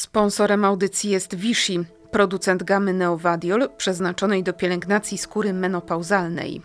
Sponsorem 0.00 0.64
audycji 0.64 1.10
jest 1.10 1.34
Vichy, 1.34 1.84
producent 2.10 2.62
gamy 2.62 2.94
Neovadiol 2.94 3.68
przeznaczonej 3.76 4.42
do 4.42 4.52
pielęgnacji 4.52 5.18
skóry 5.18 5.52
menopauzalnej. 5.52 6.62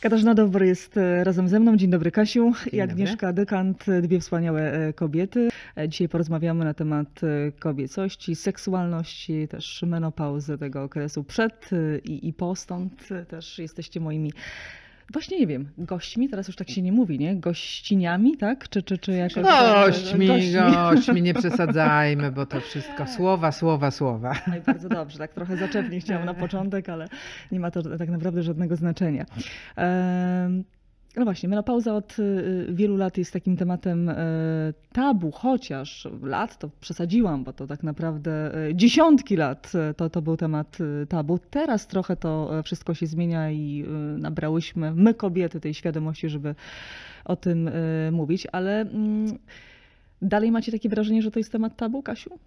Katarzyna 0.00 0.34
Dobry 0.34 0.66
jest 0.66 0.96
e, 0.96 1.24
razem 1.24 1.48
ze 1.48 1.60
mną. 1.60 1.76
Dzień 1.76 1.90
dobry 1.90 2.10
Kasiu 2.10 2.52
i. 2.72 2.80
Agnieszka 2.80 3.32
Dykant, 3.32 3.88
e, 3.88 4.02
dwie 4.02 4.20
wspaniałe 4.20 4.72
e, 4.72 4.92
kobiety. 4.92 5.48
Dzisiaj 5.88 6.08
porozmawiamy 6.08 6.64
na 6.64 6.74
temat 6.74 7.20
kobiecości, 7.58 8.36
seksualności, 8.36 9.48
też 9.48 9.82
menopauzy, 9.86 10.58
tego 10.58 10.82
okresu 10.82 11.24
przed 11.24 11.70
i, 12.04 12.28
i 12.28 12.32
po. 12.32 12.56
Stąd 12.56 13.08
też 13.28 13.58
jesteście 13.58 14.00
moimi, 14.00 14.32
właśnie 15.12 15.38
nie 15.38 15.46
wiem, 15.46 15.68
gośćmi, 15.78 16.28
teraz 16.28 16.46
już 16.48 16.56
tak 16.56 16.70
się 16.70 16.82
nie 16.82 16.92
mówi, 16.92 17.18
nie? 17.18 17.36
Gościniami, 17.36 18.36
tak? 18.36 18.68
Czy, 18.68 18.82
czy, 18.82 18.98
czy 18.98 19.12
jakoś... 19.12 19.36
e, 19.38 19.84
Gośćmi, 19.86 20.28
gośćmi, 20.74 21.22
nie 21.22 21.34
przesadzajmy, 21.34 22.32
bo 22.32 22.46
to 22.46 22.60
wszystko 22.60 23.06
słowa, 23.06 23.52
słowa, 23.52 23.90
słowa. 23.90 24.34
No 24.46 24.56
i 24.56 24.60
bardzo 24.60 24.88
dobrze, 24.88 25.18
tak 25.18 25.32
trochę 25.32 25.56
zaczepnie 25.56 26.00
chciałam 26.00 26.26
na 26.26 26.34
początek, 26.34 26.88
ale 26.88 27.08
nie 27.52 27.60
ma 27.60 27.70
to 27.70 27.98
tak 27.98 28.08
naprawdę 28.08 28.42
żadnego 28.42 28.76
znaczenia. 28.76 29.24
Em, 29.76 30.64
No 31.16 31.24
właśnie, 31.24 31.48
menopauza 31.48 31.94
od 31.94 32.18
y, 32.18 32.66
wielu 32.68 32.96
lat 32.96 33.18
jest 33.18 33.32
takim 33.32 33.56
tematem 33.56 34.08
e, 34.08 34.16
tabu, 34.92 35.30
chociaż 35.30 36.08
lat 36.22 36.58
to 36.58 36.70
przesadziłam, 36.80 37.44
bo 37.44 37.52
to 37.52 37.66
tak 37.66 37.82
naprawdę 37.82 38.54
e, 38.68 38.74
dziesiątki 38.74 39.36
lat 39.36 39.72
e, 39.74 39.94
to, 39.94 40.10
to 40.10 40.22
był 40.22 40.36
temat 40.36 40.78
tabu. 41.08 41.38
Teraz 41.50 41.86
trochę 41.86 42.16
to 42.16 42.50
wszystko 42.64 42.94
się 42.94 43.06
zmienia 43.06 43.50
i 43.50 43.84
nabrałyśmy, 44.18 44.94
my 44.94 45.14
kobiety, 45.14 45.60
tej 45.60 45.74
świadomości, 45.74 46.28
żeby 46.28 46.54
o 47.24 47.36
tym 47.36 47.70
mówić, 48.12 48.46
ale 48.52 48.80
mm, 48.80 49.38
dalej 50.22 50.52
macie 50.52 50.72
takie 50.72 50.88
wrażenie, 50.88 51.22
że 51.22 51.30
to 51.30 51.40
jest 51.40 51.52
temat 51.52 51.76
tabu, 51.76 52.02
Kasiu? 52.02 52.38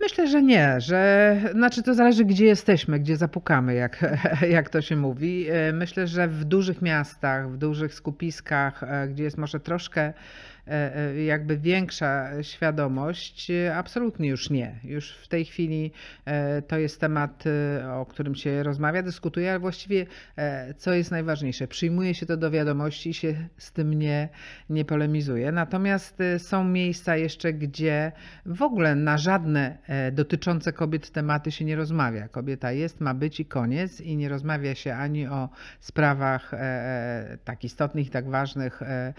Myślę, 0.00 0.26
że 0.28 0.42
nie, 0.42 0.80
że 0.80 1.36
znaczy 1.52 1.82
to 1.82 1.94
zależy, 1.94 2.24
gdzie 2.24 2.46
jesteśmy, 2.46 3.00
gdzie 3.00 3.16
zapukamy, 3.16 3.74
jak, 3.74 4.18
jak 4.56 4.68
to 4.70 4.82
się 4.82 4.96
mówi. 4.96 5.46
E, 5.50 5.72
Myślę, 5.72 6.06
że 6.06 6.28
w 6.28 6.44
dużych 6.44 6.82
miastach, 6.82 7.50
w 7.50 7.56
dużych 7.56 7.94
skupiskach, 7.94 8.82
e, 8.82 9.08
gdzie 9.08 9.24
jest 9.24 9.38
może 9.38 9.60
troszkę 9.60 10.12
jakby 11.26 11.58
większa 11.58 12.42
świadomość, 12.42 13.50
e, 13.50 13.76
absolutnie 13.76 14.28
już 14.28 14.50
nie. 14.50 14.74
Już 14.84 15.10
w 15.10 15.28
tej 15.28 15.44
chwili 15.44 15.92
e, 16.24 16.62
to 16.62 16.78
jest 16.78 17.00
temat, 17.00 17.44
e, 17.46 17.92
o 17.92 18.06
którym 18.06 18.34
się 18.34 18.62
rozmawia, 18.62 19.02
dyskutuje, 19.02 19.50
ale 19.50 19.58
właściwie 19.58 20.06
e, 20.36 20.74
co 20.74 20.92
jest 20.92 21.10
najważniejsze, 21.10 21.68
przyjmuje 21.68 22.14
się 22.14 22.26
to 22.26 22.36
do 22.36 22.50
wiadomości 22.50 23.10
i 23.10 23.14
się 23.14 23.48
z 23.58 23.72
tym 23.72 23.92
nie, 23.92 24.28
nie 24.70 24.84
polemizuje. 24.84 25.52
Natomiast 25.52 26.20
e, 26.20 26.38
są 26.38 26.64
miejsca 26.64 27.16
jeszcze, 27.16 27.52
gdzie 27.52 28.12
w 28.46 28.62
ogóle 28.62 28.94
na 28.94 29.18
żadne 29.18 29.78
e, 29.86 30.12
dotyczące 30.12 30.72
kobiet 30.72 31.10
tematy 31.10 31.50
się 31.50 31.64
nie 31.64 31.76
rozmawia. 31.76 32.28
Kobieta 32.28 32.72
jest, 32.72 33.00
ma 33.00 33.14
być 33.14 33.40
i 33.40 33.44
koniec 33.44 34.00
i 34.00 34.16
nie 34.16 34.28
rozmawia 34.28 34.74
się 34.74 34.94
ani 34.94 35.26
o 35.26 35.48
sprawach 35.80 36.54
e, 36.54 36.58
e, 36.58 37.38
tak 37.44 37.64
istotnych 37.64 38.10
tak 38.10 38.30
ważnych 38.30 38.82
e, 38.82 38.86
e, 38.86 39.14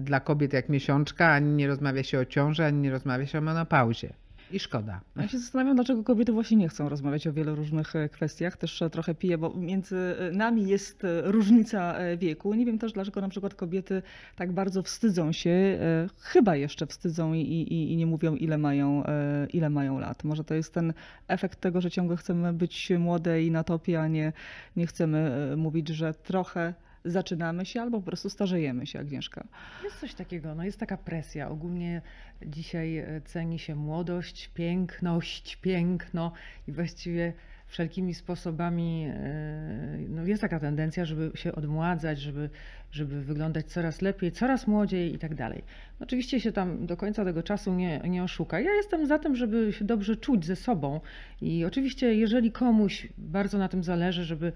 dla 0.00 0.20
kobiet 0.20 0.52
jak 0.52 0.68
miesiączka, 0.68 1.28
ani 1.28 1.52
nie 1.52 1.66
rozmawia 1.66 2.02
się 2.02 2.18
o 2.18 2.24
ciąży, 2.24 2.64
ani 2.64 2.78
nie 2.78 2.90
rozmawia 2.90 3.26
się 3.26 3.38
o 3.38 3.40
menopauzie. 3.40 4.12
I 4.52 4.58
szkoda. 4.58 5.00
Ja 5.16 5.28
się 5.28 5.38
zastanawiam, 5.38 5.76
dlaczego 5.76 6.04
kobiety 6.04 6.32
właśnie 6.32 6.56
nie 6.56 6.68
chcą 6.68 6.88
rozmawiać 6.88 7.26
o 7.26 7.32
wielu 7.32 7.54
różnych 7.54 7.96
e, 7.96 8.08
kwestiach. 8.08 8.56
Też 8.56 8.82
e, 8.82 8.90
trochę 8.90 9.14
piję, 9.14 9.38
bo 9.38 9.54
między 9.54 9.96
e, 10.18 10.32
nami 10.32 10.68
jest 10.68 11.04
e, 11.04 11.22
różnica 11.22 11.98
e, 11.98 12.16
wieku. 12.16 12.54
Nie 12.54 12.66
wiem 12.66 12.78
też, 12.78 12.92
dlaczego 12.92 13.20
na 13.20 13.28
przykład 13.28 13.54
kobiety 13.54 14.02
tak 14.36 14.52
bardzo 14.52 14.82
wstydzą 14.82 15.32
się, 15.32 15.50
e, 15.50 15.78
chyba 16.20 16.56
jeszcze 16.56 16.86
wstydzą 16.86 17.32
i, 17.32 17.40
i, 17.40 17.92
i 17.92 17.96
nie 17.96 18.06
mówią, 18.06 18.34
ile 18.36 18.58
mają, 18.58 19.06
e, 19.06 19.46
ile 19.52 19.70
mają 19.70 19.98
lat. 19.98 20.24
Może 20.24 20.44
to 20.44 20.54
jest 20.54 20.74
ten 20.74 20.92
efekt 21.28 21.60
tego, 21.60 21.80
że 21.80 21.90
ciągle 21.90 22.16
chcemy 22.16 22.52
być 22.52 22.92
młode 22.98 23.42
i 23.42 23.50
na 23.50 23.64
topie, 23.64 24.00
a 24.00 24.08
nie, 24.08 24.32
nie 24.76 24.86
chcemy 24.86 25.18
e, 25.52 25.56
mówić, 25.56 25.88
że 25.88 26.14
trochę 26.14 26.74
zaczynamy 27.06 27.66
się 27.66 27.80
albo 27.80 27.98
po 28.00 28.06
prostu 28.06 28.30
starzejemy 28.30 28.86
się, 28.86 28.98
Agnieszka. 28.98 29.46
Jest 29.84 30.00
coś 30.00 30.14
takiego, 30.14 30.54
no 30.54 30.64
jest 30.64 30.80
taka 30.80 30.96
presja. 30.96 31.48
Ogólnie 31.48 32.02
dzisiaj 32.46 32.98
e, 32.98 33.20
ceni 33.24 33.58
się 33.58 33.74
młodość, 33.74 34.50
piękność, 34.54 35.56
piękno 35.56 36.32
i 36.68 36.72
właściwie 36.72 37.32
wszelkimi 37.66 38.14
sposobami 38.14 39.06
e, 39.08 39.98
no 40.08 40.26
jest 40.26 40.42
taka 40.42 40.60
tendencja, 40.60 41.04
żeby 41.04 41.30
się 41.34 41.52
odmładzać, 41.52 42.20
żeby, 42.20 42.50
żeby 42.92 43.22
wyglądać 43.22 43.66
coraz 43.66 44.02
lepiej, 44.02 44.32
coraz 44.32 44.66
młodziej 44.66 45.14
i 45.14 45.18
tak 45.18 45.34
dalej. 45.34 45.64
Oczywiście 46.00 46.40
się 46.40 46.52
tam 46.52 46.86
do 46.86 46.96
końca 46.96 47.24
tego 47.24 47.42
czasu 47.42 47.74
nie, 47.74 48.00
nie 48.08 48.22
oszuka. 48.24 48.60
Ja 48.60 48.72
jestem 48.72 49.06
za 49.06 49.18
tym, 49.18 49.36
żeby 49.36 49.72
się 49.72 49.84
dobrze 49.84 50.16
czuć 50.16 50.46
ze 50.46 50.56
sobą 50.56 51.00
i 51.40 51.64
oczywiście 51.64 52.14
jeżeli 52.14 52.52
komuś 52.52 53.08
bardzo 53.18 53.58
na 53.58 53.68
tym 53.68 53.82
zależy, 53.82 54.24
żeby 54.24 54.52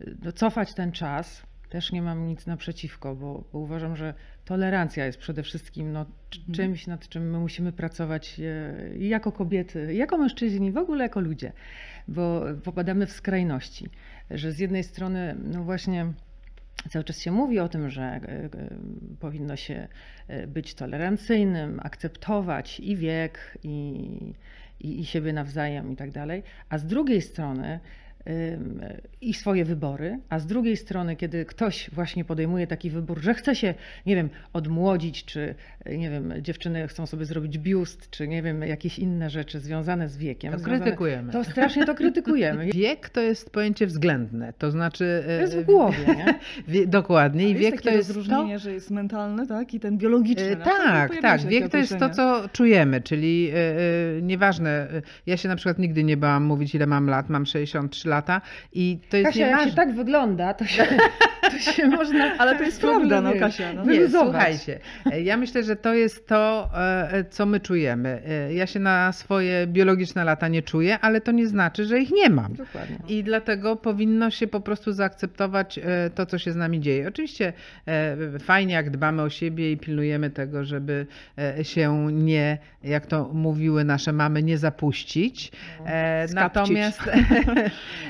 e, 0.00 0.04
no, 0.22 0.32
cofać 0.32 0.74
ten 0.74 0.92
czas, 0.92 1.47
też 1.68 1.92
nie 1.92 2.02
mam 2.02 2.26
nic 2.26 2.46
naprzeciwko, 2.46 3.14
bo, 3.14 3.44
bo 3.52 3.58
uważam, 3.58 3.96
że 3.96 4.14
tolerancja 4.44 5.06
jest 5.06 5.18
przede 5.18 5.42
wszystkim 5.42 5.92
no, 5.92 6.06
Mhm. 6.36 6.54
czymś, 6.54 6.86
nad 6.86 7.08
czym 7.08 7.30
my 7.30 7.38
musimy 7.38 7.72
pracować 7.72 8.40
e, 8.40 8.98
jako 8.98 9.32
kobiety, 9.32 9.94
jako 9.94 10.18
mężczyźni, 10.18 10.72
w 10.72 10.76
ogóle 10.76 11.04
jako 11.04 11.20
ludzie, 11.20 11.52
bo 12.08 12.44
popadamy 12.64 13.06
w 13.06 13.12
skrajności, 13.12 13.88
że 14.30 14.52
z 14.52 14.58
jednej 14.58 14.84
strony, 14.84 15.36
no 15.44 15.64
właśnie. 15.64 16.12
Cały 16.90 17.04
czas 17.04 17.20
się 17.20 17.32
mówi 17.32 17.58
o 17.58 17.68
tym, 17.68 17.90
że 17.90 18.02
e, 18.02 18.18
e, 18.18 18.48
powinno 19.20 19.56
się 19.56 19.88
być 20.46 20.74
tolerancyjnym, 20.74 21.80
akceptować 21.82 22.80
i 22.80 22.96
wiek, 22.96 23.58
i, 23.62 24.34
i, 24.80 25.00
i 25.00 25.04
siebie 25.04 25.32
nawzajem, 25.32 25.92
i 25.92 25.96
tak 25.96 26.10
dalej. 26.10 26.42
A 26.68 26.78
z 26.78 26.86
drugiej 26.86 27.22
strony 27.22 27.80
i 29.20 29.34
swoje 29.34 29.64
wybory, 29.64 30.18
a 30.28 30.38
z 30.38 30.46
drugiej 30.46 30.76
strony, 30.76 31.16
kiedy 31.16 31.44
ktoś 31.44 31.90
właśnie 31.90 32.24
podejmuje 32.24 32.66
taki 32.66 32.90
wybór, 32.90 33.20
że 33.20 33.34
chce 33.34 33.56
się, 33.56 33.74
nie 34.06 34.16
wiem, 34.16 34.30
odmłodzić, 34.52 35.24
czy 35.24 35.54
y, 35.86 35.98
nie 35.98 36.10
wiem, 36.10 36.34
dziewczyny 36.40 36.88
chcą 36.88 37.06
sobie 37.06 37.24
zrobić 37.24 37.58
biust, 37.58 38.10
czy 38.10 38.28
nie 38.28 38.42
wiem, 38.42 38.62
jakieś 38.62 38.98
inne 38.98 39.30
rzeczy 39.30 39.60
związane 39.60 40.08
z 40.08 40.16
wiekiem. 40.16 40.52
To 40.52 40.58
związane, 40.58 40.80
krytykujemy. 40.80 41.32
to 41.32 41.44
strasznie 41.44 41.86
to 41.86 41.94
krytykujemy. 41.94 42.66
Wiek 42.72 43.08
to 43.08 43.20
jest 43.20 43.50
pojęcie 43.50 43.86
względne, 43.86 44.52
to 44.58 44.70
znaczy... 44.70 45.22
To 45.26 45.32
jest 45.32 45.56
w 45.56 45.64
głowie, 45.64 45.98
nie? 46.06 46.34
Wie, 46.74 46.86
dokładnie. 46.86 47.48
I 47.50 47.54
wiek 47.54 47.76
takie 47.76 47.90
to 47.90 47.96
jest 47.96 48.08
rozróżnienie, 48.08 48.54
to, 48.54 48.58
że 48.58 48.72
jest 48.72 48.90
mentalny, 48.90 49.46
tak? 49.46 49.74
I 49.74 49.80
ten 49.80 49.98
biologiczny. 49.98 50.50
Na 50.50 50.56
przykład 50.56 50.84
Tak, 50.84 51.22
tak. 51.22 51.40
Wiek 51.46 51.68
to 51.68 51.76
jest 51.76 51.98
to, 51.98 52.10
co 52.10 52.48
czujemy, 52.52 53.00
czyli 53.00 53.50
e, 53.54 54.22
nieważne. 54.22 54.88
Ja 55.26 55.36
się 55.36 55.48
na 55.48 55.56
przykład 55.56 55.78
nigdy 55.78 56.04
nie 56.04 56.16
bałam 56.16 56.44
mówić, 56.44 56.74
ile 56.74 56.86
mam 56.86 57.06
lat. 57.06 57.30
Mam 57.30 57.46
63 57.46 58.08
lata 58.18 58.40
i 58.72 58.98
to 59.10 59.16
jest 59.16 59.28
Kasia, 59.28 59.46
jak 59.46 59.68
się 59.68 59.74
tak 59.74 59.94
wygląda, 59.94 60.54
to 60.54 60.64
się, 60.66 60.84
to 61.42 61.58
się 61.58 61.88
można. 61.98 62.38
Ale 62.38 62.56
to 62.58 62.62
jest 62.64 62.80
prawda, 62.80 63.20
no, 63.20 63.32
Kasia, 63.40 63.72
no. 63.72 63.84
Nie, 63.84 64.08
słuchajcie, 64.08 64.80
e, 65.12 65.22
ja 65.22 65.36
myślę, 65.36 65.62
że 65.62 65.76
to 65.76 65.94
jest 65.94 66.26
to, 66.28 66.70
e, 66.74 67.24
co 67.30 67.46
my 67.46 67.60
czujemy. 67.60 68.22
E, 68.28 68.54
Ja 68.54 68.66
się 68.66 68.80
na 68.80 69.12
swoje 69.12 69.66
biologiczne 69.66 70.24
lata 70.24 70.48
nie 70.48 70.62
czuję, 70.62 70.98
ale 71.00 71.20
to 71.20 71.32
nie 71.32 71.46
znaczy, 71.46 71.84
że 71.84 71.98
ich 72.00 72.10
nie 72.10 72.30
mam. 72.30 72.54
Dokładnie. 72.54 72.96
I 73.08 73.24
dlatego 73.24 73.76
powinno 73.76 74.30
się 74.30 74.46
po 74.46 74.60
prostu 74.60 74.92
zaakceptować 74.92 75.80
to, 76.14 76.26
co 76.26 76.38
się 76.38 76.52
z 76.52 76.56
nami 76.56 76.80
dzieje. 76.80 77.08
Oczywiście 77.08 77.52
fajnie, 78.40 78.74
jak 78.74 78.90
dbamy 78.90 79.22
o 79.22 79.30
siebie 79.30 79.72
i 79.72 79.76
pilnujemy 79.76 80.30
tego, 80.30 80.64
żeby 80.64 81.06
się 81.62 82.08
nie, 82.12 82.58
jak 82.84 83.06
to 83.06 83.30
mówiły 83.32 83.84
nasze 83.84 84.12
mamy, 84.12 84.42
nie 84.42 84.58
zapuścić. 84.58 85.52
E, 85.86 86.28
Skapcić. 86.28 86.34
Natomiast, 86.34 87.00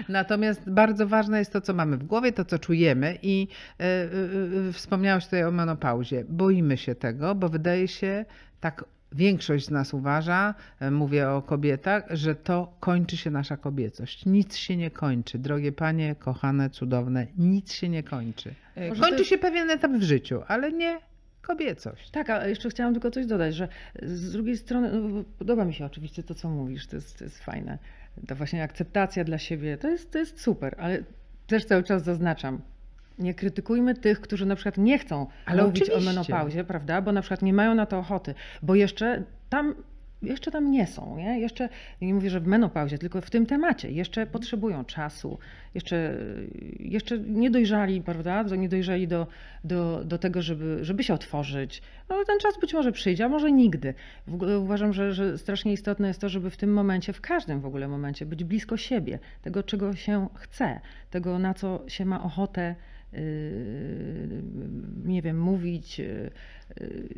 natomiast 0.09 0.71
bardzo 0.71 1.07
ważne 1.07 1.39
jest 1.39 1.53
to, 1.53 1.61
co 1.61 1.75
mamy 1.75 1.97
w 1.97 2.05
głowie, 2.05 2.33
to, 2.33 2.45
co 2.45 2.59
czujemy. 2.59 3.19
I 3.23 3.49
e, 3.81 3.85
e, 3.85 4.69
e, 4.69 4.73
wspomniałeś 4.73 5.25
tutaj 5.25 5.45
o 5.45 5.51
menopauzie. 5.51 6.25
Boimy 6.29 6.77
się 6.77 6.95
tego, 6.95 7.35
bo 7.35 7.49
wydaje 7.49 7.89
się 7.89 8.25
tak 8.61 8.85
Większość 9.13 9.67
z 9.67 9.71
nas 9.71 9.95
uważa, 9.95 10.55
mówię 10.91 11.31
o 11.31 11.43
kobietach, 11.43 12.05
że 12.11 12.35
to 12.35 12.73
kończy 12.81 13.17
się 13.17 13.31
nasza 13.31 13.57
kobiecość. 13.57 14.27
Nic 14.27 14.57
się 14.57 14.77
nie 14.77 14.91
kończy. 14.91 15.39
Drogie 15.39 15.73
panie, 15.73 16.15
kochane, 16.19 16.71
cudowne, 16.71 17.27
nic 17.39 17.73
się 17.73 17.89
nie 17.89 18.03
kończy. 18.03 18.55
Może 18.89 19.03
Kończy 19.03 19.25
się 19.25 19.39
pewien 19.39 19.71
etap 19.71 19.93
w 19.93 20.03
życiu, 20.03 20.43
ale 20.49 20.73
nie 20.73 21.01
kobiecość. 21.49 22.11
Tak, 22.11 22.31
a 22.31 22.47
jeszcze 22.47 22.71
chciałam 22.71 22.93
tylko 22.93 23.11
coś 23.11 23.27
dodać, 23.27 23.55
że 23.55 23.69
z 24.03 24.33
drugiej 24.33 24.57
strony 24.57 24.91
no, 24.93 25.25
podoba 25.39 25.65
mi 25.65 25.75
się 25.75 25.85
oczywiście 25.85 26.23
to, 26.23 26.35
co 26.35 26.51
mówisz, 26.51 26.87
to 26.87 26.97
jest, 26.97 27.19
to 27.19 27.25
jest 27.25 27.45
fajne. 27.45 27.79
Ta 28.27 28.35
właśnie 28.35 28.63
akceptacja 28.63 29.25
dla 29.25 29.39
siebie, 29.39 29.79
to 29.79 29.89
jest, 29.89 30.13
to 30.13 30.19
jest 30.19 30.41
super, 30.41 30.75
ale 30.79 31.03
też 31.47 31.65
cały 31.65 31.83
czas 31.83 32.05
zaznaczam, 32.05 32.61
nie 33.19 33.35
krytykujmy 33.35 33.95
tych, 33.95 34.21
którzy 34.21 34.47
na 34.47 34.55
przykład 34.55 34.79
nie 34.79 34.99
chcą 34.99 35.27
Ale 35.47 35.63
mówić 35.63 35.83
o 35.83 35.95
oczywiście. 35.95 36.15
menopauzie, 36.15 36.65
prawda, 36.65 37.03
bo 37.03 37.13
na 37.13 37.21
przykład 37.21 37.43
nie 37.43 37.53
mają 37.53 37.75
na 37.75 37.87
to 37.87 37.99
ochoty, 37.99 38.35
bo 38.63 38.75
jeszcze 38.75 39.23
tam 39.49 39.75
jeszcze 40.23 40.51
tam 40.51 40.71
nie 40.71 40.87
są, 40.87 41.17
nie? 41.17 41.41
Jeszcze, 41.41 41.69
nie 42.01 42.15
mówię, 42.15 42.31
że 42.31 42.41
w 42.41 42.47
menopauzie, 42.47 42.99
tylko 42.99 43.21
w 43.21 43.31
tym 43.31 43.47
temacie, 43.47 43.91
jeszcze 43.91 44.27
potrzebują 44.27 44.85
czasu, 44.85 45.39
jeszcze, 45.75 46.19
jeszcze 46.81 47.19
nie 47.19 47.51
dojrzali, 47.51 48.03
prawda? 48.03 48.43
Nie 48.43 48.69
dojrzeli 48.69 49.09
do, 49.09 49.27
do, 49.65 50.05
do 50.05 50.19
tego, 50.19 50.43
żeby, 50.43 50.79
żeby 50.83 51.05
się 51.05 51.15
otworzyć. 51.15 51.83
No 52.09 52.25
ten 52.25 52.39
czas 52.39 52.61
być 52.61 52.75
może 52.75 52.93
przyjdzie, 52.93 53.25
a 53.25 53.29
może 53.29 53.53
nigdy. 53.53 53.95
W 54.27 54.35
ogóle 54.35 54.59
uważam, 54.59 54.93
że, 54.93 55.13
że 55.13 55.39
strasznie 55.39 55.73
istotne 55.73 56.09
jest 56.09 56.21
to, 56.21 56.29
żeby 56.29 56.51
w 56.51 56.57
tym 56.57 56.73
momencie, 56.73 57.13
w 57.13 57.21
każdym 57.21 57.61
w 57.61 57.67
ogóle 57.67 57.89
momencie 57.89 58.27
być 58.27 58.45
blisko 58.45 58.77
siebie, 58.77 59.19
tego, 59.43 59.63
czego 59.63 59.97
się 59.97 60.29
chce, 60.35 60.81
tego, 61.11 61.39
na 61.39 61.55
co 61.55 61.85
się 61.89 62.05
ma 62.05 62.23
ochotę 62.23 62.75
nie 65.05 65.23
wiem, 65.23 65.41
mówić. 65.41 65.99
yy, 65.99 66.31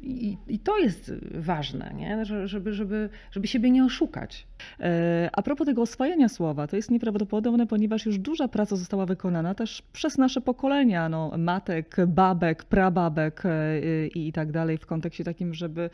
I, 0.02 0.37
I 0.48 0.58
to 0.58 0.78
jest 0.78 1.12
ważne, 1.34 1.92
nie? 1.96 2.25
Że- 2.25 2.48
Żeby, 2.48 2.72
żeby, 2.72 3.08
żeby 3.31 3.46
siebie 3.46 3.70
nie 3.70 3.84
oszukać. 3.84 4.46
E, 4.81 5.31
A 5.32 5.42
propos 5.42 5.66
tego 5.66 5.82
oswajania 5.82 6.28
słowa, 6.28 6.66
to 6.66 6.76
jest 6.76 6.90
nieprawdopodobne, 6.90 7.66
ponieważ 7.66 8.06
już 8.06 8.19
duża 8.19 8.48
praca 8.48 8.76
została 8.76 9.06
wykonana 9.06 9.54
też 9.54 9.82
przez 9.92 10.19
nasze 10.19 10.40
pokolenia, 10.40 11.08
no, 11.08 11.32
matek, 11.38 11.96
babek, 12.06 12.64
prababek 12.64 13.43
e, 13.44 13.78
i 14.08 14.28
i 14.28 14.32
tak 14.32 14.52
dalej, 14.52 14.78
w 14.78 14.86
kontekście 14.86 15.25
takim, 15.25 15.54
żeby 15.54 15.90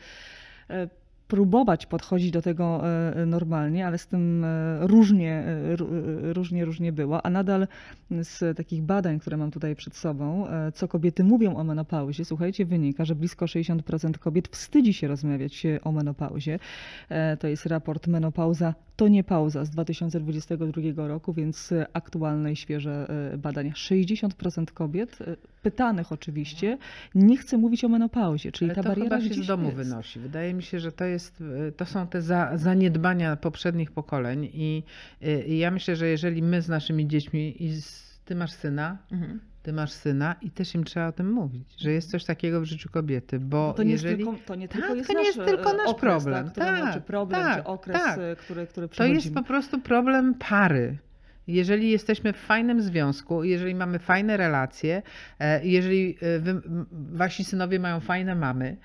e, 0.69 0.87
próbować 1.27 1.85
podchodzić 1.85 2.31
do 2.31 2.41
tego 2.41 2.81
e, 3.15 3.25
normalnie, 3.25 3.87
ale 3.87 3.97
z 3.97 4.07
tym 4.07 4.43
e, 4.43 4.87
różnie, 4.87 5.31
e, 5.33 5.75
ró- 5.75 5.87
e, 6.29 6.33
różnie, 6.33 6.65
różnie 6.65 6.91
było. 6.91 7.25
A 7.25 7.29
nadal 7.29 7.67
z 8.11 8.57
takich 8.57 8.83
badań, 8.83 9.19
które 9.19 9.37
mam 9.37 9.51
tutaj 9.51 9.75
przed 9.75 9.95
sobą, 9.95 10.47
co 10.73 10.87
kobiety 10.87 11.23
mówią 11.23 11.55
o 11.55 11.63
menopauzie, 11.63 12.25
słuchajcie, 12.25 12.65
wynika, 12.65 13.05
że 13.05 13.15
blisko 13.15 13.45
60% 13.45 14.17
kobiet 14.17 14.47
wstydzi 14.47 14.93
się 14.93 15.07
rozmawiać 15.07 15.63
o 15.83 15.91
menopauzie. 15.91 16.59
To 17.39 17.47
jest 17.47 17.65
raport 17.65 18.07
Menopauza 18.07 18.73
to 18.95 19.07
nie 19.07 19.23
pauza 19.23 19.65
z 19.65 19.69
2022 19.69 21.07
roku, 21.07 21.33
więc 21.33 21.73
aktualne 21.93 22.51
i 22.51 22.55
świeże 22.55 23.07
badania. 23.37 23.71
60% 23.71 24.65
kobiet, 24.73 25.19
pytanych 25.61 26.11
oczywiście, 26.11 26.77
nie 27.15 27.37
chce 27.37 27.57
mówić 27.57 27.83
o 27.83 27.89
menopauzie, 27.89 28.51
czyli 28.51 28.71
Ale 28.71 28.75
ta 28.75 28.83
to 28.83 28.89
bariera 28.89 29.17
chyba 29.19 29.35
się 29.35 29.43
z 29.43 29.47
domu 29.47 29.65
jest. 29.65 29.75
wynosi. 29.77 30.19
Wydaje 30.19 30.53
mi 30.53 30.63
się, 30.63 30.79
że 30.79 30.91
to, 30.91 31.05
jest, 31.05 31.16
y, 31.67 31.71
to 31.71 31.85
są 31.85 32.07
te 32.07 32.21
za, 32.21 32.51
zaniedbania 32.57 33.35
poprzednich 33.35 33.91
pokoleń 33.91 34.49
i, 34.53 34.83
y, 35.23 35.43
i 35.47 35.57
ja 35.57 35.71
myślę, 35.71 35.95
że 35.95 36.07
jeżeli 36.07 36.41
my 36.43 36.61
z 36.61 36.69
naszymi 36.69 37.07
dziećmi 37.07 37.63
i 37.63 37.81
z, 37.81 38.19
ty 38.25 38.35
masz 38.35 38.51
syna, 38.51 38.97
Mhm. 39.11 39.39
ty 39.63 39.73
masz 39.73 39.91
syna 39.91 40.35
i 40.41 40.51
też 40.51 40.75
im 40.75 40.83
trzeba 40.83 41.07
o 41.07 41.11
tym 41.11 41.31
mówić, 41.31 41.75
że 41.77 41.91
jest 41.91 42.11
coś 42.11 42.25
takiego 42.25 42.61
w 42.61 42.65
życiu 42.65 42.89
kobiety, 42.89 43.39
bo 43.39 43.67
No 43.67 43.73
to 43.73 43.83
nie, 43.83 43.91
jeżeli... 43.91 44.17
jest 44.17 44.31
tylko, 44.31 44.47
to 44.47 44.55
nie 44.55 44.67
Tak, 44.67 44.77
tylko 44.81 44.95
jest 44.95 45.07
to 45.07 45.13
nie 45.13 45.19
nasz, 45.19 45.35
jest 45.35 45.49
tylko 45.49 45.71
e, 45.71 45.77
nasz 45.77 45.87
okres, 45.87 46.23
problem. 46.23 46.51
Tak, 46.51 46.55
Tak, 46.55 46.93
czy 46.93 47.01
problem, 47.01 47.41
tak, 47.43 47.57
czy 47.57 47.63
okres, 47.63 48.03
tak. 48.03 48.19
e, 48.19 48.35
który, 48.35 48.67
który 48.67 48.89
To 48.89 49.05
jest 49.05 49.33
po 49.33 49.43
prostu 49.43 49.81
problem 49.81 50.33
pary. 50.33 50.97
Jeżeli 51.47 51.89
jesteśmy 51.91 52.33
w 52.33 52.37
fajnym 52.37 52.81
związku, 52.81 53.43
jeżeli 53.43 53.75
mamy 53.75 53.99
fajne 53.99 54.37
relacje, 54.37 55.01
e, 55.39 55.65
jeżeli 55.65 56.17
wy, 56.39 56.61
wasi 56.91 57.43
synowie 57.43 57.79
mają 57.79 57.99
fajne 57.99 58.35
mamy, 58.35 58.77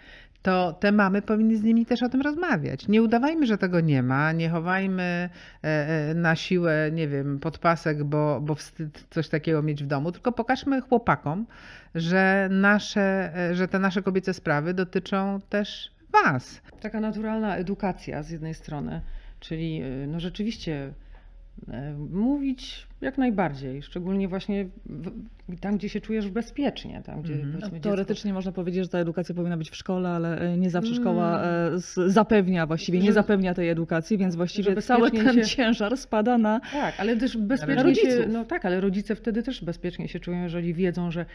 to 0.43 0.73
te 0.73 0.93
mamy 0.93 1.23
powinny 1.23 1.57
z 1.57 1.63
nimi 1.63 1.87
też 1.87 2.03
o 2.03 2.09
tym 2.09 2.21
rozmawiać. 2.21 2.89
Nie 2.89 3.03
udawajmy, 3.03 3.47
że 3.47 3.59
tego 3.59 3.81
nie 3.81 4.03
ma, 4.03 4.33
nie 4.33 4.51
chowajmy 4.51 5.03
e, 5.03 5.69
e, 5.69 6.15
na 6.15 6.37
siłę, 6.37 6.91
nie 6.93 7.09
wiem, 7.09 7.39
podpasek, 7.39 8.05
bo, 8.05 8.41
bo 8.41 8.55
wstyd 8.55 9.07
coś 9.11 9.29
takiego 9.29 9.63
mieć 9.63 9.85
w 9.85 9.87
domu, 9.87 10.13
tylko 10.13 10.33
pokażmy 10.33 10.81
chłopakom, 10.81 11.47
że, 11.95 12.49
nasze, 12.51 13.37
e, 13.37 13.55
że 13.55 13.69
te 13.69 13.79
nasze 13.79 14.03
kobiece 14.03 14.35
sprawy 14.35 14.75
dotyczą 14.75 15.41
też 15.49 15.93
was. 16.25 16.61
Taka 16.81 17.01
naturalna 17.01 17.57
edukacja 17.57 18.23
z 18.23 18.31
jednej 18.31 18.55
strony, 18.55 19.01
czyli 19.41 19.83
no 20.07 20.21
rzeczywiście 20.21 20.93
mówić 22.11 22.87
jak 23.03 23.19
najbardziej, 23.19 23.83
szczególnie 23.83 24.29
właśnie 24.29 24.69
w, 24.87 25.11
tam, 25.61 25.77
gdzie 25.77 25.89
się 25.89 26.01
czujesz 26.01 26.31
bezpiecznie, 26.31 27.03
tam, 27.07 27.23
gdzie 27.23 27.35
Mhm. 27.35 27.59
No, 27.73 27.81
Teoretycznie 27.81 28.33
można 28.33 28.53
powiedzieć, 28.53 28.83
że 28.85 28.89
ta 28.89 28.99
edukacja 28.99 29.35
powinna 29.35 29.57
być 29.57 29.71
w 29.71 29.77
szkole, 29.77 30.09
ale 30.09 30.39
e, 30.41 30.57
nie 30.59 30.71
zawsze 30.71 30.95
szkoła 30.95 31.43
Mm. 31.43 31.75
e, 31.75 31.79
z- 31.79 32.13
zapewnia 32.13 32.67
właściwie, 32.67 32.99
nie 32.99 33.07
Że- 33.07 33.13
zapewnia 33.13 33.55
tej 33.55 33.69
edukacji, 33.69 34.19
więc 34.19 34.35
właściwie 34.37 34.83
cały 34.83 35.11
ten 35.11 35.35
się- 35.35 35.45
ciężar 35.45 35.97
spada 35.97 36.39
na 36.39 36.61
Tak, 36.73 36.95
ale 36.99 37.17
też 37.17 37.37
bezpiecznie 37.37 37.83
rodziców. 37.83 38.11
się, 38.11 38.27
no 38.29 38.45
tak, 38.45 38.65
ale 38.65 38.81
rodzice 38.81 39.15
wtedy 39.17 39.43
też 39.43 39.65
bezpiecznie 39.65 40.09
się 40.09 40.21
czują, 40.21 40.43
jeżeli 40.43 40.75
wiedzą, 40.75 41.11
że 41.11 41.27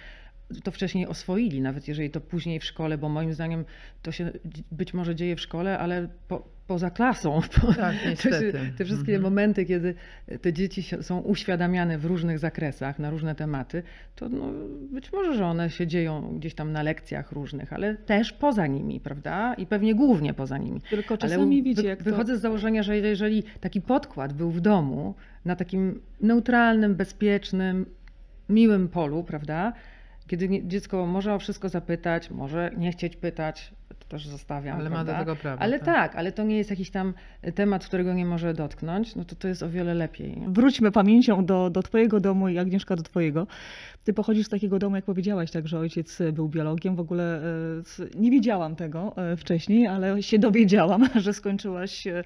to 0.64 0.72
wcześniej 0.72 1.08
oswoili, 1.08 1.62
nawet 1.62 1.88
jeżeli 1.88 2.10
to 2.10 2.22
później 2.22 2.60
w 2.60 2.66
szkole, 2.66 2.98
bo 2.98 3.10
moim 3.10 3.34
zdaniem 3.34 3.66
to 4.02 4.12
się 4.12 4.32
być 4.72 4.94
może 4.94 5.16
dzieje 5.16 5.36
w 5.36 5.42
szkole, 5.42 5.80
ale 5.80 6.08
po, 6.28 6.48
poza 6.68 6.90
klasą. 6.92 7.42
Po, 7.62 7.74
Tak, 7.74 7.96
się, 8.22 8.52
te 8.78 8.86
wszystkie 8.86 9.16
Mhm. 9.16 9.22
momenty, 9.22 9.66
kiedy 9.66 9.96
te 10.42 10.54
dzieci 10.54 10.84
są 11.02 11.20
uświadamiane 11.58 11.98
w 11.98 12.06
różnych 12.06 12.40
zakresach, 12.40 13.00
na 13.00 13.10
różne 13.10 13.36
tematy, 13.36 13.84
to 14.16 14.30
no, 14.30 14.46
być 14.92 15.14
może, 15.14 15.36
że 15.36 15.46
one 15.46 15.70
się 15.70 15.88
dzieją 15.88 16.38
gdzieś 16.40 16.54
tam 16.54 16.72
na 16.72 16.84
lekcjach 16.84 17.32
różnych, 17.32 17.74
ale 17.74 17.96
też 17.96 18.34
poza 18.34 18.68
nimi, 18.68 19.00
prawda? 19.00 19.54
I 19.54 19.66
pewnie 19.66 19.96
głównie 19.96 20.34
poza 20.34 20.58
nimi. 20.58 20.82
Tylko 20.82 21.14
Ale 21.14 21.18
czasami 21.18 21.74
wy- 21.74 21.84
jak 21.84 22.00
to... 22.00 22.06
wychodzę 22.06 22.38
z 22.38 22.42
założenia, 22.42 22.84
że 22.84 22.98
jeżeli 22.98 23.44
taki 23.62 23.82
podkład 23.82 24.34
był 24.34 24.52
w 24.52 24.62
domu, 24.62 25.16
na 25.46 25.56
takim 25.56 26.02
neutralnym, 26.22 26.96
bezpiecznym, 26.96 27.86
miłym 28.50 28.88
polu, 28.88 29.24
prawda? 29.24 29.74
Kiedy 30.28 30.50
dziecko 30.64 31.06
może 31.06 31.34
o 31.34 31.40
wszystko 31.40 31.70
zapytać, 31.70 32.32
może 32.32 32.72
nie 32.78 32.92
chcieć 32.92 33.16
pytać, 33.16 33.74
to 34.00 34.08
też 34.08 34.28
zostawiam. 34.28 34.80
Ale 34.80 34.90
ma 34.90 34.98
do 34.98 35.06
prawda? 35.06 35.20
tego 35.20 35.36
prawo. 35.36 35.62
Ale 35.62 35.80
tak, 35.80 36.16
ale 36.16 36.32
to 36.32 36.44
nie 36.44 36.58
jest 36.58 36.70
jakiś 36.70 36.92
tam 36.92 37.14
temat, 37.56 37.86
którego 37.86 38.14
nie 38.14 38.26
może 38.26 38.54
dotknąć, 38.54 39.16
no 39.16 39.26
to 39.26 39.36
to 39.36 39.48
jest 39.48 39.64
o 39.64 39.70
wiele 39.70 39.94
lepiej. 39.94 40.42
Wróćmy 40.48 40.92
pamięcią 40.92 41.46
do, 41.46 41.70
do 41.70 41.84
twojego 41.84 42.20
domu 42.20 42.50
i 42.50 42.58
Agnieszka 42.58 42.96
do 42.96 43.04
twojego. 43.04 43.48
Ty 44.08 44.14
pochodzisz 44.14 44.46
z 44.46 44.50
takiego 44.50 44.80
domu, 44.80 44.96
jak 44.96 45.06
powiedziałaś, 45.06 45.52
tak, 45.52 45.68
że 45.68 45.80
ojciec 45.80 46.20
był 46.34 46.50
biologiem. 46.50 46.96
W 46.96 47.00
ogóle 47.00 47.42
e, 48.00 48.20
nie 48.20 48.32
wiedziałam 48.32 48.76
tego 48.76 49.14
e, 49.18 49.38
wcześniej, 49.38 49.88
ale 49.88 50.24
się 50.24 50.40
dowiedziałam, 50.40 51.10
że 51.26 51.34
skończyłaś 51.34 52.08
e, 52.08 52.24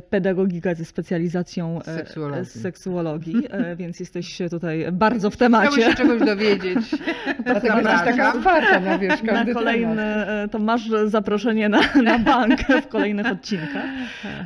pedagogikę 0.00 0.74
ze 0.74 0.84
specjalizacją 0.84 1.80
Seksuologii. 1.84 2.44
z 2.44 2.62
seksuologii, 2.62 3.34
więc 3.78 4.00
jesteś 4.00 4.38
tutaj 4.50 4.92
bardzo 4.92 5.30
w 5.30 5.36
temacie. 5.36 5.72
Chciałeś 5.72 5.90
się 5.90 5.96
czegoś 5.96 6.20
dowiedzieć. 6.26 6.78
Dlatego 7.44 7.76
jesteś 7.76 8.00
taka 8.04 8.34
otwarta 8.34 8.80
na 8.80 8.98
wiesz, 8.98 9.22
Na 9.22 9.32
każdy 9.32 9.54
kolejny, 9.54 9.96
temat. 9.96 10.52
Masz 10.68 10.90
zaproszenie 11.06 11.68
na, 11.68 11.80
na 12.02 12.18
bank 12.18 12.60
w 12.82 12.88
kolejnych 12.88 13.26
odcinkach. 13.26 13.84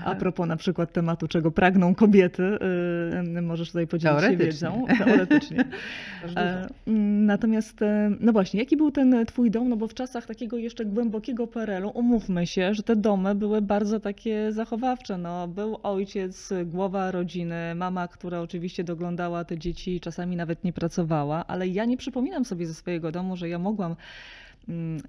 A 0.04 0.14
propos 0.14 0.48
na 0.48 0.56
przykład 0.56 0.92
tematu, 0.92 1.28
czego 1.28 1.50
pragną 1.50 1.94
kobiety, 1.94 2.58
e, 3.38 3.42
możesz 3.42 3.68
tutaj 3.68 3.86
podzielić 3.86 4.20
się 4.22 4.36
wiedzą. 4.36 4.86
Teoretycznie. 4.98 5.64
Mm, 6.86 7.26
Natomiast, 7.26 7.82
e, 7.82 8.10
no 8.20 8.32
właśnie, 8.32 8.60
jaki 8.60 8.76
był 8.76 8.90
ten 8.90 9.26
twój 9.26 9.50
dom? 9.50 9.68
No 9.68 9.76
bo 9.76 9.88
w 9.88 9.94
czasach 9.94 10.26
takiego 10.26 10.56
jeszcze 10.56 10.84
głębokiego 10.84 11.46
PRL-u, 11.46 11.90
umówmy 11.90 12.46
się, 12.46 12.74
że 12.74 12.82
te 12.82 12.96
domy 12.96 13.34
były 13.34 13.62
bardzo 13.62 14.00
takie 14.00 14.52
zachowawcze. 14.52 15.18
No, 15.18 15.48
był 15.48 15.78
ojciec, 15.82 16.52
głowa 16.64 17.10
rodziny, 17.10 17.74
mama, 17.74 18.08
która 18.08 18.40
oczywiście 18.40 18.84
doglądała 18.84 19.44
te 19.44 19.58
dzieci, 19.58 20.00
czasami 20.00 20.36
nawet 20.36 20.64
nie 20.64 20.72
pracowała, 20.72 21.46
ale 21.46 21.68
ja 21.68 21.84
nie 21.84 21.96
przypominam 21.96 22.44
sobie 22.44 22.66
ze 22.66 22.74
swojego 22.74 23.12
domu, 23.12 23.36
że 23.36 23.48
ja 23.48 23.58
mogłam 23.58 23.96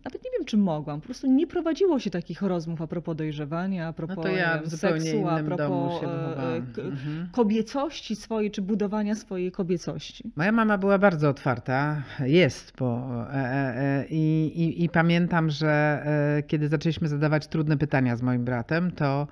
nawet 0.06 0.24
nie 0.26 0.32
wiem, 0.38 0.46
czy 0.46 0.58
mogłam. 0.58 1.02
Po 1.02 1.06
prostu 1.06 1.28
nie 1.28 1.48
prowadziło 1.48 2.00
się 2.00 2.10
takich 2.10 2.42
rozmów 2.42 2.82
a 2.82 2.88
propos 2.88 3.16
dojrzewania, 3.16 3.84
a 3.84 3.88
No 3.88 3.94
propos 3.94 4.16
to 4.16 4.28
ja 4.28 4.60
wiem, 4.60 4.70
seksu, 4.70 5.28
a 5.28 5.44
propos 5.44 6.04
e, 6.04 6.56
Mhm. 6.78 7.28
kobiecości 7.32 8.16
swojej, 8.16 8.52
czy 8.52 8.62
budowania 8.62 9.16
swojej 9.16 9.52
kobiecości. 9.52 10.32
Moja 10.36 10.52
mama 10.52 10.78
była 10.78 10.98
bardzo 10.98 11.30
otwarta, 11.30 12.04
jest, 12.20 12.74
bo 12.80 13.10
e, 13.34 13.36
e, 13.36 14.06
i, 14.10 14.52
i, 14.56 14.84
i 14.84 14.90
pamiętam, 14.90 15.50
że 15.50 16.04
kiedy 16.48 16.68
zaczęliśmy 16.68 17.08
zadawać 17.08 17.48
trudne 17.48 17.78
pytania 17.78 18.16
z 18.16 18.22
moim 18.22 18.46
bratem, 18.46 18.92
to 18.92 19.28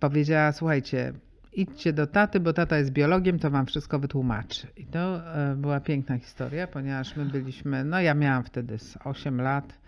powiedziała, 0.00 0.52
słuchajcie, 0.52 1.12
idźcie 1.52 1.92
do 1.92 2.06
taty, 2.06 2.40
bo 2.40 2.52
tata 2.52 2.78
jest 2.78 2.90
biologiem, 2.90 3.38
to 3.38 3.50
wam 3.50 3.66
wszystko 3.66 3.98
wytłumaczy. 3.98 4.66
I 4.76 4.86
to 4.86 5.34
e, 5.34 5.56
była 5.56 5.80
piękna 5.80 6.18
historia, 6.18 6.66
ponieważ 6.66 7.16
my 7.16 7.24
byliśmy, 7.24 7.84
no 7.84 8.00
ja 8.00 8.14
miałam 8.14 8.44
wtedy 8.44 8.78
z 8.78 8.98
8 9.04 9.40
lat, 9.40 9.78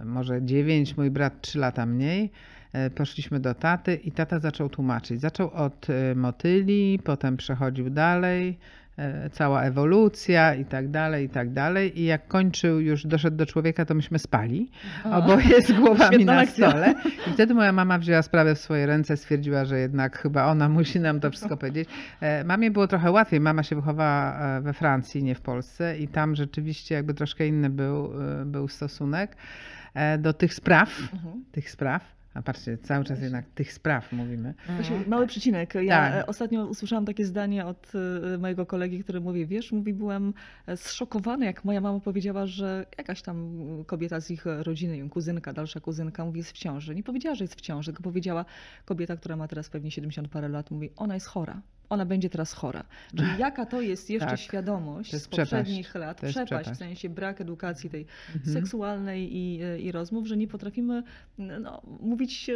e, 0.00 0.04
może 0.04 0.42
9, 0.42 0.96
mój 0.96 1.10
brat 1.10 1.40
3 1.40 1.58
lata 1.58 1.86
mniej. 1.86 2.30
E, 2.72 2.90
Poszliśmy 2.90 3.40
do 3.40 3.54
taty 3.54 3.94
i 3.94 4.12
tata 4.12 4.38
zaczął 4.38 4.68
tłumaczyć. 4.68 5.20
Zaczął 5.20 5.50
od 5.50 5.86
motyli, 6.16 6.98
potem 7.04 7.36
przechodził 7.36 7.90
dalej, 7.90 8.58
cała 9.32 9.62
ewolucja 9.62 10.54
i 10.54 10.64
tak 10.64 10.88
dalej, 10.90 11.24
i 11.26 11.28
tak 11.28 11.52
dalej. 11.52 12.00
I 12.00 12.04
jak 12.04 12.28
kończył, 12.28 12.80
już 12.80 13.06
doszedł 13.06 13.36
do 13.36 13.46
człowieka, 13.46 13.84
to 13.84 13.94
myśmy 13.94 14.18
spali, 14.18 14.70
oboje 15.04 15.62
z 15.62 15.72
głowami 15.72 16.24
na 16.24 16.46
stole. 16.46 16.94
I 17.26 17.30
wtedy 17.32 17.54
moja 17.54 17.72
mama 17.72 17.98
wzięła 17.98 18.22
sprawę 18.22 18.54
w 18.54 18.58
swoje 18.58 18.86
ręce, 18.86 19.16
stwierdziła, 19.16 19.64
że 19.64 19.78
jednak 19.78 20.18
chyba 20.18 20.46
ona 20.46 20.68
musi 20.68 21.00
nam 21.00 21.20
to 21.20 21.30
wszystko 21.30 21.56
powiedzieć. 21.56 21.88
E, 22.20 22.44
Mamie 22.44 22.70
było 22.70 22.86
trochę 22.86 23.10
łatwiej. 23.10 23.40
Mama 23.40 23.62
się 23.62 23.76
wychowała 23.76 24.38
e, 24.56 24.60
we 24.60 24.72
Francji, 24.72 25.22
nie 25.24 25.34
w 25.34 25.40
Polsce 25.40 25.98
i 25.98 26.08
tam 26.08 26.34
rzeczywiście 26.36 26.94
jakby 26.94 27.14
troszkę 27.14 27.46
inny 27.46 27.70
był, 27.70 28.12
e, 28.40 28.44
był 28.44 28.68
stosunek 28.68 29.36
e, 29.94 30.18
do 30.18 30.32
tych 30.32 30.54
spraw, 30.54 31.00
Mhm. 31.12 31.44
tych 31.52 31.70
spraw. 31.70 32.21
A 32.34 32.42
patrzcie, 32.42 32.78
cały 32.78 33.04
czas 33.04 33.22
jednak 33.22 33.44
tych 33.54 33.72
spraw 33.72 34.12
mówimy. 34.12 34.54
Kasiu, 34.66 34.92
Mhm. 34.92 35.10
mały 35.10 35.26
przycinek. 35.26 35.74
Ja 35.74 36.10
Tak. 36.10 36.14
e, 36.14 36.26
ostatnio 36.26 36.66
usłyszałam 36.66 37.04
takie 37.06 37.26
zdanie 37.26 37.66
od 37.66 37.92
e, 38.34 38.38
mojego 38.38 38.66
kolegi, 38.66 39.02
który 39.04 39.20
mówi, 39.20 39.46
wiesz, 39.46 39.72
mówi, 39.72 39.92
byłem 39.94 40.34
e, 40.66 40.76
zszokowany, 40.76 41.44
jak 41.46 41.64
moja 41.64 41.80
mama 41.80 42.00
powiedziała, 42.00 42.46
że 42.46 42.86
jakaś 42.98 43.22
tam 43.22 43.56
kobieta 43.86 44.20
z 44.20 44.30
ich 44.30 44.44
rodziny, 44.46 45.08
kuzynka, 45.08 45.52
dalsza 45.52 45.80
kuzynka, 45.80 46.24
mówi, 46.24 46.38
jest 46.38 46.50
w 46.50 46.58
ciąży. 46.58 46.94
Nie 46.94 47.02
powiedziała, 47.02 47.34
że 47.34 47.44
jest 47.44 47.54
w 47.54 47.60
ciąży, 47.60 47.90
tylko 47.92 48.02
powiedziała 48.02 48.44
kobieta, 48.84 49.16
która 49.16 49.36
ma 49.36 49.48
teraz 49.48 49.70
pewnie 49.70 49.90
70 49.90 50.28
parę 50.28 50.48
lat, 50.48 50.70
mówi, 50.70 50.90
ona 50.96 51.14
jest 51.14 51.26
chora. 51.26 51.60
Ona 51.92 52.06
będzie 52.06 52.30
teraz 52.30 52.52
chora. 52.52 52.84
Czyli 53.16 53.28
jaka 53.38 53.66
to 53.66 53.80
jest 53.80 54.10
jeszcze 54.10 54.28
Tak. 54.28 54.38
świadomość 54.38 55.10
To 55.10 55.16
jest 55.16 55.26
z 55.26 55.28
poprzednich 55.28 55.86
przepaść. 55.88 56.06
lat, 56.06 56.22
jest 56.22 56.32
przepaść, 56.34 56.50
w 56.50 56.72
przepaść. 56.72 56.78
sensie 56.78 57.08
brak 57.08 57.40
edukacji 57.40 57.90
tej 57.90 58.06
Mhm. 58.34 58.52
seksualnej 58.54 59.36
i, 59.36 59.60
i 59.80 59.92
rozmów, 59.92 60.26
że 60.28 60.36
nie 60.36 60.48
potrafimy 60.48 61.02
no, 61.38 61.82
mówić 62.00 62.50
e, 62.50 62.52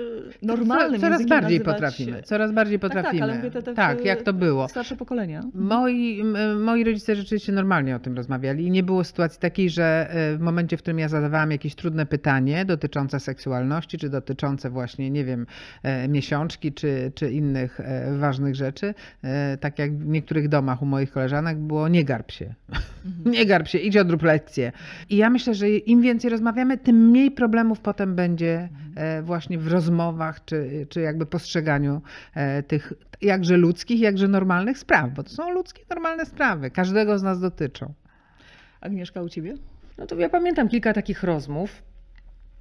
normalnym 0.47 1.01
Coraz 1.01 1.21
językiem, 1.21 1.41
bardziej 1.41 1.59
nazywać- 1.59 1.75
potrafimy. 1.75 2.23
Coraz 2.23 2.53
bardziej 2.53 2.79
Tak, 2.81 2.91
potrafimy. 2.91 3.21
tak, 3.21 3.23
ale 3.31 3.37
mówię 3.39 3.51
te, 3.51 3.63
te 3.63 3.75
Tak, 3.75 4.05
jak 4.05 4.23
to 4.23 4.33
było. 4.33 4.69
Starsze 4.69 4.97
pokolenia. 4.97 5.43
Moi, 5.55 6.23
moi 6.61 6.85
rodzice 6.85 7.17
rzeczywiście 7.17 7.53
normalnie 7.53 7.97
o 7.97 7.99
tym 7.99 8.17
rozmawiali 8.17 8.67
i 8.67 8.71
nie 8.71 8.83
było 8.83 9.05
sytuacji 9.05 9.41
takiej, 9.41 9.71
że 9.71 10.07
e, 10.11 10.37
w 10.37 10.41
momencie, 10.41 10.77
w 10.77 10.81
którym 10.83 10.99
ja 10.99 11.09
zadawałam 11.09 11.51
jakieś 11.51 11.75
trudne 11.75 12.07
pytanie 12.07 12.65
dotyczące 12.65 13.21
seksualności, 13.21 13.99
czy 13.99 14.09
dotyczące 14.09 14.71
właśnie, 14.71 15.11
nie 15.11 15.25
wiem, 15.25 15.47
e, 15.83 16.09
miesiączki, 16.09 16.73
czy, 16.73 17.13
czy 17.15 17.31
innych 17.33 17.81
e, 17.81 18.17
ważnych 18.19 18.55
rzeczy, 18.55 18.95
e, 19.25 19.26
tak 19.61 19.79
jak 19.79 19.99
w 19.99 20.07
niektórych 20.07 20.49
domach 20.49 20.83
u 20.83 20.87
moich 20.87 21.11
koleżanek 21.11 21.59
było 21.59 21.89
nie 21.89 22.05
garb 22.05 22.31
się. 22.31 22.55
Nie 23.27 23.47
garb 23.47 23.69
się, 23.69 23.79
idź 23.79 23.97
odrób 23.97 24.23
lekcję. 24.23 24.73
I 25.11 25.17
ja 25.17 25.31
myślę, 25.31 25.55
że 25.55 25.69
im 25.69 26.03
więcej 26.03 26.31
rozmawiamy, 26.31 26.79
tym 26.79 27.09
mniej 27.09 27.31
problemów 27.31 27.81
potem 27.81 28.15
będzie 28.15 28.69
e, 28.95 29.23
właśnie 29.23 29.59
w 29.59 29.69
rozmowach, 29.69 30.45
czy, 30.45 30.87
czy 30.89 31.01
jakby 31.01 31.27
postrzeganiu 31.27 32.03
e, 32.35 32.63
tych 32.63 32.93
jakże 33.23 33.57
ludzkich, 33.57 34.01
jakże 34.01 34.29
normalnych 34.29 34.79
spraw, 34.79 35.11
bo 35.15 35.23
to 35.23 35.31
są 35.31 35.51
ludzkie, 35.51 35.83
normalne 35.91 36.27
sprawy. 36.27 36.71
Każdego 36.71 37.19
z 37.19 37.23
nas 37.23 37.41
dotyczą. 37.41 37.93
Agnieszka, 38.81 39.23
u 39.23 39.29
ciebie? 39.29 39.55
No 39.99 40.07
to 40.07 40.17
ja 40.17 40.29
pamiętam 40.29 40.69
kilka 40.69 40.93
takich 40.93 41.23
rozmów, 41.23 41.83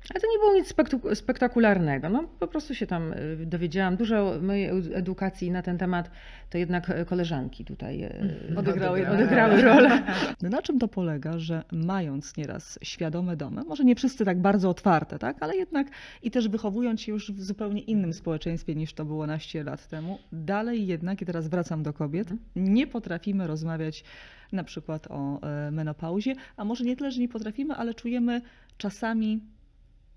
ale 0.10 0.22
to 0.22 0.28
nie 0.32 0.40
było 0.40 0.54
nic 0.54 0.74
spektakularnego. 1.14 2.10
No, 2.10 2.24
po 2.40 2.48
prostu 2.48 2.76
się 2.76 2.88
tam 2.88 3.14
y, 3.14 3.46
dowiedziałam. 3.46 3.96
Dużo 3.96 4.34
mojej 4.42 4.72
edu- 4.72 4.96
edukacji 4.96 5.52
na 5.52 5.62
ten 5.62 5.78
temat 5.78 6.12
to 6.50 6.58
jednak 6.58 6.90
e, 6.90 7.06
koleżanki 7.06 7.66
tutaj 7.66 8.04
y, 8.04 8.56
Odegrały- 8.56 9.12
odegrały 9.14 9.62
rolę. 9.62 10.04
No 10.42 10.50
na 10.50 10.62
czym 10.62 10.80
to 10.80 10.88
polega, 10.88 11.40
że 11.40 11.64
mając 11.72 12.38
nieraz 12.38 12.80
świadome 12.84 13.38
domy, 13.38 13.64
może 13.64 13.84
nie 13.84 13.96
wszyscy 13.96 14.26
tak 14.26 14.42
bardzo 14.42 14.70
otwarte, 14.70 15.20
tak, 15.20 15.38
ale 15.44 15.56
jednak 15.56 15.88
i 16.24 16.32
też 16.32 16.50
wychowując 16.50 17.02
się 17.02 17.12
już 17.12 17.32
w 17.32 17.44
zupełnie 17.44 17.82
innym 17.82 18.14
społeczeństwie 18.14 18.76
niż 18.76 18.94
to 18.94 19.06
było 19.06 19.28
naście 19.28 19.64
lat 19.64 19.88
temu, 19.88 20.20
dalej 20.32 20.88
jednak, 20.88 21.22
i 21.22 21.26
teraz 21.26 21.48
wracam 21.48 21.84
do 21.84 21.94
kobiet, 21.94 22.28
nie 22.56 22.88
potrafimy 22.88 23.48
rozmawiać 23.48 24.04
na 24.52 24.64
przykład 24.64 25.08
o 25.10 25.42
e, 25.42 25.72
menopauzie, 25.72 26.34
a 26.58 26.66
może 26.66 26.84
nie 26.84 26.96
tyle, 26.96 27.12
że 27.12 27.22
nie 27.22 27.30
potrafimy, 27.30 27.74
ale 27.74 27.94
czujemy 27.94 28.42
czasami 28.78 29.40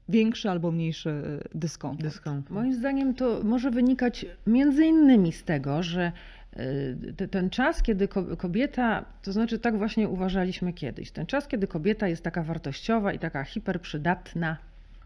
większy 0.09 0.51
albo 0.51 0.71
mniejszy 0.71 1.11
e, 1.11 1.59
dyskomfort. 1.59 2.03
Dyskomfort. 2.03 2.51
Moim 2.51 2.75
zdaniem 2.75 3.15
to 3.15 3.41
może 3.45 3.71
wynikać 3.71 4.27
między 4.47 4.85
innymi 4.87 5.33
z 5.33 5.45
tego, 5.45 5.83
że 5.83 6.13
te- 7.17 7.29
ten 7.29 7.51
czas, 7.51 7.83
kiedy 7.83 8.09
ko- 8.09 8.37
kobieta, 8.37 9.05
to 9.23 9.33
znaczy 9.33 9.59
tak 9.59 9.79
właśnie 9.79 10.09
uważaliśmy 10.09 10.73
kiedyś, 10.73 11.11
ten 11.11 11.27
czas, 11.27 11.49
kiedy 11.49 11.67
kobieta 11.67 12.09
jest 12.09 12.23
taka 12.25 12.43
wartościowa 12.43 13.13
i 13.13 13.19
taka 13.19 13.45
hiperprzydatna, 13.45 14.57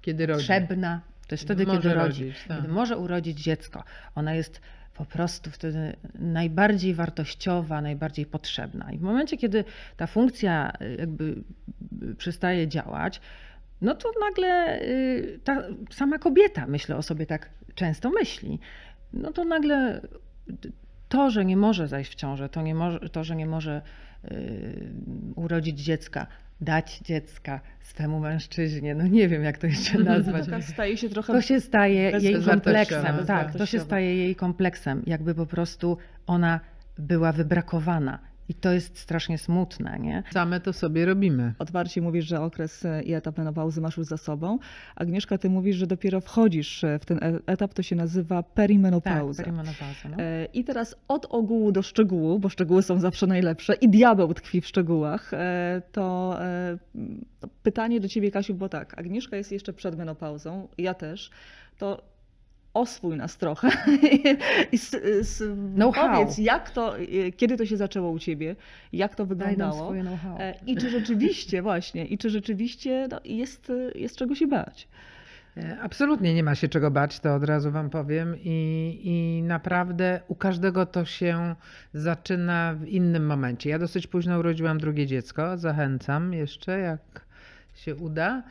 Kiedy 0.02 0.26
rodzi. 0.26 0.38
potrzebna, 0.38 1.00
to 1.28 1.35
jest 1.35 1.44
wtedy, 1.44 1.66
Może 1.66 1.80
kiedy 1.80 1.94
rodzi, 1.94 2.25
rodzić, 2.25 2.44
tak. 2.49 2.56
kiedy 2.56 2.73
może 2.73 2.99
urodzić 2.99 3.40
dziecko. 3.42 3.85
Ona 4.14 4.35
jest 4.35 4.61
po 4.94 5.04
prostu 5.04 5.50
wtedy 5.50 5.97
najbardziej 6.18 6.94
wartościowa, 6.94 7.80
najbardziej 7.82 8.26
potrzebna. 8.26 8.92
I 8.92 8.99
w 8.99 9.02
momencie, 9.02 9.37
kiedy 9.37 9.64
ta 9.97 10.06
funkcja 10.06 10.73
y, 10.82 10.97
jakby 10.99 11.35
przestaje 12.18 12.68
działać, 12.68 13.21
no 13.83 13.95
to 13.95 14.12
nagle 14.21 14.83
y, 14.83 15.41
ta 15.45 15.62
sama 15.91 16.19
kobieta, 16.19 16.67
myślę 16.67 16.97
o 16.97 17.03
sobie 17.03 17.27
tak 17.27 17.51
często 17.75 18.11
myśli, 18.11 18.59
no 19.12 19.33
to 19.33 19.45
nagle 19.45 20.01
to, 21.09 21.31
że 21.31 21.45
nie 21.45 21.57
może 21.57 21.89
zajść 21.89 22.12
w 22.12 22.15
ciążę, 22.15 22.49
to, 22.49 22.62
nie 22.62 22.75
może, 22.75 23.01
to 23.01 23.25
że 23.25 23.37
nie 23.37 23.47
może 23.47 23.83
y, 24.25 24.93
urodzić 25.37 25.81
dziecka, 25.81 26.27
dać 26.61 26.99
dziecka 26.99 27.61
swemu 27.81 28.21
mężczyźnie, 28.21 28.95
no 28.95 29.07
nie 29.07 29.29
wiem 29.29 29.43
jak 29.43 29.59
to 29.59 29.67
jeszcze 29.67 29.99
nazwać. 30.15 30.47
Taka 30.47 30.62
staje 30.62 30.97
się 30.97 31.09
trochę 31.09 31.33
To 31.33 31.43
się 31.43 31.61
staje 31.61 32.11
jej 32.11 32.43
kompleksem, 32.43 33.27
tak, 33.27 33.57
to 33.57 33.67
się 33.67 33.81
staje 33.81 34.17
jej 34.17 34.37
kompleksem, 34.37 35.03
jakby 35.07 35.35
po 35.35 35.47
prostu 35.47 35.99
ona 36.27 36.61
była 36.99 37.33
wybrakowana. 37.33 38.19
I 38.49 38.54
to 38.54 38.72
jest 38.72 38.99
strasznie 38.99 39.38
smutne, 39.38 39.99
nie? 39.99 40.22
Same 40.32 40.61
to 40.61 40.72
sobie 40.72 41.04
robimy. 41.04 41.54
Otwarcie 41.58 42.02
mówisz, 42.02 42.25
że 42.25 42.40
okres 42.40 42.84
e, 42.84 43.02
i 43.02 43.14
etap 43.14 43.38
menopauzy 43.38 43.80
masz 43.80 43.96
już 43.96 44.06
za 44.06 44.16
sobą. 44.16 44.58
Agnieszka, 44.96 45.38
ty 45.38 45.50
mówisz, 45.50 45.76
że 45.76 45.87
dopiero 45.87 46.20
wchodzisz 46.20 46.84
e, 46.84 46.99
w 46.99 47.04
ten 47.06 47.18
e- 47.22 47.38
etap, 47.46 47.75
to 47.75 47.82
się 47.82 47.96
nazywa 47.96 48.42
Tak, 48.42 48.52
perimenopauza. 48.52 49.42
perimenopauza, 49.42 50.08
no. 50.11 50.16
I 50.52 50.64
teraz 50.64 50.96
od 51.08 51.26
ogółu 51.30 51.72
do 51.72 51.82
szczegółu, 51.82 52.38
bo 52.38 52.49
szczegóły 52.49 52.82
są 52.82 53.00
zawsze 53.00 53.26
najlepsze 53.26 53.75
i 53.75 53.88
diabeł 53.88 54.34
tkwi 54.34 54.61
w 54.61 54.66
szczegółach, 54.66 55.30
to 55.92 56.02
to 56.02 56.38
pytanie 57.62 58.00
do 58.00 58.08
ciebie, 58.08 58.30
Kasiu, 58.30 58.54
bo 58.54 58.68
tak, 58.68 58.99
Agnieszka 58.99 59.37
jest 59.37 59.52
jeszcze 59.52 59.72
przed 59.72 59.99
menopauzą, 59.99 60.68
ja 60.78 60.94
też, 60.94 61.30
to 61.78 62.02
oswój 62.75 63.17
nas 63.17 63.37
trochę 63.37 63.69
i 64.73 64.76
s, 64.76 64.95
s, 65.21 65.45
Know-how. 65.75 66.11
powiedz, 66.12 66.38
jak 66.38 66.71
to, 66.71 66.99
e, 66.99 67.33
kiedy 67.37 67.57
to 67.57 67.67
się 67.67 67.76
zaczęło 67.76 68.11
u 68.11 68.19
ciebie, 68.19 68.57
jak 68.93 69.14
to 69.14 69.26
wyglądało. 69.26 69.95
E, 70.38 70.55
I 70.67 70.76
czy 70.76 70.91
rzeczywiście, 70.91 71.62
właśnie, 71.73 72.05
i 72.07 72.19
czy 72.19 72.31
rzeczywiście 72.31 73.09
no, 73.11 73.21
jest, 73.25 73.73
jest 73.95 74.17
czego 74.17 74.35
się 74.35 74.47
bać? 74.47 74.88
E, 75.57 75.79
Absolutnie 75.83 76.35
nie 76.35 76.43
ma 76.43 76.55
się 76.55 76.69
czego 76.69 76.91
bać, 76.91 77.21
to 77.21 77.35
od 77.35 77.45
razu 77.45 77.71
Wam 77.71 77.91
powiem. 77.91 78.37
I, 78.45 79.00
I 79.02 79.43
naprawdę 79.43 80.21
u 80.29 80.35
każdego 80.35 80.87
to 80.87 81.05
się 81.05 81.55
zaczyna 81.95 82.75
w 82.75 82.87
innym 82.87 83.26
momencie. 83.26 83.71
Ja 83.71 83.79
dosyć 83.79 84.07
późno 84.07 84.38
urodziłam 84.38 84.79
drugie 84.79 85.07
dziecko. 85.07 85.59
Zachęcam 85.59 86.33
jeszcze, 86.33 86.79
jak 86.79 87.32
się 87.75 87.95
uda. 87.95 88.43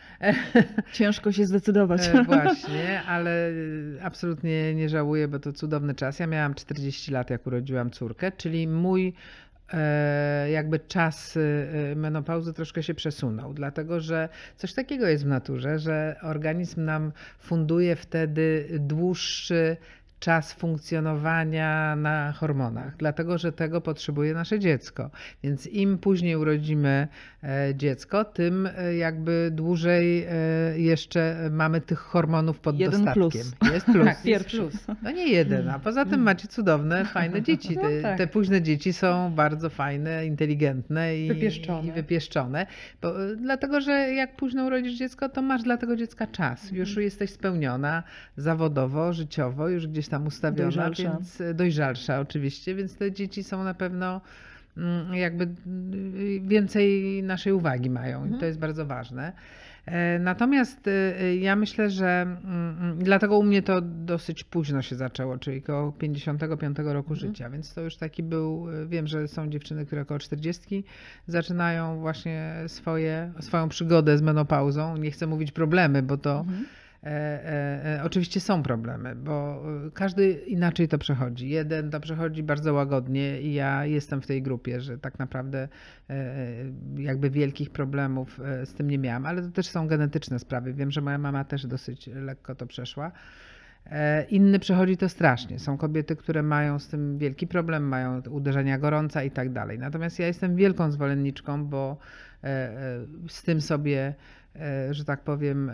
Ciężko 0.94 1.32
się 1.32 1.46
zdecydować. 1.46 2.08
E, 2.08 2.24
Właśnie, 2.24 3.02
ale 3.04 3.52
absolutnie 4.02 4.76
nie 4.76 4.90
żałuję, 4.90 5.28
bo 5.28 5.40
to 5.40 5.54
cudowny 5.54 5.96
czas. 5.96 6.20
Ja 6.20 6.28
miałam 6.28 6.54
40 6.54 7.12
lat, 7.12 7.30
jak 7.30 7.48
urodziłam 7.48 7.92
córkę, 7.92 8.32
czyli 8.32 8.68
mój 8.68 9.14
e, 9.74 10.52
jakby 10.52 10.80
czas 10.80 11.38
e, 11.38 11.96
menopauzy 11.96 12.54
troszkę 12.54 12.84
się 12.84 12.94
przesunął, 12.94 13.54
dlatego 13.54 14.00
że 14.00 14.30
coś 14.58 14.74
takiego 14.74 15.08
jest 15.08 15.24
w 15.24 15.28
naturze, 15.28 15.80
że 15.80 16.16
organizm 16.22 16.86
nam 16.86 17.12
funduje 17.40 17.96
wtedy 17.96 18.68
dłuższy 18.80 19.78
czas 20.22 20.54
funkcjonowania 20.54 21.96
na 21.96 22.32
hormonach, 22.32 22.98
dlatego 22.98 23.38
że 23.38 23.52
tego 23.52 23.82
potrzebuje 23.82 24.34
nasze 24.34 24.60
dziecko. 24.60 25.10
Więc 25.44 25.68
im 25.68 25.98
później 25.98 26.36
urodzimy 26.36 27.08
e, 27.44 27.76
dziecko, 27.76 28.26
tym 28.26 28.70
e, 28.78 28.96
jakby 28.96 29.50
dłużej 29.52 30.24
e, 30.24 30.34
jeszcze 30.80 31.50
mamy 31.52 31.82
tych 31.82 32.00
hormonów 32.00 32.60
pod 32.60 32.80
Jeden 32.80 32.92
dostatkiem. 33.06 33.22
plus. 33.60 33.74
Jest 33.74 33.86
plus. 33.86 34.06
Tak, 34.12 34.24
Pierwszy. 34.24 34.58
jest 34.58 34.86
plus. 34.86 34.98
No 35.04 35.12
nie 35.12 35.28
jeden, 35.28 35.70
a 35.70 35.80
poza 35.80 36.06
tym 36.06 36.22
macie 36.22 36.48
cudowne, 36.48 37.06
fajne 37.06 37.42
dzieci. 37.48 37.76
No 37.76 37.82
Te, 37.82 38.02
tak. 38.02 38.18
te 38.18 38.28
późne 38.28 38.62
dzieci 38.62 38.94
są 38.94 39.32
bardzo 39.36 39.70
fajne, 39.70 40.26
inteligentne 40.26 41.18
i 41.18 41.28
Wypieszczone. 41.28 41.88
I 41.88 41.92
wypieszczone 41.92 42.66
bo, 43.02 43.14
dlatego, 43.38 43.82
że 43.82 43.92
jak 43.92 44.36
późno 44.36 44.66
urodzisz 44.66 44.94
dziecko, 44.94 45.30
to 45.30 45.42
masz 45.42 45.64
dla 45.64 45.78
tego 45.78 45.96
dziecka 45.96 46.28
czas. 46.28 46.62
Mhm. 46.64 46.80
Już 46.80 46.98
jesteś 46.98 47.30
spełniona 47.30 48.04
zawodowo, 48.38 49.14
życiowo, 49.14 49.70
już 49.70 49.88
gdzieś 49.88 50.11
tam 50.12 50.28
ustawiona, 50.28 50.64
Dojrzalsza. 50.64 51.04
więc 51.04 51.42
y, 51.42 51.54
dojrzalsza 51.54 52.20
oczywiście, 52.20 52.76
więc 52.76 52.96
te 52.96 53.12
dzieci 53.12 53.44
są 53.44 53.64
na 53.64 53.74
pewno 53.74 54.22
mm, 54.78 55.14
jakby 55.14 55.44
y, 55.44 56.42
więcej 56.44 57.24
naszej 57.24 57.54
uwagi 57.54 57.90
mają 57.90 58.20
i 58.20 58.24
Mhm. 58.24 58.40
to 58.40 58.46
jest 58.46 58.60
bardzo 58.60 58.86
ważne. 58.86 59.34
E, 59.86 60.20
Natomiast 60.20 60.88
y, 60.88 60.92
y, 61.22 61.36
ja 61.36 61.56
myślę, 61.56 61.90
że 61.90 62.22
mm, 62.22 62.78
mm, 62.82 62.98
dlatego 63.00 63.38
u 63.38 63.44
mnie 63.44 63.62
to 63.62 63.82
dosyć 63.82 64.44
późno 64.44 64.82
się 64.82 64.96
zaczęło, 64.96 65.38
czyli 65.38 65.58
około 65.64 65.92
55 65.92 66.78
roku 66.80 67.16
życia, 67.16 67.50
więc 67.50 67.74
to 67.74 67.82
już 67.82 67.96
taki 67.96 68.24
był, 68.24 68.68
wiem, 68.88 69.08
że 69.08 69.28
są 69.28 69.50
dziewczyny, 69.50 69.86
które 69.86 70.02
około 70.02 70.20
40 70.20 70.84
zaczynają 71.28 72.00
właśnie 72.00 72.54
swoje, 72.68 73.32
swoją 73.40 73.70
przygodę 73.70 74.18
z 74.18 74.22
menopauzą. 74.22 74.98
Nie 74.98 75.12
chcę 75.12 75.28
mówić 75.28 75.52
problemy, 75.52 76.04
bo 76.04 76.18
to 76.18 76.40
Mhm. 76.40 76.66
E, 77.04 77.08
e, 77.10 78.00
e, 78.00 78.04
oczywiście 78.04 78.40
są 78.40 78.64
problemy, 78.64 79.16
bo 79.16 79.64
każdy 79.94 80.32
inaczej 80.32 80.88
to 80.88 80.98
przechodzi. 80.98 81.50
Jeden 81.50 81.92
to 81.92 82.00
przechodzi 82.00 82.44
bardzo 82.44 82.74
łagodnie 82.74 83.42
i 83.42 83.54
ja 83.54 83.86
jestem 83.86 84.22
w 84.22 84.28
tej 84.28 84.42
grupie, 84.42 84.82
że 84.82 84.98
tak 84.98 85.20
naprawdę 85.20 85.68
jakby 86.98 87.30
wielkich 87.30 87.70
problemów 87.70 88.40
z 88.66 88.74
tym 88.74 88.90
nie 88.90 88.98
miałam, 88.98 89.26
ale 89.26 89.42
to 89.42 89.52
też 89.52 89.68
są 89.68 89.88
genetyczne 89.88 90.40
sprawy. 90.40 90.74
Wiem, 90.74 90.92
że 90.92 91.02
moja 91.02 91.18
mama 91.18 91.44
też 91.44 91.68
dosyć 91.68 92.08
lekko 92.08 92.56
to 92.56 92.66
przeszła. 92.68 93.12
Inny 94.30 94.60
przechodzi 94.60 94.98
to 94.98 95.10
strasznie. 95.10 95.60
Są 95.60 95.78
kobiety, 95.78 96.16
które 96.16 96.44
mają 96.44 96.80
z 96.80 96.88
tym 96.88 97.18
wielki 97.18 97.48
problem, 97.48 97.84
mają 97.84 98.22
uderzenia 98.30 98.78
gorąca 98.80 99.24
i 99.24 99.32
tak 99.32 99.54
dalej. 99.54 99.80
Natomiast 99.80 100.20
ja 100.20 100.28
jestem 100.28 100.56
wielką 100.56 100.92
zwolenniczką, 100.92 101.66
bo 101.66 101.98
z 103.28 103.44
tym 103.44 103.62
sobie, 103.62 104.14
że 104.92 105.06
tak 105.06 105.24
powiem, 105.24 105.70
e, 105.70 105.74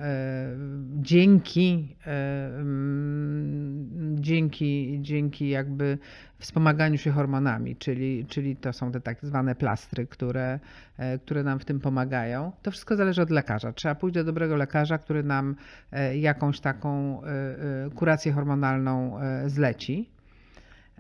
dzięki, 1.02 1.96
e, 2.08 2.48
mm, 2.60 4.16
dzięki, 4.20 5.00
dzięki 5.02 5.50
jakby 5.50 5.98
wspomaganiu 6.40 6.98
się 6.98 7.12
hormonami, 7.12 7.76
czyli, 7.76 8.26
czyli 8.26 8.56
to 8.56 8.74
są 8.74 8.92
te 8.92 9.02
tak 9.02 9.18
zwane 9.22 9.56
plastry, 9.56 10.08
które, 10.08 10.60
e, 10.98 11.20
które 11.20 11.44
nam 11.44 11.60
w 11.60 11.66
tym 11.66 11.80
pomagają. 11.80 12.52
To 12.62 12.72
wszystko 12.72 12.96
zależy 12.96 13.22
od 13.22 13.30
lekarza. 13.30 13.74
Trzeba 13.74 13.96
pójść 13.96 14.16
do 14.16 14.24
dobrego 14.24 14.56
lekarza, 14.56 14.98
który 14.98 15.24
nam 15.24 15.56
e, 15.92 16.18
jakąś 16.18 16.60
taką 16.60 17.24
e, 17.24 17.28
e, 17.28 17.90
kurację 17.96 18.32
hormonalną 18.32 19.20
e, 19.20 19.50
zleci. 19.50 20.17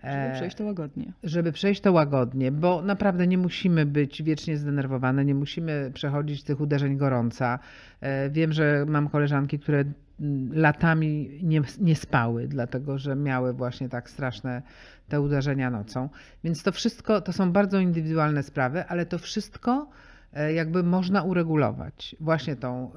Żeby 0.04 0.13
E, 0.13 0.34
przejść 0.36 0.56
to 0.56 0.63
łagodnie. 0.66 1.13
żeby 1.24 1.51
przejść 1.51 1.82
to 1.82 1.92
łagodnie, 1.92 2.51
bo 2.51 2.82
naprawdę 2.82 3.27
nie 3.27 3.38
musimy 3.38 3.86
być 3.86 4.24
wiecznie 4.24 4.58
zdenerwowane, 4.58 5.25
nie 5.25 5.36
musimy 5.36 5.92
przechodzić 5.94 6.44
tych 6.44 6.62
uderzeń 6.62 6.98
gorąca. 6.98 7.60
E, 8.01 8.30
Wiem, 8.30 8.54
że 8.54 8.86
mam 8.88 9.10
koleżanki, 9.10 9.60
które 9.60 9.84
mm, 10.20 10.50
latami 10.54 11.39
nie, 11.44 11.62
nie 11.80 11.96
spały, 11.96 12.48
dlatego 12.48 12.98
że 12.98 13.16
miały 13.16 13.54
właśnie 13.54 13.89
tak 13.89 14.10
straszne 14.10 14.62
te 15.10 15.22
uderzenia 15.22 15.70
nocą. 15.72 16.10
Więc 16.44 16.63
to 16.63 16.72
wszystko 16.72 17.22
to 17.22 17.34
są 17.34 17.51
bardzo 17.51 17.80
indywidualne 17.80 18.44
sprawy, 18.44 18.86
ale 18.86 19.06
to 19.06 19.18
wszystko 19.20 19.89
e, 20.34 20.54
jakby 20.54 20.84
można 20.84 21.24
uregulować 21.24 22.16
właśnie 22.20 22.56
tą 22.56 22.92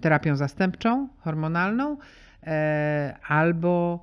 terapią 0.00 0.36
zastępczą, 0.36 1.08
hormonalną 1.18 1.96
albo 3.28 4.00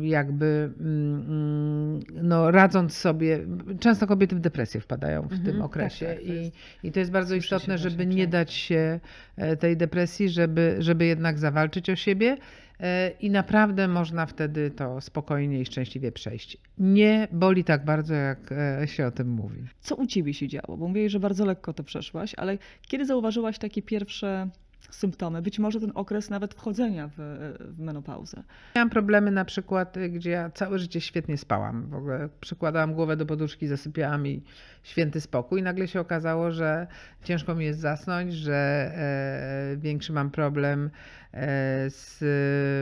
jakby 0.00 0.70
mm, 0.80 1.20
mm, 1.28 2.00
no, 2.28 2.50
radząc 2.50 2.96
sobie, 2.96 3.38
często 3.80 4.06
kobiety 4.06 4.36
w 4.36 4.40
depresję 4.40 4.80
wpadają 4.80 5.20
w 5.22 5.24
Mhm, 5.24 5.42
tym 5.42 5.56
tak, 5.56 5.64
okresie 5.64 6.06
tak, 6.06 6.16
to 6.16 6.22
i, 6.22 6.28
jest- 6.34 6.56
i 6.82 6.92
to 6.92 6.98
jest 7.00 7.10
bardzo 7.12 7.34
istotne, 7.34 7.78
żeby 7.78 8.06
nie 8.06 8.16
często. 8.16 8.30
dać 8.32 8.52
się 8.52 9.00
e, 9.36 9.56
tej 9.56 9.76
depresji, 9.76 10.28
żeby, 10.28 10.76
żeby 10.78 11.06
jednak 11.06 11.38
zawalczyć 11.38 11.90
o 11.90 11.96
siebie 11.96 12.36
e, 12.80 13.10
i 13.20 13.30
naprawdę 13.30 13.88
można 13.88 14.26
wtedy 14.26 14.70
to 14.70 15.00
spokojnie 15.00 15.60
i 15.60 15.66
szczęśliwie 15.66 16.12
przejść. 16.12 16.56
Nie 16.78 17.28
boli 17.32 17.64
tak 17.64 17.84
bardzo, 17.84 18.14
jak 18.14 18.52
e, 18.82 18.88
się 18.88 19.06
o 19.06 19.10
tym 19.10 19.28
mówi. 19.28 19.62
Co 19.80 19.94
u 19.96 20.06
ciebie 20.06 20.34
się 20.34 20.48
działo? 20.48 20.76
Bo 20.76 20.88
mówiłeś, 20.88 21.12
że 21.12 21.20
bardzo 21.20 21.44
lekko 21.44 21.72
to 21.72 21.84
przeszłaś, 21.84 22.34
ale 22.36 22.58
kiedy 22.88 23.04
zauważyłaś 23.06 23.58
takie 23.58 23.82
pierwsze 23.82 24.48
symptomy? 24.90 25.42
Być 25.42 25.58
może 25.58 25.80
ten 25.80 25.92
okres 25.94 26.30
nawet 26.30 26.54
wchodzenia 26.54 27.08
w, 27.08 27.14
w 27.60 27.78
menopauzę. 27.78 28.42
Miałam 28.76 28.90
problemy 28.90 29.30
na 29.30 29.44
przykład, 29.44 29.96
y, 29.96 30.08
gdzie 30.08 30.30
ja 30.30 30.50
całe 30.50 30.78
życie 30.78 31.00
świetnie 31.00 31.38
spałam. 31.38 31.90
W 31.90 31.94
ogóle 31.94 32.28
przykładałam 32.40 32.94
głowę 32.94 33.16
do 33.16 33.26
poduszki, 33.26 33.66
zasypiałam 33.66 34.26
i 34.26 34.42
święty 34.82 35.20
spokój. 35.20 35.62
Nagle 35.62 35.88
się 35.88 36.00
okazało, 36.00 36.50
że 36.50 36.86
ciężko 37.24 37.54
mi 37.54 37.64
jest 37.64 37.80
zasnąć, 37.80 38.34
że 38.34 38.54
e, 38.54 39.76
większy 39.76 40.12
mam 40.12 40.30
problem 40.30 40.90
e, 41.34 41.90
z 41.90 42.22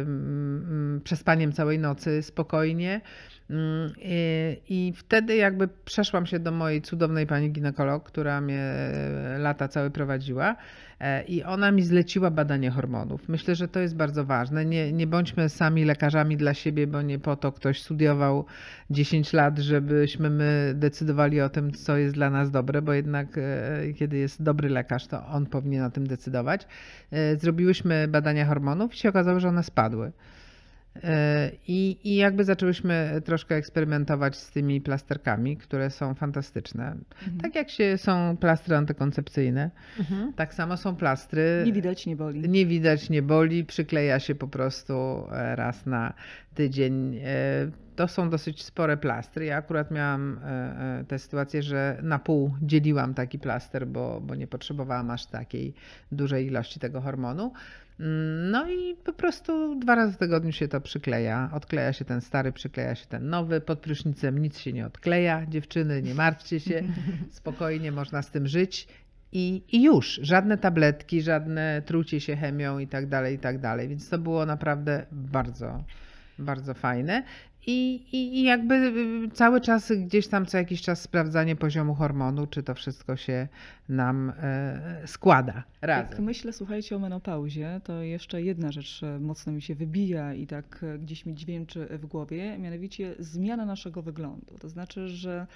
mm, 0.09 1.01
przespaniem 1.05 1.53
całej 1.53 1.79
nocy 1.79 2.23
spokojnie. 2.23 3.01
Mm, 3.51 3.93
I, 4.69 4.93
wtedy 4.97 5.37
jakby 5.37 5.69
przeszłam 5.85 6.27
się 6.27 6.39
do 6.39 6.53
mojej 6.53 6.83
cudownej 6.83 7.27
pani 7.27 7.51
ginekolog, 7.51 8.05
która 8.05 8.41
mnie 8.41 8.61
e, 8.61 9.39
lata 9.39 9.69
całe 9.69 9.91
prowadziła 9.91 10.57
i 11.29 11.45
ona 11.45 11.71
mi 11.71 11.83
zleciła 11.83 12.31
badanie 12.31 12.71
hormonów. 12.71 13.29
Myślę, 13.29 13.55
że 13.55 13.69
to 13.69 13.81
jest 13.81 13.97
bardzo 13.97 14.25
ważne. 14.25 14.65
Nie, 14.65 14.93
nie 14.93 15.07
bądźmy 15.07 15.49
sami 15.49 15.85
lekarzami 15.85 16.37
dla 16.37 16.55
siebie, 16.55 16.87
bo 16.87 17.03
nie 17.03 17.19
po 17.19 17.37
to 17.37 17.53
ktoś 17.53 17.83
studiował 17.83 18.45
10 18.91 19.33
lat, 19.33 19.59
żebyśmy 19.59 20.31
my 20.31 20.73
decydowali 20.77 21.41
o 21.41 21.49
tym, 21.49 21.73
co 21.73 21.97
jest 21.97 22.15
dla 22.15 22.31
nas 22.31 22.51
dobre, 22.51 22.83
bo 22.83 22.93
jednak 22.93 23.39
e, 23.39 23.93
kiedy 23.93 24.17
jest 24.17 24.43
dobry 24.43 24.69
lekarz, 24.69 25.07
to 25.07 25.27
on 25.27 25.47
powinien 25.47 25.85
o 25.85 25.91
tym 25.91 26.07
decydować. 26.07 26.67
E, 27.11 27.37
Zrobiłyśmy 27.37 28.09
badania 28.09 28.47
hormonów 28.47 28.95
i 28.95 28.99
się 28.99 29.09
okazało, 29.09 29.41
że 29.41 29.49
one 29.49 29.63
spadły. 29.63 30.13
E, 31.05 31.51
I, 31.69 31.99
I 32.05 32.17
jakby 32.17 32.45
zaczęłyśmy 32.45 33.23
troszkę 33.25 33.55
eksperymentować 33.55 34.37
z 34.37 34.51
tymi 34.51 34.81
plasterkami, 34.81 35.57
które 35.57 35.91
są 35.91 36.15
fantastyczne. 36.15 36.97
Tak 37.43 37.55
jak 37.55 37.71
się 37.71 37.99
są 37.99 38.37
plastry 38.37 38.77
antykoncepcyjne, 38.77 39.71
Mhm. 39.99 40.33
tak 40.33 40.55
samo 40.55 40.77
są 40.77 40.97
plastry. 40.97 41.63
Nie 41.67 41.73
widać, 41.73 42.07
nie 42.07 42.17
boli. 42.17 42.49
Nie 42.49 42.67
widać, 42.67 43.11
nie 43.11 43.23
boli, 43.23 43.65
przykleja 43.65 44.21
się 44.21 44.35
po 44.35 44.49
prostu 44.49 44.95
e, 45.33 45.57
raz 45.57 45.87
na 45.87 46.13
tydzień. 46.55 47.17
E, 47.17 47.71
To 47.97 48.09
są 48.09 48.31
dosyć 48.31 48.63
spore 48.63 48.97
plastry. 48.97 49.45
Ja 49.45 49.57
akurat 49.57 49.91
miałam 49.91 50.41
tę 51.09 51.19
sytuację, 51.19 51.63
że 51.63 51.99
na 52.03 52.19
pół 52.19 52.55
dzieliłam 52.63 53.15
taki 53.15 53.39
plaster, 53.39 53.87
bo, 53.87 54.21
bo 54.21 54.35
nie 54.35 54.47
potrzebowałam 54.47 55.11
aż 55.11 55.27
takiej 55.27 55.75
dużej 56.13 56.47
ilości 56.47 56.81
tego 56.81 57.01
hormonu. 57.01 57.53
No 58.51 58.71
i 58.71 58.97
po 59.05 59.13
prostu 59.13 59.81
dwa 59.81 59.95
razy 59.95 60.13
w 60.13 60.17
tygodniu 60.17 60.53
się 60.53 60.69
to 60.69 60.81
przykleja. 60.81 61.51
Odkleja 61.53 61.93
się 61.93 62.05
ten 62.05 62.21
stary, 62.21 62.53
przykleja 62.53 62.95
się 62.95 63.07
ten 63.07 63.31
nowy. 63.31 63.61
Pod 63.61 63.81
prysznicem 63.81 64.39
nic 64.39 64.59
się 64.59 64.73
nie 64.73 64.87
odkleja. 64.87 65.47
Dziewczyny, 65.47 66.03
nie 66.03 66.15
martwcie 66.15 66.61
się. 66.61 66.83
Spokojnie 67.31 67.93
można 67.93 68.23
z 68.23 68.31
tym 68.31 68.47
żyć. 68.47 68.89
I, 69.33 69.63
I 69.73 69.83
już, 69.83 70.21
żadne 70.23 70.59
tabletki, 70.59 71.23
żadne 71.23 71.83
trucie 71.87 72.21
się 72.21 72.37
chemią 72.37 72.79
i 72.79 72.87
tak 72.87 73.07
dalej, 73.07 73.35
i 73.35 73.39
tak 73.39 73.59
dalej. 73.61 73.89
Więc 73.89 74.09
to 74.09 74.19
było 74.19 74.47
naprawdę 74.47 75.07
bardzo, 75.13 75.85
bardzo 76.39 76.75
fajne. 76.75 77.23
I, 77.71 78.07
i, 78.13 78.39
I 78.39 78.43
jakby 78.43 78.75
y, 78.75 79.31
cały 79.35 79.61
czas 79.61 79.93
gdzieś 79.93 80.29
tam 80.29 80.47
co 80.47 80.59
jakiś 80.59 80.83
czas 80.83 81.01
sprawdzanie 81.01 81.57
poziomu 81.57 81.95
hormonu, 81.95 82.47
czy 82.47 82.63
to 82.63 82.75
wszystko 82.75 83.17
się 83.17 83.49
nam 83.89 84.33
e, 84.43 85.03
składa 85.07 85.53
Jak 85.55 85.89
razem. 85.89 86.25
myślę, 86.25 86.53
słuchajcie, 86.53 86.97
o 86.97 86.99
menopauzie, 86.99 87.81
to 87.85 88.03
jeszcze 88.03 88.43
jedna 88.43 88.73
rzecz 88.73 89.03
e, 89.03 89.19
mocno 89.21 89.53
mi 89.53 89.63
się 89.63 89.75
wybija 89.75 90.35
i 90.35 90.47
tak 90.47 90.81
e, 90.83 90.99
gdzieś 90.99 91.27
mi 91.27 91.35
dźwięczy 91.35 91.89
w 91.91 92.07
głowie, 92.07 92.59
mianowicie 92.59 93.15
zmiana 93.19 93.67
naszego 93.67 94.03
wyglądu. 94.03 94.59
To 94.61 94.69
znaczy, 94.69 95.09
że 95.09 95.47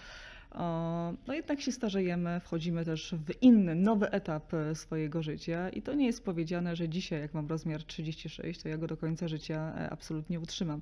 no 1.27 1.35
jednak 1.35 1.61
się 1.61 1.72
starzejemy, 1.72 2.40
wchodzimy 2.40 2.85
też 2.85 3.14
w 3.27 3.42
inny, 3.42 3.75
nowy 3.75 4.11
etap 4.11 4.55
e, 4.55 4.75
swojego 4.75 5.22
życia 5.22 5.68
i 5.68 5.83
to 5.83 5.94
nie 5.94 6.07
jest 6.07 6.25
powiedziane, 6.25 6.77
że 6.77 6.88
dzisiaj 6.88 7.20
jak 7.20 7.35
mam 7.35 7.48
rozmiar 7.48 7.85
36, 7.85 8.62
to 8.62 8.68
ja 8.68 8.79
go 8.79 8.87
do 8.87 8.96
końca 8.96 9.29
życia 9.29 9.72
absolutnie 9.90 10.40
utrzymam. 10.40 10.81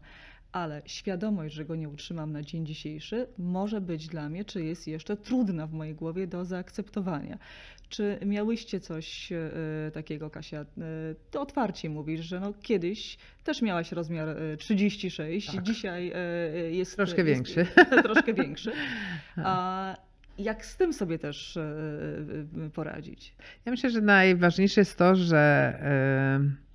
Ale 0.53 0.83
świadomość, 0.87 1.55
że 1.55 1.65
go 1.65 1.77
nie 1.77 1.89
utrzymam 1.89 2.33
na 2.33 2.43
dzień 2.43 2.67
dzisiejszy, 2.67 3.27
może 3.39 3.81
być 3.81 4.07
dla 4.09 4.29
mnie, 4.29 4.45
czy 4.45 4.65
jest 4.65 4.89
jeszcze 4.89 5.17
trudna 5.17 5.67
w 5.67 5.73
mojej 5.73 5.95
głowie 5.95 6.27
do 6.27 6.45
zaakceptowania. 6.45 7.39
Czy 7.89 8.19
miałyście 8.27 8.81
coś 8.81 9.33
e, 9.33 9.91
takiego, 9.95 10.31
Kasia? 10.31 10.61
E, 10.61 10.65
Ty 11.31 11.41
otwarcie 11.41 11.91
mówisz, 11.91 12.21
że 12.21 12.41
no 12.41 12.53
kiedyś 12.63 13.19
też 13.45 13.63
miałaś 13.63 13.93
rozmiar 13.93 14.29
e, 14.29 14.57
36, 14.57 15.53
Tak. 15.53 15.63
dzisiaj 15.63 16.13
e, 16.15 16.71
jest 16.71 16.97
Troszkę 16.97 17.23
jest, 17.23 17.35
większy. 17.35 17.67
troszkę 18.03 18.35
większy. 18.35 18.73
A 19.37 19.97
jak 20.39 20.67
z 20.67 20.77
tym 20.77 20.93
sobie 20.93 21.19
też 21.19 21.57
e, 21.57 21.63
e, 22.67 22.71
poradzić? 22.71 23.35
Ja 23.65 23.73
myślę, 23.73 23.91
że 23.91 24.01
najważniejsze 24.01 24.81
jest 24.81 24.99
to, 24.99 25.15
że 25.15 25.39
e, 25.81 26.70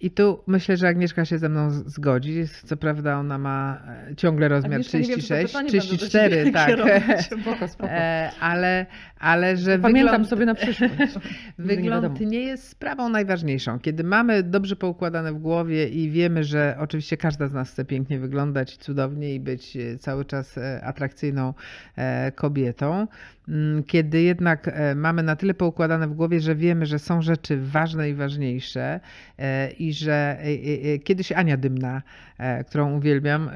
i 0.00 0.10
tu 0.10 0.42
myślę, 0.46 0.76
że 0.76 0.88
Agnieszka 0.88 1.24
się 1.24 1.38
ze 1.38 1.48
mną 1.48 1.70
zgodzi. 1.70 2.44
Co 2.64 2.76
prawda 2.76 3.16
ona 3.18 3.38
ma 3.38 3.82
e, 4.10 4.16
ciągle 4.16 4.48
rozmiar 4.48 4.72
Agnieszka, 4.72 4.98
nie 4.98 5.04
wiem, 5.04 5.20
czy 5.20 5.28
to 5.28 5.34
36, 5.34 5.52
pytanie 5.52 5.70
będę 5.72 5.88
do 5.88 5.96
34, 5.96 6.36
ciebie 6.36 6.52
tak. 6.52 7.22
Spoko, 7.42 7.68
spoko. 7.68 7.90
E, 7.90 8.30
ale, 8.40 8.86
ale 9.18 9.56
że 9.56 9.78
Pamiętam 9.78 10.12
wygląd, 10.12 10.28
sobie 10.28 10.46
na 10.46 10.54
przyszłość. 10.54 10.94
Nie 11.58 11.64
wygląd 11.64 12.02
wiadomo. 12.02 12.30
nie 12.30 12.40
jest 12.40 12.68
sprawą 12.68 13.08
najważniejszą. 13.08 13.78
Kiedy 13.78 14.04
mamy 14.04 14.42
dobrze 14.42 14.76
poukładane 14.76 15.32
w 15.32 15.38
głowie 15.38 15.88
i 15.88 16.10
wiemy, 16.10 16.44
że 16.44 16.76
oczywiście 16.78 17.16
każda 17.16 17.48
z 17.48 17.52
nas 17.52 17.70
chce 17.70 17.84
pięknie 17.84 18.18
wyglądać, 18.18 18.76
cudownie 18.76 19.34
i 19.34 19.40
być 19.40 19.76
e, 19.76 19.98
cały 19.98 20.24
czas 20.24 20.58
atrakcyjną 20.82 21.54
kobietą, 22.34 23.06
kiedy 23.86 24.22
jednak 24.22 24.68
e, 24.68 24.94
mamy 24.94 25.22
na 25.22 25.36
tyle 25.36 25.54
poukładane 25.54 26.08
w 26.08 26.14
głowie, 26.14 26.40
że 26.40 26.54
wiemy, 26.54 26.86
że 26.86 26.98
są 26.98 27.22
rzeczy 27.22 27.60
ważne 27.62 28.10
i 28.10 28.14
ważniejsze 28.14 29.00
e, 29.38 29.70
i 29.70 29.92
że 29.92 30.38
e, 30.94 30.98
kiedyś 30.98 31.32
Ania 31.32 31.56
Dymna, 31.56 32.02
którą 32.68 32.92
uwielbiam, 32.92 33.50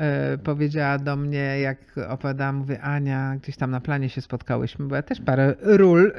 powiedziała 0.44 0.98
do 0.98 1.16
mnie, 1.16 1.60
jak 1.60 1.78
opowiadałam, 2.08 2.56
mówię, 2.56 2.80
Ania, 2.80 3.36
gdzieś 3.42 3.56
tam 3.56 3.70
na 3.70 3.80
planie 3.80 4.08
się 4.08 4.20
spotkałyśmy, 4.20 4.86
bo 4.86 4.96
ja 4.96 5.02
też 5.02 5.20
parę 5.20 5.54
ról 5.60 6.12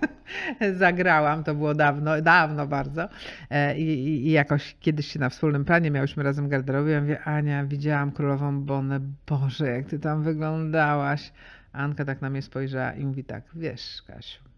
zagrałam, 0.74 1.44
to 1.44 1.54
było 1.54 1.74
dawno, 1.74 2.22
dawno 2.22 2.66
bardzo. 2.66 3.08
I, 3.76 3.82
i, 3.82 4.26
I 4.26 4.30
jakoś 4.30 4.76
kiedyś 4.80 5.06
się 5.06 5.18
na 5.18 5.28
wspólnym 5.28 5.64
planie 5.64 5.90
miałyśmy 5.90 6.22
razem 6.22 6.48
garderobie. 6.48 6.92
Ja 6.92 7.00
mówię, 7.00 7.22
Ania, 7.22 7.64
widziałam 7.64 8.12
królową 8.12 8.60
Bonę. 8.60 9.00
Boże, 9.26 9.66
jak 9.66 9.86
ty 9.86 9.98
tam 9.98 10.22
wyglądałaś. 10.22 11.32
Anka 11.72 12.04
tak 12.04 12.22
na 12.22 12.30
mnie 12.30 12.42
spojrzała 12.42 12.92
i 12.92 13.04
mówi 13.04 13.24
tak, 13.24 13.44
wiesz, 13.54 14.02
Kasiu, 14.06 14.48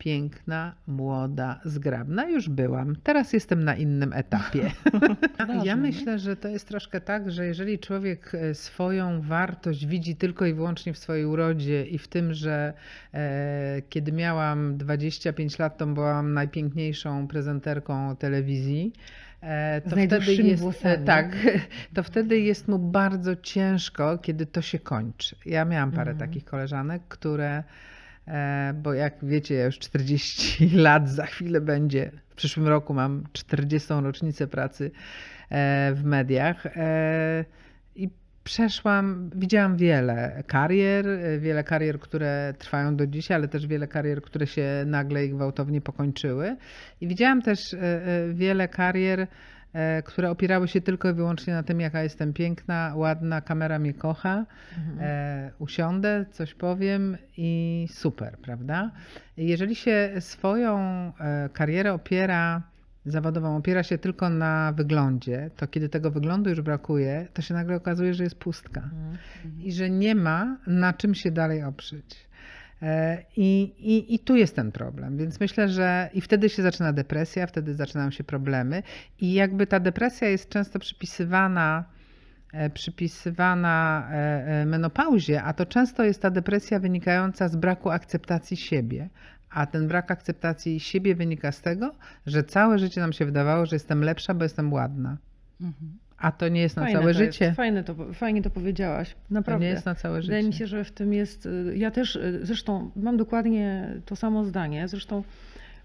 piękna, 0.00 0.74
młoda, 0.86 1.60
zgrabna 1.64 2.28
już 2.28 2.48
byłam. 2.48 2.96
Teraz 2.96 3.32
jestem 3.32 3.64
na 3.64 3.74
innym 3.74 4.12
etapie. 4.12 4.70
Ja 5.64 5.76
myślę, 5.76 6.18
że 6.18 6.36
to 6.36 6.48
jest 6.48 6.68
troszkę 6.68 7.00
tak, 7.00 7.30
że 7.30 7.46
jeżeli 7.46 7.78
człowiek 7.78 8.34
e, 8.34 8.54
swoją 8.54 9.22
wartość 9.22 9.86
widzi 9.86 10.16
tylko 10.16 10.46
i 10.46 10.54
wyłącznie 10.54 10.92
w 10.92 10.98
swojej 10.98 11.24
urodzie 11.24 11.86
i 11.86 11.98
w 11.98 12.08
tym, 12.08 12.34
że 12.34 12.72
e, 13.14 13.82
kiedy 13.88 14.12
miałam 14.12 14.76
25 14.76 15.58
lat, 15.58 15.78
to 15.78 15.86
byłam 15.86 16.32
najpiękniejszą 16.32 17.28
prezenterką 17.28 18.16
telewizji. 18.16 18.92
E, 19.42 19.80
To 19.80 19.90
wtedy, 19.90 20.34
jest, 20.34 20.62
włosami. 20.62 20.94
e, 20.94 20.98
tak, 20.98 21.36
to 21.94 22.02
wtedy 22.02 22.40
jest 22.40 22.68
mu 22.68 22.78
bardzo 22.78 23.36
ciężko, 23.36 24.18
kiedy 24.18 24.46
to 24.46 24.62
się 24.62 24.78
kończy. 24.78 25.36
Ja 25.46 25.64
miałam 25.64 25.90
parę 25.92 26.10
Mhm. 26.10 26.28
takich 26.30 26.44
koleżanek, 26.44 27.02
które 27.08 27.62
E, 28.28 28.74
bo 28.82 28.94
jak 28.94 29.14
wiecie, 29.22 29.54
ja 29.54 29.64
już 29.64 29.78
40 29.78 30.70
lat 30.76 31.08
za 31.10 31.26
chwilę 31.26 31.60
będzie. 31.60 32.10
W 32.28 32.34
przyszłym 32.34 32.68
roku 32.68 32.94
mam 32.94 33.24
40. 33.32 33.88
rocznicę 34.02 34.46
pracy 34.46 34.90
w 35.94 36.00
mediach. 36.04 36.66
Przeszłam, 38.44 39.30
widziałam 39.34 39.76
wiele 39.76 40.42
karier, 40.46 41.06
wiele 41.38 41.64
karier, 41.64 42.00
które 42.00 42.54
trwają 42.58 42.96
do 42.96 43.06
dzisiaj, 43.06 43.34
ale 43.34 43.48
też 43.48 43.66
wiele 43.66 43.88
karier, 43.88 44.22
które 44.22 44.46
się 44.46 44.82
nagle 44.86 45.24
i 45.24 45.30
gwałtownie 45.30 45.80
pokończyły. 45.80 46.56
I 47.00 47.06
widziałam 47.08 47.42
też 47.42 47.74
e, 47.74 47.78
e, 47.78 48.34
wiele 48.34 48.68
karier, 48.68 49.26
e, 49.72 50.02
które 50.02 50.30
opierały 50.30 50.68
się 50.68 50.80
tylko 50.80 51.10
i 51.10 51.12
wyłącznie 51.12 51.54
na 51.54 51.62
tym, 51.62 51.80
jaka 51.80 52.02
jestem 52.02 52.32
piękna, 52.32 52.92
ładna, 52.96 53.40
kamera 53.40 53.78
mnie 53.78 53.94
kocha. 53.94 54.46
E, 55.00 55.50
usiądę, 55.58 56.26
coś 56.30 56.54
powiem 56.54 57.16
i 57.36 57.86
super, 57.90 58.38
prawda? 58.42 58.90
Jeżeli 59.36 59.74
się 59.74 60.10
swoją 60.20 61.12
karierę 61.52 61.92
opiera, 61.92 62.62
zawodową, 63.06 63.56
opiera 63.56 63.82
się 63.82 63.98
tylko 63.98 64.30
na 64.30 64.72
wyglądzie, 64.76 65.50
to 65.56 65.66
kiedy 65.66 65.88
tego 65.88 66.10
wyglądu 66.10 66.50
już 66.50 66.60
brakuje, 66.60 67.26
to 67.34 67.42
się 67.42 67.54
nagle 67.54 67.76
okazuje, 67.76 68.14
że 68.14 68.24
jest 68.24 68.36
pustka 68.36 68.80
Mhm. 68.80 69.18
i 69.62 69.72
że 69.72 69.90
nie 69.90 70.14
ma 70.14 70.56
na 70.66 70.92
czym 70.92 71.14
się 71.14 71.30
dalej 71.30 71.62
oprzeć. 71.62 72.30
E, 72.82 73.22
I, 73.36 73.62
i, 73.78 74.14
I 74.14 74.18
tu 74.18 74.36
jest 74.36 74.56
ten 74.56 74.72
problem, 74.72 75.16
więc 75.16 75.40
myślę, 75.40 75.68
że 75.68 76.10
i 76.14 76.20
wtedy 76.20 76.48
się 76.48 76.62
zaczyna 76.62 76.92
depresja, 76.92 77.46
wtedy 77.46 77.74
zaczynają 77.74 78.10
się 78.10 78.24
problemy, 78.24 78.82
i 79.20 79.32
jakby 79.32 79.66
ta 79.66 79.80
depresja 79.80 80.28
jest 80.28 80.48
często 80.48 80.78
przypisywana, 80.78 81.84
e, 82.52 82.70
przypisywana 82.70 84.08
e, 84.10 84.66
menopauzie, 84.66 85.42
a 85.42 85.52
to 85.52 85.66
często 85.66 86.04
jest 86.04 86.22
ta 86.22 86.30
depresja 86.30 86.78
wynikająca 86.78 87.48
z 87.48 87.56
braku 87.56 87.90
akceptacji 87.90 88.56
siebie. 88.56 89.08
A 89.50 89.66
ten 89.66 89.88
brak 89.88 90.10
akceptacji 90.10 90.80
siebie 90.80 91.14
wynika 91.14 91.52
z 91.52 91.60
tego, 91.60 91.94
że 92.26 92.44
całe 92.44 92.78
życie 92.78 93.00
nam 93.00 93.12
się 93.12 93.24
wydawało, 93.26 93.66
że 93.66 93.76
jestem 93.76 94.04
lepsza, 94.04 94.34
bo 94.34 94.42
jestem 94.44 94.72
ładna. 94.72 95.16
Mhm. 95.60 95.92
A 96.18 96.32
to 96.32 96.48
nie 96.48 96.60
jest 96.60 96.76
na 96.76 96.82
Fajne 96.82 97.00
całe 97.00 97.12
to 97.12 97.18
życie. 97.18 97.44
Jest, 97.44 97.56
fajne 97.56 97.84
to, 97.84 97.94
fajnie 98.14 98.42
to 98.42 98.50
powiedziałaś. 98.50 99.10
To 99.10 99.34
Naprawdę. 99.34 99.64
nie 99.64 99.70
jest 99.70 99.86
na 99.86 99.94
całe 99.94 100.22
życie. 100.22 100.32
Wydaje 100.32 100.46
mi 100.48 100.52
się, 100.54 100.66
że 100.66 100.84
w 100.84 100.90
tym 100.92 101.12
jest. 101.12 101.46
y, 101.46 101.72
Ja 101.76 101.90
też 101.90 102.16
y, 102.16 102.40
zresztą 102.42 102.90
mam 102.96 103.16
dokładnie 103.16 103.94
to 104.06 104.16
samo 104.16 104.44
zdanie. 104.44 104.88
Zresztą, 104.88 105.22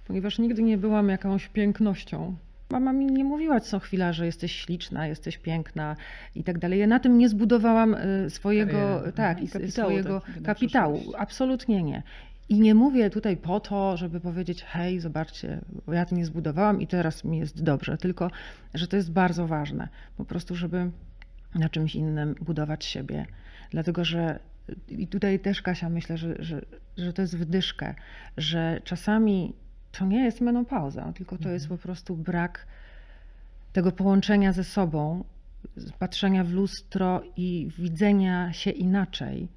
ponieważ 0.08 0.39
nigdy 0.39 0.63
nie 0.63 0.78
byłam 0.78 1.10
jakąś 1.10 1.47
pięknością. 1.47 2.36
Mama 2.69 2.93
mi 2.93 3.06
nie 3.06 3.23
mówiła 3.23 3.60
co 3.60 3.80
chwila, 3.80 4.13
że 4.13 4.25
jesteś 4.25 4.51
śliczna, 4.56 5.08
jesteś 5.08 5.38
piękna 5.38 5.95
i 6.36 6.43
tak 6.43 6.60
dalej. 6.60 6.80
Ja 6.80 6.88
na 6.88 6.99
tym 6.99 7.17
nie 7.17 7.30
zbudowałam 7.30 7.93
y, 7.93 8.30
swojego, 8.30 8.71
Kariery. 8.71 9.12
tak, 9.12 9.38
Mhm. 9.39 9.47
i 9.47 9.49
Kapitału 9.49 9.89
swojego 9.89 10.21
na 10.39 10.45
kapitału. 10.45 11.01
Absolutnie 11.17 11.84
nie. 11.84 12.04
I 12.49 12.60
nie 12.60 12.75
mówię 12.75 13.10
tutaj 13.10 13.38
po 13.38 13.60
to, 13.60 13.97
żeby 13.97 14.19
powiedzieć, 14.19 14.63
hej, 14.63 14.99
zobaczcie, 14.99 15.62
ja 15.88 16.05
to 16.05 16.15
nie 16.15 16.25
zbudowałam 16.25 16.81
i 16.81 16.88
teraz 16.88 17.23
mi 17.23 17.38
jest 17.38 17.63
dobrze, 17.63 17.97
tylko 17.97 18.31
że 18.73 18.88
to 18.88 18.95
jest 18.95 19.12
bardzo 19.12 19.47
ważne. 19.47 19.88
Po 20.17 20.25
prostu, 20.25 20.55
żeby 20.55 20.91
na 21.55 21.69
czymś 21.69 21.95
innym 21.95 22.36
budować 22.41 22.86
siebie. 22.86 23.25
Dlatego, 23.71 24.05
że 24.05 24.39
i 24.89 25.08
tutaj 25.08 25.39
też 25.39 25.62
Kasia 25.62 25.89
myślę, 25.89 26.17
że, 26.17 26.36
że, 26.39 26.62
że 26.97 27.13
to 27.13 27.21
jest 27.21 27.38
wydyszkę, 27.38 27.95
że 28.38 28.81
czasami 28.84 29.53
to 29.91 30.05
nie 30.05 30.23
jest 30.23 30.41
menopauza, 30.41 31.13
tylko 31.13 31.38
to 31.38 31.49
jest 31.49 31.67
po 31.67 31.77
prostu 31.77 32.15
brak 32.15 32.67
tego 33.73 33.91
połączenia 33.91 34.53
ze 34.53 34.63
sobą, 34.63 35.23
patrzenia 35.99 36.43
w 36.43 36.51
lustro 36.51 37.21
i 37.38 37.69
widzenia 37.77 38.53
się 38.53 38.71
inaczej 38.71 39.47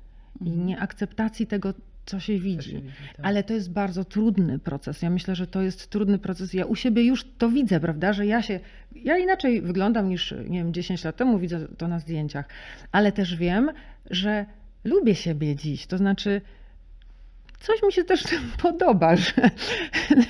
i 0.41 0.51
nieakceptacji 0.51 1.47
tego, 1.47 1.75
co 2.09 2.21
się 2.21 2.39
widzi. 2.39 2.71
się 2.71 2.81
widzi, 2.81 2.95
tak. 3.17 3.27
Ale 3.27 3.43
to 3.43 3.55
jest 3.55 3.73
bardzo 3.73 4.05
trudny 4.05 4.59
proces. 4.59 5.03
Ja 5.03 5.11
myślę, 5.11 5.35
że 5.35 5.47
to 5.47 5.63
jest 5.63 5.91
trudny 5.91 6.19
proces. 6.19 6.55
Ja 6.55 6.67
u 6.67 6.75
siebie 6.75 7.05
już 7.05 7.25
to 7.39 7.49
widzę, 7.49 7.81
prawda, 7.81 8.13
że 8.13 8.27
ja 8.27 8.43
się, 8.43 8.61
ja 8.95 9.19
inaczej 9.19 9.63
wyglądam 9.63 10.09
niż, 10.09 10.35
nie 10.49 10.59
wiem, 10.59 10.73
10 10.73 11.05
lat 11.05 11.17
temu, 11.17 11.39
widzę 11.39 11.69
to 11.79 11.89
na 11.89 11.99
zdjęciach, 11.99 12.49
ale 12.93 13.13
też 13.13 13.37
wiem, 13.37 13.71
że 14.11 14.47
lubię 14.85 15.15
siebie 15.15 15.57
dziś. 15.57 15.87
To 15.87 15.99
znaczy, 15.99 16.41
coś 17.61 17.83
mi 17.83 17.93
się 17.93 18.05
też 18.05 18.25
podoba, 18.63 19.17
że, 19.17 19.51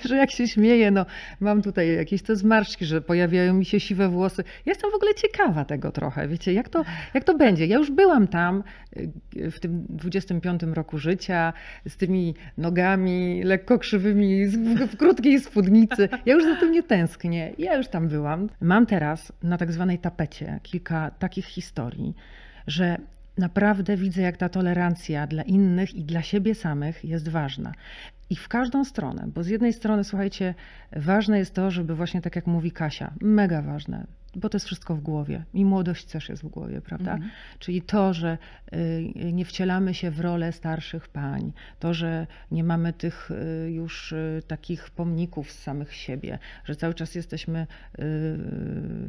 że 0.05 0.17
jak 0.17 0.31
się 0.31 0.49
śmieję, 0.49 0.91
no 0.91 1.07
mam 1.41 1.63
tutaj 1.63 1.97
jakieś 1.97 2.23
te 2.23 2.37
zmarszczki, 2.37 2.87
że 2.87 3.01
pojawiają 3.01 3.55
mi 3.55 3.65
się 3.65 3.81
siwe 3.81 4.09
włosy. 4.09 4.45
Jestem 4.67 4.91
w 4.91 4.95
ogóle 4.95 5.15
ciekawa 5.15 5.65
tego 5.65 5.93
trochę, 5.93 6.29
wiecie, 6.29 6.53
jak 6.53 6.69
to, 6.69 6.85
jak 7.15 7.25
to 7.25 7.35
będzie. 7.35 7.67
Ja 7.67 7.77
już 7.77 7.91
byłam 7.91 8.29
tam 8.29 8.63
y, 9.37 9.51
w 9.51 9.61
tym 9.61 9.87
25 9.89 10.63
roku 10.63 10.99
życia 10.99 11.53
z 11.89 11.97
tymi 11.97 12.35
nogami 12.59 13.43
lekko 13.45 13.79
krzywymi 13.79 14.47
w 14.47 14.97
krótkiej 14.97 15.41
spódnicy. 15.41 16.09
Ja 16.27 16.35
już 16.35 16.45
za 16.45 16.57
tym 16.57 16.73
nie 16.73 16.83
tęsknię. 16.83 17.53
Ja 17.59 17.77
już 17.77 17.89
tam 17.89 18.09
byłam. 18.09 18.49
Mam 18.61 18.87
teraz 18.87 19.33
na 19.43 19.59
tak 19.59 19.73
zwanej 19.73 19.99
tapecie 19.99 20.61
kilka 20.63 21.11
takich 21.19 21.45
historii, 21.47 22.15
że 22.67 22.99
naprawdę 23.39 23.97
widzę, 23.97 24.23
jak 24.23 24.37
ta 24.37 24.49
tolerancja 24.49 25.27
dla 25.27 25.43
innych 25.43 25.95
i 25.95 26.05
dla 26.05 26.23
siebie 26.23 26.55
samych 26.55 27.05
jest 27.05 27.29
ważna. 27.29 27.73
I 28.31 28.37
w 28.37 28.49
każdą 28.49 28.85
stronę, 28.85 29.29
bo 29.35 29.43
z 29.43 29.49
jednej 29.49 29.73
strony, 29.73 30.05
słuchajcie, 30.05 30.55
ważne 30.93 31.39
jest 31.39 31.55
to, 31.55 31.71
żeby 31.71 31.95
właśnie 31.95 32.23
tak 32.23 32.37
jak 32.37 32.47
mówi 32.47 32.73
Kasia, 32.73 33.13
mega 33.21 33.63
ważne, 33.63 34.07
bo 34.39 34.49
to 34.49 34.57
jest 34.57 34.67
wszystko 34.67 34.95
w 34.95 35.01
głowie 35.01 35.45
i 35.55 35.65
młodość 35.65 36.05
też 36.05 36.29
jest 36.29 36.43
w 36.43 36.49
głowie, 36.49 36.81
prawda? 36.81 37.13
Mhm. 37.13 37.31
Czyli 37.59 37.83
to, 37.83 38.15
że 38.15 38.39
y, 38.73 39.33
nie 39.33 39.45
wcielamy 39.45 39.95
się 39.95 40.11
w 40.11 40.21
rolę 40.21 40.53
starszych 40.53 41.09
pań, 41.09 41.53
to, 41.79 41.95
że 41.95 42.27
nie 42.51 42.65
mamy 42.65 42.93
tych 42.93 43.31
y, 43.31 43.71
już 43.71 44.13
y, 44.13 44.43
takich 44.47 44.91
pomników 44.91 45.53
z 45.53 45.63
samych 45.63 45.95
siebie, 45.95 46.39
że 46.65 46.77
cały 46.77 46.95
czas 46.95 47.15
jesteśmy 47.15 47.67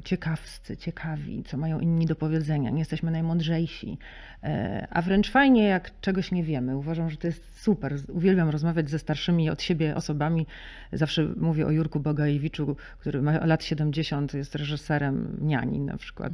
ciekawscy, 0.03 0.77
ciekawi, 0.77 1.43
co 1.43 1.57
mają 1.57 1.79
inni 1.79 2.05
do 2.05 2.15
powiedzenia, 2.15 2.69
nie 2.69 2.79
jesteśmy 2.79 3.11
najmądrzejsi, 3.11 3.97
E, 4.43 4.87
a 4.89 5.01
wręcz 5.01 5.31
fajnie, 5.31 5.63
jak 5.63 5.91
czegoś 6.01 6.31
nie 6.31 6.43
wiemy. 6.43 6.77
Uważam, 6.77 7.09
że 7.09 7.17
to 7.17 7.27
jest 7.27 7.61
super. 7.61 7.95
Uwielbiam 8.07 8.49
rozmawiać 8.49 8.89
ze 8.89 8.99
starszymi 8.99 9.49
od 9.49 9.61
siebie 9.61 9.95
osobami. 9.95 10.47
Zawsze 10.93 11.27
mówię 11.37 11.67
o 11.67 11.71
Jurku 11.71 11.99
Bogajewiczu, 11.99 12.75
który 12.99 13.21
ma 13.21 13.45
lat 13.45 13.63
70, 13.63 14.33
jest 14.33 14.55
reżyserem 14.55 15.18
Niani 15.41 15.79
na 15.79 15.97
przykład. 15.97 16.33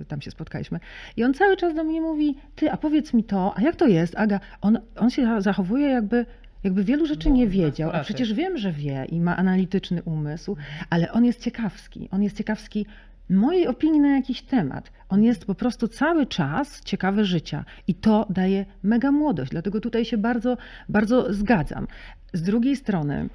E, 0.00 0.04
Tam 0.04 0.20
się 0.20 0.30
spotkaliśmy. 0.30 0.80
I 1.16 1.24
on 1.24 1.34
cały 1.34 1.56
czas 1.56 1.74
do 1.74 1.84
mnie 1.84 2.00
mówi, 2.00 2.36
ty, 2.54 2.72
a 2.72 2.76
powiedz 2.76 3.14
mi 3.14 3.24
to, 3.24 3.54
a 3.56 3.62
jak 3.62 3.76
to 3.76 3.86
jest, 3.86 4.16
Aga? 4.16 4.40
On, 4.60 4.78
on 4.96 5.10
się 5.10 5.42
zachowuje 5.42 5.88
jakby 5.88 6.26
jakby 6.64 6.84
wielu 6.84 7.06
rzeczy 7.06 7.28
No, 7.28 7.34
nie 7.34 7.46
wiedział, 7.46 7.90
a 7.92 8.00
przecież 8.00 8.34
wiem, 8.34 8.58
że 8.58 8.72
wie 8.72 9.06
i 9.08 9.20
ma 9.20 9.36
analityczny 9.36 10.02
umysł, 10.02 10.56
ale 10.90 11.12
on 11.12 11.24
jest 11.24 11.40
ciekawski. 11.40 12.08
On 12.10 12.22
jest 12.22 12.36
ciekawski 12.36 12.86
mojej 13.30 13.66
opinii 13.66 14.00
na 14.00 14.08
jakiś 14.16 14.42
temat. 14.42 14.92
On 15.08 15.22
jest 15.22 15.44
po 15.44 15.54
prostu 15.54 15.88
cały 15.88 16.26
czas 16.26 16.80
ciekawy 16.84 17.24
życia 17.24 17.64
i 17.88 17.94
to 17.94 18.26
daje 18.30 18.66
mega 18.82 19.12
młodość. 19.12 19.50
Dlatego 19.50 19.80
tutaj 19.80 20.04
się 20.04 20.18
bardzo, 20.18 20.56
bardzo 20.88 21.32
zgadzam. 21.32 21.86
Z 22.32 22.42
drugiej 22.42 22.76
strony 22.76 23.28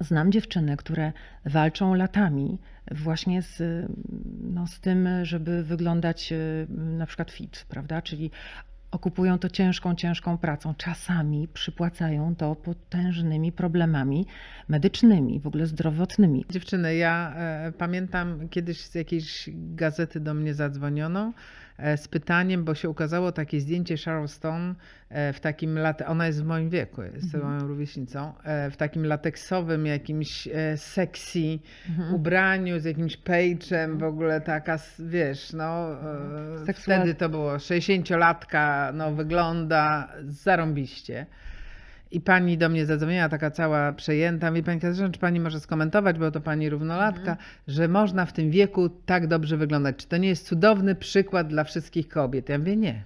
znam 0.00 0.32
dziewczyny, 0.32 0.76
które 0.76 1.12
walczą 1.44 1.94
latami 1.94 2.58
właśnie 2.90 3.42
z, 3.42 3.86
no, 4.42 4.66
z 4.66 4.80
tym, 4.80 5.08
żeby 5.22 5.64
wyglądać 5.64 6.32
y, 6.32 6.66
na 6.70 7.06
przykład 7.06 7.30
fit, 7.30 7.66
prawda? 7.68 8.02
Czyli 8.02 8.30
okupują 8.90 9.38
to 9.38 9.48
ciężką, 9.48 9.94
ciężką 9.94 10.38
pracą. 10.38 10.74
Czasami 10.74 11.48
przypłacają 11.48 12.36
to 12.36 12.54
potężnymi 12.54 13.52
problemami 13.52 14.26
medycznymi, 14.68 15.40
w 15.40 15.46
ogóle 15.46 15.66
zdrowotnymi. 15.66 16.44
Dziewczyny, 16.50 16.96
ja 16.96 17.34
e, 17.36 17.72
pamiętam 17.78 18.48
kiedyś 18.48 18.80
z 18.80 18.94
jakiejś 18.94 19.50
gazety 19.54 20.20
do 20.20 20.34
mnie 20.34 20.54
zadzwoniono 20.54 21.20
e, 21.28 21.32
z 21.96 22.08
pytaniem, 22.08 22.64
bo 22.64 22.74
się 22.74 22.88
ukazało 22.90 23.32
takie 23.32 23.60
zdjęcie 23.60 23.98
Sharon 23.98 24.28
Stone 24.28 24.74
e, 25.08 25.32
w 25.32 25.40
takim 25.40 25.78
late, 25.78 26.06
ona 26.06 26.26
jest 26.26 26.42
w 26.42 26.46
moim 26.46 26.70
wieku, 26.70 27.02
jest 27.02 27.34
Mhm. 27.34 27.44
moją 27.44 27.68
rówieśnicą, 27.68 28.32
e, 28.44 28.70
w 28.70 28.76
takim 28.76 29.06
lateksowym 29.06 29.86
jakimś 29.86 30.48
e, 30.48 30.76
sexy 30.76 31.58
Mhm. 31.88 32.14
ubraniu 32.14 32.80
z 32.80 32.84
jakimś 32.84 33.18
page'em, 33.18 33.98
w 33.98 34.02
ogóle 34.02 34.40
taka, 34.40 34.78
wiesz, 34.98 35.52
no 35.52 35.92
e, 35.92 36.64
Seksual- 36.66 36.82
wtedy 37.00 37.14
to 37.14 37.28
było 37.28 37.58
60-latka, 37.58 38.92
no 38.94 39.12
wygląda 39.12 40.08
zarąbiście. 40.24 41.26
I 42.10 42.20
pani 42.20 42.58
do 42.58 42.68
mnie 42.68 42.86
zadzwoniła, 42.86 43.28
taka 43.28 43.50
cała 43.50 43.92
przejęta. 43.92 44.50
Mówi 44.50 44.62
pani 44.62 44.80
Katarzyna, 44.80 45.10
czy 45.10 45.20
pani 45.20 45.40
może 45.40 45.60
skomentować, 45.60 46.18
bo 46.18 46.30
to 46.30 46.40
pani 46.40 46.70
równolatka, 46.70 47.20
Mhm. 47.30 47.36
że 47.68 47.88
można 47.88 48.26
w 48.26 48.32
tym 48.32 48.50
wieku 48.50 48.88
tak 48.88 49.26
dobrze 49.26 49.56
wyglądać. 49.56 49.96
Czy 49.96 50.06
to 50.06 50.16
nie 50.16 50.28
jest 50.28 50.46
cudowny 50.46 50.94
przykład 50.94 51.48
dla 51.48 51.64
wszystkich 51.64 52.08
kobiet? 52.08 52.48
Ja 52.48 52.58
mówię, 52.58 52.76
nie. 52.76 53.04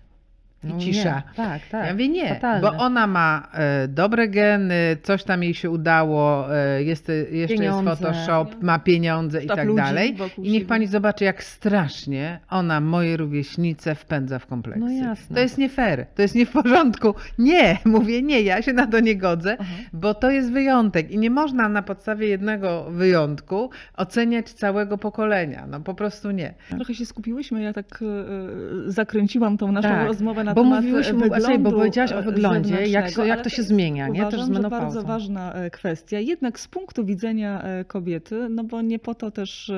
I 0.64 0.66
No 0.66 0.78
cisza. 0.78 1.14
Nie. 1.14 1.22
Tak, 1.36 1.62
tak. 1.70 1.86
Ja 1.86 1.92
mówię, 1.92 2.08
nie, 2.08 2.28
Fatalne. 2.34 2.60
bo 2.60 2.76
ona 2.76 3.06
ma 3.06 3.48
e, 3.54 3.88
dobre 3.88 4.28
geny, 4.28 4.96
coś 5.02 5.24
tam 5.24 5.42
jej 5.42 5.54
się 5.54 5.70
udało, 5.70 6.54
e, 6.56 6.82
jest, 6.82 7.12
jeszcze 7.30 7.56
Pieniądze. 7.56 7.90
jest 7.90 8.02
Photoshop, 8.02 8.62
ma 8.62 8.78
pieniądze 8.78 9.44
i 9.44 9.46
tak 9.46 9.74
dalej. 9.74 10.16
I 10.38 10.40
niech 10.40 10.52
siebie. 10.52 10.66
pani 10.66 10.86
zobaczy, 10.86 11.24
jak 11.24 11.44
strasznie 11.44 12.40
ona 12.50 12.80
moje 12.80 13.16
rówieśnice 13.16 13.94
wpędza 13.94 14.38
w 14.38 14.46
kompleksy. 14.46 14.80
No 14.84 14.90
jasne. 14.90 15.36
To 15.36 15.42
jest 15.42 15.58
nie 15.58 15.68
fair, 15.68 16.06
to 16.14 16.22
jest 16.22 16.34
nie 16.34 16.46
w 16.46 16.50
porządku. 16.52 17.14
Nie, 17.38 17.78
mówię 17.84 18.22
nie, 18.22 18.40
ja 18.42 18.62
się 18.62 18.72
na 18.72 18.86
to 18.86 19.00
nie 19.00 19.16
godzę, 19.16 19.56
Aha. 19.60 19.74
bo 19.92 20.14
to 20.14 20.30
jest 20.30 20.52
wyjątek 20.52 21.10
i 21.10 21.18
nie 21.18 21.30
można 21.30 21.68
na 21.68 21.82
podstawie 21.82 22.28
jednego 22.28 22.84
wyjątku 22.90 23.70
oceniać 23.96 24.50
całego 24.52 24.98
pokolenia. 24.98 25.66
No 25.70 25.80
po 25.80 25.94
prostu 25.94 26.30
nie. 26.30 26.54
Trochę 26.68 26.94
się 26.94 27.06
skupiłyśmy, 27.06 27.62
ja 27.62 27.72
tak 27.72 27.86
e, 28.02 28.06
e, 28.86 28.90
zakręciłam 28.92 29.58
tą 29.58 29.72
naszą 29.72 29.88
Tak, 29.88 30.06
rozmowę 30.06 30.44
na 30.44 30.49
bo 30.54 30.62
temat 30.62 30.84
mówiłyśmy- 30.84 31.18
wyglądu 31.18 31.44
sobie, 31.46 31.58
bo 31.58 31.72
powiedziałaś 31.72 32.12
o 32.12 32.18
e, 32.18 32.22
wyglądzie, 32.22 32.86
jak- 32.86 33.16
jak 33.26 33.40
to 33.44 33.48
się 33.50 33.62
zmienia, 33.62 34.08
nie? 34.08 34.26
Też 34.26 34.42
z 34.42 34.48
menopauzą. 34.48 34.84
bardzo 34.84 35.02
ważna 35.02 35.52
e, 35.54 35.70
kwestia, 35.70 36.18
jednak 36.18 36.60
z 36.60 36.68
punktu 36.68 37.04
widzenia 37.04 37.62
e, 37.62 37.84
kobiety, 37.84 38.46
no 38.50 38.64
bo 38.64 38.82
nie 38.82 38.98
po 38.98 39.14
to 39.14 39.30
też 39.30 39.72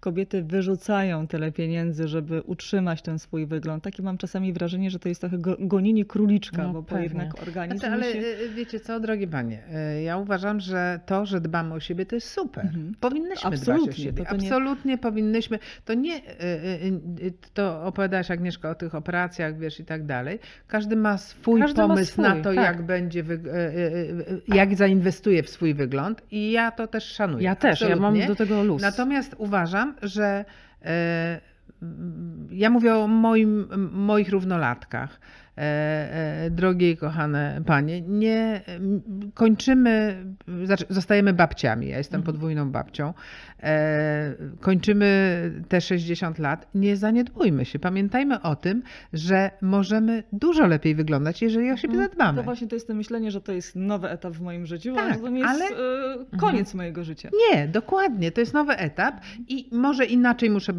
kobiety 0.00 0.42
wyrzucają 0.42 1.26
tyle 1.26 1.52
pieniędzy, 1.52 2.08
żeby 2.08 2.42
utrzymać 2.42 3.02
ten 3.02 3.18
swój 3.18 3.46
wygląd. 3.46 3.84
Takie 3.84 4.02
mam 4.02 4.18
czasami 4.18 4.52
wrażenie, 4.52 4.90
że 4.90 4.98
to 4.98 5.08
jest 5.08 5.20
trochę 5.20 5.38
go- 5.38 5.56
gonienie 5.60 6.04
króliczka, 6.04 6.62
No 6.62 6.72
bo, 6.72 6.82
pewnie. 6.82 7.04
jednak 7.04 7.42
organizm 7.42 7.78
Znaczy, 7.78 7.94
ale 7.94 8.12
się... 8.12 8.22
wiecie 8.54 8.80
co, 8.80 9.00
drogie 9.00 9.26
panie, 9.28 9.62
ja 10.04 10.16
uważam, 10.16 10.60
że 10.60 11.00
to, 11.06 11.26
że 11.26 11.40
dbamy 11.40 11.74
o 11.74 11.80
siebie, 11.80 12.06
to 12.06 12.14
jest 12.14 12.30
super. 12.30 12.64
Mhm. 12.66 12.94
Powinnyśmy 13.00 13.50
dbać 13.50 13.68
o 13.68 13.72
Absolutnie, 13.72 14.04
siebie. 14.04 14.24
to 14.24 14.36
nie- 14.36 14.42
Absolutnie 14.48 14.98
powinnyśmy. 14.98 15.58
To 15.84 15.94
nie, 15.94 16.20
to 17.54 17.84
opowiadałaś 17.84 18.30
Agnieszka 18.30 18.70
o 18.70 18.74
tych 18.74 18.94
operacjach, 18.94 19.58
wiesz, 19.58 19.80
i 19.80 19.84
tak 19.84 20.06
dalej. 20.06 20.13
Każdy 20.66 20.96
ma 20.96 21.18
swój 21.18 21.60
Każdy 21.60 21.82
ma 21.82 21.88
pomysł 21.88 22.12
swój, 22.12 22.24
na 22.24 22.36
to, 22.36 22.42
tak. 22.42 22.54
jak 22.54 22.82
będzie, 22.82 23.20
e, 23.20 23.24
e, 23.24 23.66
e, 23.68 24.56
jak 24.56 24.74
zainwestuje 24.74 25.42
w 25.42 25.50
swój 25.50 25.74
wygląd 25.74 26.22
i 26.30 26.52
ja 26.52 26.70
to 26.70 26.86
też 26.86 27.04
szanuję. 27.04 27.44
Ja 27.44 27.56
też, 27.56 27.80
ja 27.80 27.96
mam 27.96 28.26
do 28.26 28.34
tego 28.34 28.62
luz. 28.62 28.82
Natomiast 28.82 29.34
uważam, 29.38 29.94
że 30.02 30.44
ja 32.50 32.70
mówię 32.70 32.96
o 32.96 33.06
moim, 33.06 33.68
moich 33.92 34.28
równolatkach. 34.28 35.20
E, 35.58 36.44
e, 36.44 36.50
drogie 36.50 36.90
i 36.90 36.96
kochane 36.96 37.60
panie, 37.66 38.00
nie 38.00 38.60
kończymy, 39.34 40.24
znaczy 40.64 40.84
zostajemy 40.90 41.32
babciami. 41.32 41.88
Ja 41.88 41.98
jestem 41.98 42.22
podwójną 42.22 42.70
babcią. 42.70 43.14
E, 43.62 44.34
kończymy 44.60 45.50
te 45.68 45.80
60 45.80 46.38
lat. 46.38 46.68
Nie 46.74 46.96
zaniedbujmy 46.96 47.64
się. 47.64 47.78
Pamiętajmy 47.78 48.42
o 48.42 48.56
tym, 48.56 48.82
że 49.12 49.50
możemy 49.62 50.22
dużo 50.32 50.66
lepiej 50.66 50.94
wyglądać, 50.94 51.42
jeżeli 51.42 51.70
o 51.70 51.76
siebie 51.76 51.96
zadbamy. 51.96 52.38
To 52.38 52.42
właśnie 52.44 52.68
to 52.68 52.76
jest 52.76 52.86
to 52.86 52.94
myślenie, 52.94 53.30
że 53.30 53.40
to 53.40 53.52
jest 53.52 53.76
nowy 53.76 54.08
etap 54.10 54.32
w 54.32 54.40
moim 54.40 54.66
życiu, 54.66 54.94
Tak, 54.94 55.20
to 55.20 55.28
nie 55.28 55.40
jest 55.40 55.50
ale- 55.50 55.64
e, 55.64 56.36
koniec 56.38 56.74
mojego 56.74 57.04
życia. 57.04 57.30
Nie, 57.52 57.68
dokładnie. 57.68 58.32
To 58.32 58.40
jest 58.40 58.54
nowy 58.54 58.72
etap 58.76 59.20
i 59.48 59.68
może 59.72 60.04
inaczej 60.04 60.50
muszę, 60.50 60.72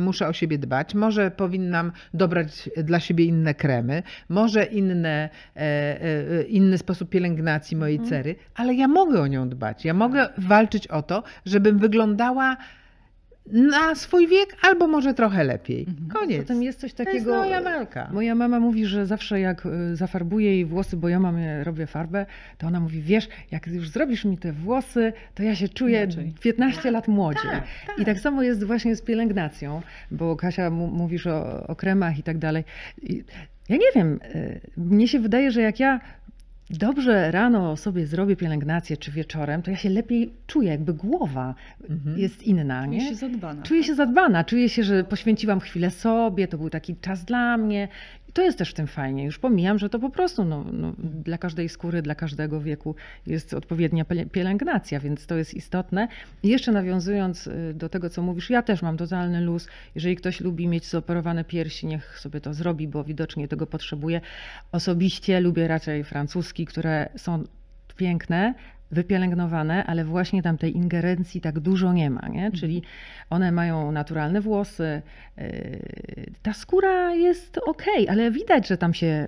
muszę 0.00 0.28
o 0.28 0.32
siebie 0.32 0.58
dbać. 0.58 0.94
Może 0.94 1.30
powinnam 1.30 1.92
dobrać 2.14 2.70
dla 2.84 3.00
siebie 3.00 3.24
inne 3.24 3.54
kremy, 3.54 4.02
może 4.28 4.64
inne, 4.64 5.28
e, 5.56 5.60
e, 5.60 6.42
inny 6.42 6.78
sposób 6.78 7.10
pielęgnacji 7.10 7.76
mojej 7.76 7.96
Mhm. 7.96 8.10
cery, 8.10 8.36
ale 8.54 8.74
ja 8.74 8.88
mogę 8.88 9.20
o 9.20 9.26
nią 9.26 9.48
dbać. 9.48 9.84
Ja 9.84 9.94
mogę 9.94 10.28
walczyć 10.38 10.86
o 10.86 11.02
to, 11.02 11.22
żebym 11.46 11.78
wyglądała 11.78 12.56
na 13.52 13.94
swój 13.94 14.28
wiek 14.28 14.56
albo 14.62 14.86
może 14.86 15.14
trochę 15.14 15.44
lepiej. 15.44 15.86
Mhm. 15.88 16.08
Koniec. 16.08 16.42
Potem 16.42 16.62
jest 16.62 16.80
coś 16.80 16.94
to 16.94 17.02
jest 17.02 17.12
takiego. 17.14 17.36
moja 17.38 17.62
walka. 17.62 18.08
Moja 18.12 18.34
mama 18.34 18.60
mówi, 18.60 18.86
że 18.86 19.06
zawsze 19.06 19.40
jak 19.40 19.66
y, 19.66 19.96
zafarbuję 19.96 20.52
jej 20.52 20.64
włosy, 20.64 20.96
bo 20.96 21.08
ja 21.08 21.20
mam 21.20 21.38
je, 21.38 21.64
robię 21.64 21.86
farbę, 21.86 22.26
to 22.58 22.66
ona 22.66 22.80
mówi, 22.80 23.02
wiesz, 23.02 23.28
jak 23.50 23.66
już 23.66 23.88
zrobisz 23.88 24.24
mi 24.24 24.38
te 24.38 24.52
włosy, 24.52 25.12
to 25.34 25.42
ja 25.42 25.54
się 25.54 25.68
czuję 25.68 26.02
Inaczej. 26.02 26.34
15 26.40 26.90
lat 26.90 27.08
młodziej. 27.08 27.50
Tak, 27.50 27.64
tak. 27.86 27.98
I 27.98 28.04
tak 28.04 28.18
samo 28.20 28.42
jest 28.42 28.64
właśnie 28.64 28.96
z 28.96 29.02
pielęgnacją, 29.02 29.82
bo 30.10 30.36
Kasia 30.36 30.70
mówisz 30.70 31.26
o, 31.26 31.66
o 31.66 31.76
kremach 31.76 32.18
i 32.18 32.22
tak 32.22 32.38
dalej. 32.38 32.64
I 33.02 33.24
ja 33.70 33.76
nie 33.76 33.92
wiem, 33.94 34.20
y, 34.34 34.60
mnie 34.76 35.08
się 35.08 35.18
wydaje, 35.20 35.50
że 35.50 35.60
jak 35.62 35.80
ja 35.80 36.00
dobrze 36.70 37.30
rano 37.30 37.76
sobie 37.76 38.06
zrobię 38.06 38.36
pielęgnację 38.36 38.96
czy 38.96 39.10
wieczorem, 39.12 39.62
to 39.62 39.70
ja 39.70 39.76
się 39.76 39.88
lepiej 39.88 40.32
czuję, 40.46 40.70
jakby 40.70 40.94
głowa 40.94 41.54
Mhm. 41.90 42.18
jest 42.18 42.42
inna, 42.42 42.84
Czuję 42.86 42.98
nie? 42.98 43.08
się 43.08 43.14
zadbana. 43.14 43.62
Czuję 43.62 43.84
się 43.84 43.94
zadbana, 43.94 44.44
czuję 44.44 44.68
się, 44.68 44.84
że 44.84 45.04
poświęciłam 45.04 45.60
chwilę 45.60 45.90
sobie, 45.90 46.48
to 46.48 46.58
był 46.58 46.70
taki 46.70 46.96
czas 46.96 47.24
dla 47.24 47.56
mnie. 47.56 47.88
To 48.32 48.42
jest 48.42 48.58
też 48.58 48.70
w 48.70 48.74
tym 48.74 48.86
fajnie. 48.86 49.24
Już 49.24 49.38
pomijam, 49.38 49.78
że 49.78 49.88
to 49.88 49.98
po 49.98 50.10
prostu 50.10 50.44
no, 50.44 50.64
no, 50.72 50.92
dla 50.98 51.38
każdej 51.38 51.68
skóry, 51.68 52.02
dla 52.02 52.14
każdego 52.14 52.60
wieku 52.60 52.94
jest 53.26 53.54
odpowiednia 53.54 54.04
pielęgnacja, 54.32 55.00
więc 55.00 55.26
to 55.26 55.36
jest 55.36 55.54
istotne. 55.54 56.08
I 56.42 56.48
jeszcze 56.48 56.72
nawiązując 56.72 57.46
y, 57.46 57.74
do 57.74 57.88
tego, 57.88 58.10
co 58.10 58.22
mówisz, 58.22 58.50
ja 58.50 58.62
też 58.62 58.82
mam 58.82 58.96
totalny 58.96 59.40
luz. 59.40 59.68
Jeżeli 59.94 60.16
ktoś 60.16 60.40
lubi 60.40 60.68
mieć 60.68 60.86
zoperowane 60.86 61.44
piersi, 61.44 61.86
niech 61.86 62.18
sobie 62.18 62.40
to 62.40 62.54
zrobi, 62.54 62.88
bo 62.88 63.04
widocznie 63.04 63.48
tego 63.48 63.66
potrzebuje. 63.66 64.20
Osobiście 64.72 65.40
lubię 65.40 65.68
raczej 65.68 66.04
francuski, 66.04 66.66
które 66.66 67.08
są 67.16 67.44
piękne, 67.96 68.54
wypielęgnowane, 68.90 69.84
ale 69.84 70.04
właśnie 70.04 70.42
tam 70.42 70.58
tej 70.58 70.76
ingerencji 70.76 71.40
tak 71.40 71.60
dużo 71.60 71.92
nie 71.92 72.10
ma, 72.10 72.28
nie? 72.28 72.52
Czyli 72.52 72.82
one 73.30 73.52
mają 73.52 73.92
naturalne 73.92 74.40
włosy, 74.40 75.02
yy, 75.36 75.44
ta 76.42 76.52
skóra 76.52 77.14
jest 77.14 77.58
okej, 77.58 78.08
ale 78.08 78.30
widać, 78.30 78.68
że 78.68 78.76
tam 78.76 78.94
się 78.94 79.26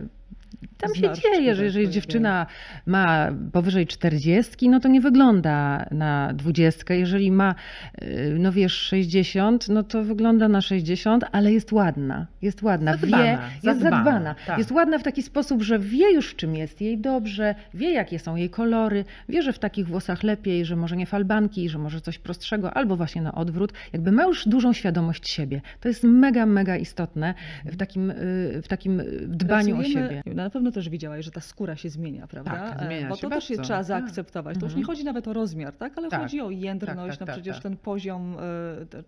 tam 0.78 0.94
się 0.94 1.12
dzieje, 1.22 1.54
że 1.54 1.64
jeżeli 1.64 1.88
dziewczyna 1.90 2.46
ma 2.86 3.28
powyżej 3.52 3.86
40, 3.86 4.68
no 4.68 4.80
to 4.80 4.88
nie 4.88 5.00
wygląda 5.00 5.86
na 5.90 6.32
20. 6.34 6.94
Jeżeli 6.94 7.32
ma, 7.32 7.54
yy, 8.02 8.36
no 8.38 8.52
wiesz, 8.52 8.72
60, 8.72 9.68
no 9.68 9.82
to 9.82 10.04
wygląda 10.04 10.48
na 10.48 10.60
60, 10.60 11.24
ale 11.32 11.52
jest 11.52 11.72
ładna. 11.72 12.26
Jest 12.42 12.62
ładna, 12.62 12.96
Zadbana, 12.96 13.22
wie, 13.24 13.30
jest 13.52 13.64
zadbana, 13.64 13.96
zadbana. 14.04 14.34
tak. 14.46 14.58
Jest 14.58 14.70
ładna 14.70 14.98
w 14.98 15.02
taki 15.02 15.22
sposób, 15.22 15.62
że 15.62 15.78
wie 15.78 16.12
już 16.14 16.30
w 16.30 16.36
czym 16.36 16.56
jest 16.56 16.80
jej 16.80 16.98
dobrze, 16.98 17.54
wie 17.74 17.90
jakie 17.92 18.18
są 18.18 18.36
jej 18.36 18.50
kolory, 18.50 19.04
wie, 19.28 19.42
że 19.42 19.52
w 19.52 19.58
takich 19.58 19.86
włosach 19.86 20.22
lepiej, 20.22 20.64
że 20.64 20.76
może 20.76 20.96
nie 20.96 21.06
falbanki, 21.06 21.68
że 21.68 21.78
może 21.78 22.00
coś 22.00 22.18
prostszego, 22.18 22.74
albo 22.74 22.96
właśnie 22.96 23.22
na 23.22 23.34
odwrót. 23.34 23.72
Jakby 23.92 24.12
ma 24.12 24.22
już 24.24 24.48
dużą 24.48 24.72
świadomość 24.72 25.28
siebie. 25.28 25.60
To 25.80 25.88
jest 25.88 26.04
mega, 26.04 26.46
mega 26.46 26.76
istotne 26.76 27.34
w 27.64 27.76
takim, 27.76 28.10
y, 28.10 28.14
w 28.62 28.68
takim 28.68 29.00
y, 29.00 29.04
dbaniu 29.28 29.74
o 29.76 29.78
Pracujemy- 29.78 30.08
siebie. 30.08 30.22
Na 30.34 30.50
pewno 30.52 30.70
też 30.72 30.88
widziałaś, 30.88 31.24
że 31.24 31.30
ta 31.30 31.40
skóra 31.40 31.76
się 31.76 31.90
zmienia, 31.90 32.26
prawda? 32.26 32.50
Tak, 32.50 32.82
E, 32.82 32.86
zmienia 32.86 33.08
Bo 33.08 33.16
się 33.16 33.20
to 33.22 33.30
też 33.30 33.48
bardzo. 33.48 33.62
trzeba 33.62 33.78
Tak. 33.78 33.86
zaakceptować. 33.86 34.58
To 34.58 34.66
już 34.66 34.74
nie 34.74 34.80
Mhm. 34.80 34.86
chodzi 34.86 35.04
nawet 35.04 35.28
o 35.28 35.32
rozmiar, 35.32 35.72
tak? 35.74 35.98
Ale 35.98 36.08
Tak. 36.08 36.22
chodzi 36.22 36.40
o 36.40 36.50
jędrność, 36.50 36.96
Tak, 36.98 37.10
tak, 37.10 37.20
no 37.20 37.26
tak, 37.26 37.34
przecież 37.34 37.56
tak. 37.56 37.62
ten 37.62 37.76
poziom 37.76 38.36
e, 38.82 38.86
te, 38.86 39.02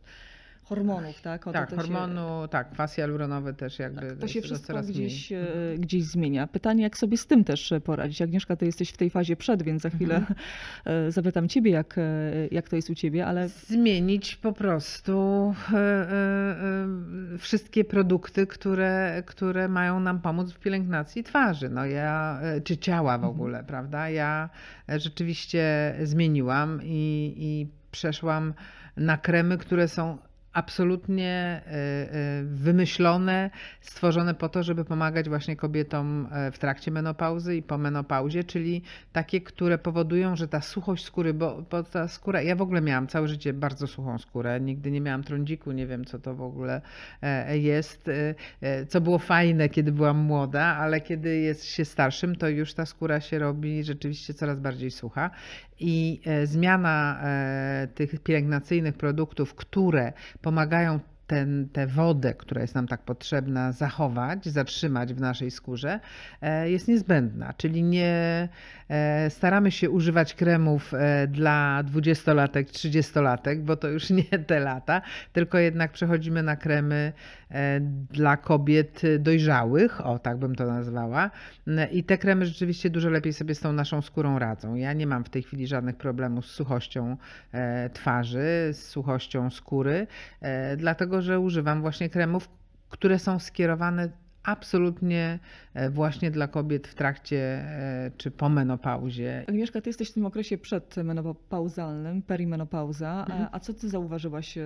hormonów, 0.64 1.22
tak? 1.22 1.42
O 1.42 1.44
to 1.44 1.52
tak, 1.52 1.70
to 1.70 1.76
się- 1.76 1.82
hormonu, 1.82 2.48
tak, 2.48 2.70
kwasy 2.70 2.96
hialuronowe 2.96 3.54
też 3.54 3.78
jakby 3.78 4.00
Tak, 4.00 4.18
to 4.18 4.28
się 4.28 4.40
wszystko 4.42 4.72
mniej. 4.72 4.86
gdzieś, 4.92 5.32
e, 5.32 5.38
Mhm. 5.40 5.80
gdzieś 5.80 6.04
zmienia. 6.04 6.46
Pytanie, 6.46 6.82
jak 6.82 6.98
sobie 6.98 7.16
z 7.16 7.26
tym 7.26 7.44
też 7.44 7.72
e, 7.72 7.80
poradzić. 7.80 8.22
Agnieszka, 8.22 8.56
ty 8.56 8.66
jesteś 8.66 8.90
w 8.90 8.96
tej 8.96 9.10
fazie 9.10 9.36
przed, 9.36 9.62
więc 9.62 9.82
za 9.82 9.90
chwilę 9.90 10.16
Mhm. 10.16 10.36
e, 11.08 11.12
zapytam 11.12 11.48
ciebie, 11.48 11.70
jak, 11.70 11.96
jak 12.50 12.68
to 12.68 12.76
jest 12.76 12.90
u 12.90 12.94
ciebie, 12.94 13.26
ale 13.26 13.48
zmienić 13.48 14.36
po 14.36 14.52
prostu 14.52 15.54
wszystkie 17.38 17.84
produkty, 17.84 18.46
które, 18.46 19.22
które 19.26 19.68
mają 19.68 20.00
nam 20.00 20.20
pomóc 20.20 20.52
w 20.52 20.58
pielęgnacji 20.58 21.24
twarzy, 21.24 21.68
no 21.68 21.86
ja, 21.86 22.40
czy 22.64 22.76
ciała 22.76 23.18
w 23.18 23.24
ogóle, 23.24 23.64
prawda? 23.64 24.10
Ja 24.10 24.50
rzeczywiście 24.88 25.94
zmieniłam 26.02 26.80
i, 26.82 27.34
i 27.38 27.66
przeszłam 27.90 28.54
na 28.96 29.16
kremy, 29.18 29.58
które 29.58 29.88
są 29.88 30.18
absolutnie 30.54 31.60
y, 31.66 31.70
y, 31.72 32.44
wymyślone, 32.44 33.50
stworzone 33.80 34.34
po 34.34 34.48
to, 34.48 34.62
żeby 34.62 34.84
pomagać 34.84 35.28
właśnie 35.28 35.56
kobietom 35.56 36.28
e, 36.32 36.50
w 36.50 36.58
trakcie 36.58 36.90
menopauzy 36.90 37.56
i 37.56 37.62
po 37.62 37.78
menopauzie, 37.78 38.44
czyli 38.44 38.82
takie, 39.12 39.40
które 39.40 39.78
powodują, 39.78 40.36
że 40.36 40.48
ta 40.48 40.60
suchość 40.60 41.04
skóry, 41.04 41.34
bo, 41.34 41.62
bo 41.70 41.82
ta 41.82 42.08
skóra, 42.08 42.42
ja 42.42 42.56
w 42.56 42.62
ogóle 42.62 42.80
miałam 42.80 43.06
całe 43.06 43.28
życie 43.28 43.52
bardzo 43.52 43.86
suchą 43.86 44.18
skórę, 44.18 44.60
nigdy 44.60 44.90
nie 44.90 45.00
miałam 45.00 45.24
trądziku, 45.24 45.72
nie 45.72 45.86
wiem 45.86 46.04
co 46.04 46.18
to 46.18 46.34
w 46.34 46.42
ogóle 46.42 46.80
e, 47.22 47.58
jest, 47.58 48.08
e, 48.08 48.34
e, 48.60 48.86
co 48.86 49.00
było 49.00 49.18
fajne, 49.18 49.68
kiedy 49.68 49.92
byłam 49.92 50.16
młoda, 50.18 50.64
ale 50.64 51.00
kiedy 51.00 51.36
jest 51.36 51.64
się 51.64 51.84
starszym, 51.84 52.36
to 52.36 52.48
już 52.48 52.74
ta 52.74 52.86
skóra 52.86 53.20
się 53.20 53.38
robi 53.38 53.84
rzeczywiście 53.84 54.34
coraz 54.34 54.60
bardziej 54.60 54.90
sucha 54.90 55.30
i 55.80 56.20
e, 56.26 56.46
zmiana 56.46 57.20
e, 57.22 57.88
tych 57.94 58.20
pielęgnacyjnych 58.20 58.94
produktów, 58.94 59.54
które 59.54 60.12
pomagają 60.42 61.00
ten, 61.26 61.68
tę 61.72 61.86
wodę, 61.86 62.34
która 62.34 62.60
jest 62.60 62.74
nam 62.74 62.88
tak 62.88 63.02
potrzebna, 63.02 63.72
zachować, 63.72 64.46
zatrzymać 64.46 65.14
w 65.14 65.20
naszej 65.20 65.50
skórze, 65.50 66.00
e, 66.42 66.70
jest 66.70 66.88
niezbędna. 66.88 67.54
Czyli 67.56 67.82
nie 67.82 68.48
staramy 69.28 69.70
się 69.70 69.90
używać 69.90 70.34
kremów 70.34 70.92
dla 71.28 71.82
dwudziestolatek, 71.82 72.70
trzydziestolatek, 72.70 73.62
bo 73.62 73.76
to 73.76 73.88
już 73.88 74.10
nie 74.30 74.38
te 74.46 74.60
lata, 74.60 75.02
tylko 75.32 75.58
jednak 75.58 75.92
przechodzimy 75.92 76.42
na 76.42 76.56
kremy 76.56 77.12
dla 78.10 78.36
kobiet 78.36 79.02
dojrzałych, 79.18 80.06
o 80.06 80.18
tak 80.18 80.36
bym 80.38 80.54
to 80.54 80.66
nazwała. 80.66 81.30
I 81.92 82.04
te 82.04 82.18
kremy 82.18 82.46
rzeczywiście 82.46 82.90
dużo 82.90 83.10
lepiej 83.10 83.32
sobie 83.32 83.54
z 83.54 83.60
tą 83.60 83.72
naszą 83.72 84.02
skórą 84.02 84.38
radzą. 84.38 84.74
Ja 84.74 84.92
nie 84.92 85.06
mam 85.06 85.24
w 85.24 85.28
tej 85.28 85.42
chwili 85.42 85.66
żadnych 85.66 85.96
problemów 85.96 86.46
z 86.46 86.50
suchością 86.50 87.16
e, 87.52 87.90
twarzy, 87.90 88.70
z 88.72 88.78
suchością 88.88 89.50
skóry, 89.50 90.06
e, 90.40 90.76
dlatego 90.76 91.22
że 91.22 91.40
używam 91.40 91.80
właśnie 91.80 92.10
kremów, 92.10 92.48
które 92.88 93.18
są 93.18 93.38
skierowane 93.38 94.23
absolutnie 94.44 95.38
e, 95.74 95.90
właśnie 95.90 96.30
dla 96.30 96.48
kobiet 96.48 96.86
w 96.88 96.94
trakcie 96.94 97.38
e, 97.38 98.10
czy 98.16 98.30
po 98.30 98.48
menopauzie. 98.48 99.44
Agnieszka, 99.48 99.80
ty 99.80 99.88
jesteś 99.90 100.10
w 100.10 100.14
tym 100.14 100.26
okresie 100.26 100.58
przedmenopauzalnym, 100.58 102.22
perimenopauza, 102.22 103.20
Mhm. 103.28 103.42
a, 103.42 103.48
a 103.56 103.60
co 103.60 103.74
ty 103.74 103.88
zauważyłaś 103.88 104.58
e, 104.58 104.62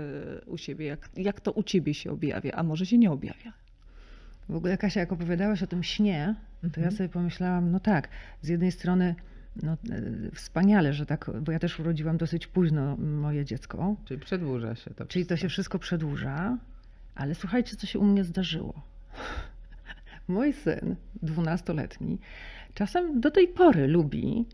u 0.47 0.59
siebie? 0.59 0.87
Jak, 0.87 1.09
jak 1.17 1.41
to 1.41 1.53
u 1.53 1.63
ciebie 1.63 1.95
się 1.95 2.11
objawia, 2.13 2.53
a 2.53 2.63
może 2.63 2.87
się 2.87 2.99
nie 2.99 3.11
objawia? 3.11 3.53
W 4.49 4.55
ogóle 4.57 4.79
Kasia, 4.79 5.01
jak 5.01 5.13
opowiadałaś 5.13 5.63
o 5.63 5.67
tym 5.67 5.83
śnie, 5.83 6.35
to 6.61 6.67
ja 6.67 6.87
Mhm. 6.87 6.93
sobie 6.97 7.09
pomyślałam, 7.09 7.71
no 7.71 7.81
tak, 7.81 8.09
z 8.43 8.49
jednej 8.49 8.73
strony 8.73 9.15
no, 9.63 9.77
wspaniale, 10.35 10.93
że 10.93 11.07
tak, 11.07 11.31
bo 11.41 11.53
ja 11.53 11.59
też 11.59 11.81
urodziłam 11.81 12.17
dosyć 12.17 12.47
późno 12.47 12.97
moje 12.97 13.45
dziecko, 13.45 13.97
Czyli 14.05 14.21
przedłuża 14.21 14.75
się 14.75 14.91
to. 14.95 15.07
czyli 15.07 15.27
to 15.27 15.37
się 15.37 15.37
wszystko. 15.37 15.49
wszystko 15.53 15.79
przedłuża, 15.79 16.59
ale 17.15 17.35
słuchajcie, 17.35 17.77
co 17.77 17.87
się 17.87 17.99
u 17.99 18.05
mnie 18.05 18.25
zdarzyło. 18.25 18.83
Mój 20.29 20.53
syn, 20.53 20.97
dwunastoletni, 21.23 22.19
czasem 22.75 23.21
do 23.21 23.31
tej 23.31 23.49
pory 23.49 23.87
lubi 23.89 24.47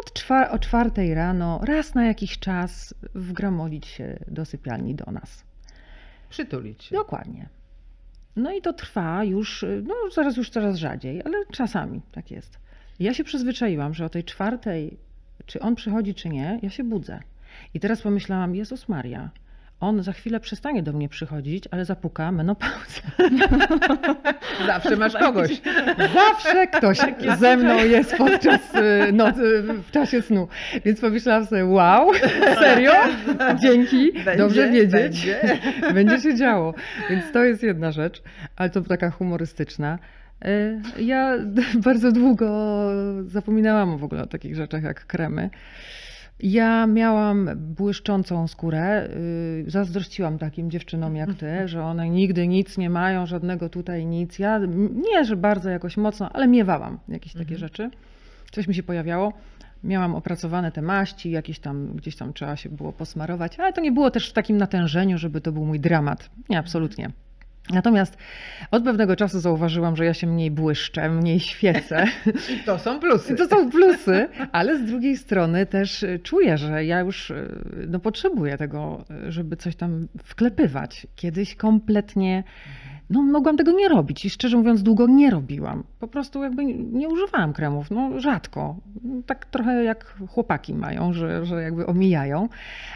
od 0.00 0.12
czwa- 0.12 0.50
o 0.50 0.58
czwartej 0.58 1.14
rano 1.14 1.60
raz 1.64 1.94
na 1.94 2.04
jakiś 2.06 2.38
czas 2.38 2.94
wgramolić 3.14 3.86
się 3.86 4.18
do 4.28 4.44
sypialni 4.44 4.94
do 4.94 5.12
nas. 5.12 5.44
Przytulić 6.28 6.84
się. 6.84 6.96
Dokładnie. 6.96 7.48
No 8.36 8.52
i 8.52 8.62
to 8.62 8.72
trwa 8.72 9.24
już, 9.24 9.64
no 9.82 9.94
zaraz 10.14 10.36
już 10.36 10.50
coraz 10.50 10.76
rzadziej, 10.76 11.22
ale 11.24 11.46
czasami 11.46 12.02
tak 12.12 12.30
jest. 12.30 12.58
Ja 13.00 13.14
się 13.14 13.24
przyzwyczaiłam, 13.24 13.94
że 13.94 14.04
o 14.04 14.08
tej 14.08 14.24
czwartej, 14.24 14.96
czy 15.46 15.60
on 15.60 15.74
przychodzi, 15.74 16.14
czy 16.14 16.28
nie, 16.28 16.58
ja 16.62 16.70
się 16.70 16.84
budzę. 16.84 17.20
I 17.74 17.80
teraz 17.80 18.02
pomyślałam, 18.02 18.54
Jezus 18.54 18.88
Maria, 18.88 19.30
on 19.82 20.02
za 20.02 20.12
chwilę 20.12 20.40
przestanie 20.40 20.82
do 20.82 20.92
mnie 20.92 21.08
przychodzić, 21.08 21.64
ale 21.70 21.84
zapuka 21.84 22.32
menopauza. 22.32 23.02
Zawsze 24.66 24.96
masz 24.96 25.12
kogoś. 25.12 25.60
Zawsze 26.14 26.66
ktoś 26.66 26.98
ze 27.38 27.56
mną 27.56 27.76
jest 27.84 28.16
podczas 28.16 28.74
y, 28.74 29.12
noc, 29.12 29.38
y, 29.38 29.62
w 29.62 29.90
czasie 29.90 30.22
snu. 30.22 30.48
Więc 30.84 31.00
pomyślałam 31.00 31.46
sobie, 31.46 31.64
wow, 31.66 32.10
serio? 32.62 32.92
Dzięki, 33.62 34.12
dobrze 34.38 34.70
wiedzieć. 34.70 34.92
Będzie. 34.92 35.58
Będzie 35.94 36.20
się 36.20 36.34
działo. 36.34 36.74
Więc 37.10 37.32
to 37.32 37.44
jest 37.44 37.62
jedna 37.62 37.92
rzecz, 37.92 38.22
ale 38.56 38.70
to 38.70 38.80
taka 38.80 39.10
humorystyczna. 39.10 39.98
Y, 40.44 40.80
Ja 41.02 41.34
bardzo 41.76 42.12
długo 42.12 42.78
zapominałam 43.26 43.98
w 43.98 44.04
ogóle 44.04 44.22
o 44.22 44.26
takich 44.26 44.56
rzeczach 44.56 44.82
jak 44.82 45.06
kremy. 45.06 45.50
Ja 46.40 46.86
miałam 46.86 47.50
błyszczącą 47.56 48.48
skórę. 48.48 49.08
y, 49.66 49.70
Zazdrościłam 49.70 50.38
takim 50.38 50.70
dziewczynom 50.70 51.16
jak 51.16 51.34
ty, 51.34 51.68
że 51.68 51.84
one 51.84 52.10
nigdy 52.10 52.48
nic 52.48 52.78
nie 52.78 52.90
mają, 52.90 53.26
żadnego 53.26 53.68
tutaj 53.68 54.06
nic. 54.06 54.38
Ja 54.38 54.58
nie, 55.12 55.24
że 55.24 55.36
bardzo 55.36 55.70
jakoś 55.70 55.96
mocno, 55.96 56.30
ale 56.32 56.48
miewałam 56.48 56.98
jakieś 57.08 57.32
takie 57.32 57.42
Mhm. 57.54 57.58
rzeczy. 57.58 57.90
Coś 58.52 58.68
mi 58.68 58.74
się 58.74 58.82
pojawiało. 58.82 59.32
Miałam 59.84 60.14
opracowane 60.14 60.72
te 60.72 60.82
maści, 60.82 61.30
jakieś 61.30 61.58
tam, 61.58 61.86
gdzieś 61.94 62.16
tam 62.16 62.32
trzeba 62.32 62.56
się 62.56 62.68
było 62.68 62.92
posmarować, 62.92 63.60
ale 63.60 63.72
to 63.72 63.80
nie 63.80 63.92
było 63.92 64.10
też 64.10 64.30
w 64.30 64.32
takim 64.32 64.56
natężeniu, 64.56 65.18
żeby 65.18 65.40
to 65.40 65.52
był 65.52 65.64
mój 65.64 65.80
dramat. 65.80 66.30
Nie, 66.48 66.58
absolutnie. 66.58 67.10
Natomiast 67.70 68.16
od 68.70 68.84
pewnego 68.84 69.16
czasu 69.16 69.40
zauważyłam, 69.40 69.96
że 69.96 70.04
ja 70.04 70.14
się 70.14 70.26
mniej 70.26 70.50
błyszczę, 70.50 71.08
mniej 71.08 71.40
świecę. 71.40 72.06
I 72.54 72.64
to 72.64 72.78
są 72.78 73.00
plusy. 73.00 73.36
To 73.36 73.46
są 73.46 73.70
plusy, 73.70 74.28
ale 74.52 74.78
z 74.78 74.84
drugiej 74.84 75.16
strony 75.16 75.66
też 75.66 76.04
czuję, 76.22 76.58
że 76.58 76.84
ja 76.84 77.00
już 77.00 77.30
y, 77.30 77.48
no, 77.88 77.98
potrzebuję 77.98 78.58
tego, 78.58 79.04
y, 79.28 79.32
żeby 79.32 79.56
coś 79.56 79.76
tam 79.76 80.08
wklepywać. 80.24 81.06
Kiedyś 81.16 81.54
kompletnie 81.54 82.44
no, 83.12 83.22
mogłam 83.22 83.56
tego 83.56 83.72
nie 83.72 83.88
robić 83.88 84.24
i 84.24 84.30
szczerze 84.30 84.56
mówiąc 84.56 84.82
długo 84.82 85.06
nie 85.06 85.30
robiłam. 85.30 85.82
Po 86.00 86.08
prostu 86.08 86.42
jakby 86.42 86.64
nie- 86.64 87.08
używałam 87.08 87.52
kremów, 87.52 87.90
no 87.90 88.20
rzadko. 88.20 88.76
Tak 89.26 89.46
trochę 89.46 89.84
jak 89.84 90.16
chłopaki 90.28 90.74
mają, 90.74 91.12
że, 91.12 91.44
że 91.46 91.62
jakby 91.62 91.86
omijają, 91.86 92.48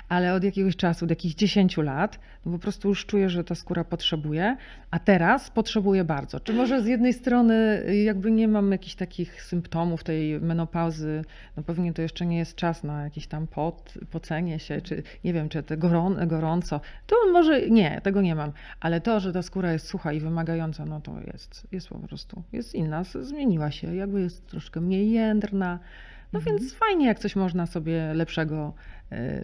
ale 0.09 0.35
od 0.35 0.45
jakiegoś 0.45 0.77
czasu, 0.77 1.05
od 1.05 1.11
jakichś 1.11 1.35
10 1.35 1.77
lat, 1.77 2.19
no 2.47 2.53
po 2.53 2.59
prostu 2.59 2.89
już 2.89 3.07
czuję, 3.07 3.31
że 3.31 3.45
ta 3.45 3.55
skóra 3.55 3.85
potrzebuje, 3.85 4.57
a 4.91 4.99
teraz 4.99 5.51
potrzebuje 5.51 6.05
bardzo. 6.05 6.41
Czy 6.41 6.53
może 6.53 6.83
z 6.83 6.87
jednej 6.87 7.13
strony 7.13 7.85
jakby 8.05 8.31
nie 8.31 8.49
mam 8.49 8.73
jakichś 8.73 8.95
takich 8.95 9.43
symptomów 9.43 10.05
tej 10.05 10.41
menopauzy, 10.41 11.25
no 11.57 11.63
pewnie 11.63 11.93
to 11.93 12.03
jeszcze 12.03 12.27
nie 12.27 12.39
jest 12.39 12.57
czas 12.57 12.85
na 12.85 13.05
jakieś 13.05 13.27
tam 13.27 13.47
pot, 13.47 13.95
pocenie 14.11 14.59
się, 14.59 14.81
czy 14.81 15.03
nie 15.25 15.33
wiem, 15.33 15.49
czy 15.49 15.63
te 15.63 15.77
gorą, 15.77 16.15
gorąco. 16.27 16.81
To 17.07 17.17
może 17.33 17.71
nie, 17.71 18.01
tego 18.03 18.21
nie 18.23 18.35
mam, 18.35 18.53
ale 18.81 19.01
to, 19.01 19.21
że 19.21 19.33
ta 19.33 19.43
skóra 19.43 19.73
jest 19.73 19.87
sucha 19.87 20.06
i 20.13 20.21
wymagająca, 20.21 20.85
no 20.85 21.01
to 21.01 21.21
jest, 21.21 21.67
jest 21.73 21.89
po 21.89 21.99
prostu, 21.99 22.43
jest 22.53 22.75
inna, 22.75 23.05
zmieniła 23.05 23.71
się, 23.71 23.95
jakby 23.95 24.21
jest 24.21 24.47
troszkę 24.47 24.81
mniej 24.81 25.11
jędrna, 25.11 25.79
no 26.33 26.41
więc 26.41 26.75
fajnie, 26.75 27.07
jak 27.07 27.19
coś 27.19 27.37
można 27.37 27.67
sobie 27.67 28.15
lepszego 28.15 28.75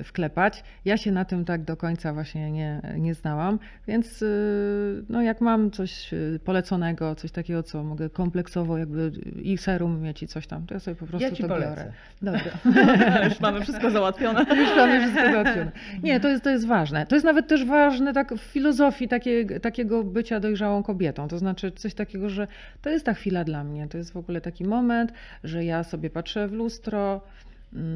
wklepać. 0.04 0.64
Ja 0.84 0.96
się 0.96 1.12
na 1.12 1.24
tym 1.24 1.44
tak 1.44 1.64
do 1.64 1.76
końca 1.76 2.12
właśnie 2.12 2.50
nie, 2.50 2.80
nie 2.98 3.14
znałam, 3.14 3.58
więc 3.88 4.22
y, 4.22 5.04
no 5.08 5.22
jak 5.22 5.40
mam 5.40 5.70
coś 5.70 6.12
y, 6.12 6.40
poleconego, 6.44 7.14
coś 7.14 7.30
takiego, 7.32 7.62
co 7.62 7.84
mogę 7.84 8.10
kompleksowo 8.10 8.78
jakby 8.78 9.12
i 9.42 9.58
serum 9.58 10.00
mieć 10.00 10.22
i 10.22 10.26
coś 10.26 10.46
tam, 10.46 10.66
to 10.66 10.74
ja 10.74 10.80
sobie 10.80 10.94
po 10.94 11.06
prostu 11.06 11.28
Ja 11.28 11.36
ci 11.36 11.42
to 11.42 11.48
polecę. 11.48 11.70
biorę. 11.70 11.92
Dobra. 12.22 13.24
Już 13.28 13.40
mamy 13.40 13.60
wszystko 13.60 13.90
załatwione. 13.90 14.40
Już 14.56 14.76
mamy 14.76 15.00
wszystko 15.00 15.32
załatwione. 15.32 15.72
Nie, 16.02 16.20
to 16.20 16.28
jest, 16.28 16.44
to 16.44 16.50
jest 16.50 16.66
ważne. 16.66 17.06
To 17.06 17.16
jest 17.16 17.24
nawet 17.24 17.48
też 17.48 17.64
ważne 17.64 18.12
tak 18.12 18.34
w 18.34 18.40
filozofii 18.40 19.08
takie, 19.08 19.60
takiego 19.60 20.04
bycia 20.04 20.40
dojrzałą 20.40 20.82
kobietą. 20.82 21.28
To 21.28 21.38
znaczy 21.38 21.72
coś 21.72 21.94
takiego, 21.94 22.28
że 22.28 22.46
to 22.82 22.90
jest 22.90 23.06
ta 23.06 23.14
chwila 23.14 23.44
dla 23.44 23.64
mnie. 23.64 23.88
To 23.88 23.98
jest 23.98 24.12
w 24.12 24.16
ogóle 24.16 24.40
taki 24.40 24.64
moment, 24.64 25.12
że 25.44 25.64
ja 25.64 25.84
sobie 25.84 26.10
patrzę 26.10 26.48
w 26.48 26.52
lustro, 26.52 27.20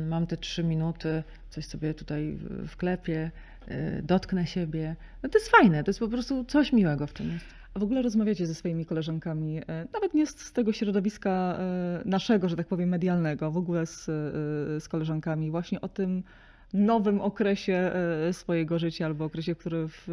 mam 0.09 0.27
te 0.27 0.37
trzy 0.37 0.65
minuty, 0.65 1.23
coś 1.51 1.67
sobie 1.67 1.95
tutaj 1.95 2.39
wklepię, 2.67 3.31
y, 3.69 4.03
dotknę 4.03 4.47
siebie. 4.47 4.97
No 5.23 5.29
to 5.29 5.39
jest 5.39 5.51
fajne, 5.51 5.85
to 5.85 5.91
jest 5.91 6.01
po 6.01 6.09
prostu 6.09 6.45
coś 6.45 6.73
miłego 6.73 7.07
w 7.07 7.13
tym 7.13 7.31
jest. 7.31 7.57
A 7.77 7.79
w 7.79 7.83
ogóle 7.83 8.03
rozmawiacie 8.03 8.47
ze 8.47 8.55
swoimi 8.55 8.87
koleżankami, 8.87 9.59
e, 9.59 9.87
nawet 9.93 10.15
nie 10.15 10.27
z, 10.27 10.53
tego 10.53 10.73
środowiska 10.73 11.31
e, 11.31 12.03
naszego, 12.05 12.49
że 12.49 12.57
tak 12.57 12.67
powiem, 12.67 12.89
medialnego, 12.89 13.51
w 13.51 13.57
ogóle 13.57 13.87
z, 13.87 14.09
e, 14.09 14.13
z 14.81 14.89
koleżankami 14.89 15.51
właśnie 15.51 15.81
o 15.81 15.89
tym 15.89 16.23
nowym 16.73 17.21
okresie 17.21 17.93
swojego 18.33 18.79
życia 18.79 19.07
albo 19.07 19.25
okresie, 19.25 19.55
w 19.55 19.59
którym 19.59 19.89
w, 19.89 20.09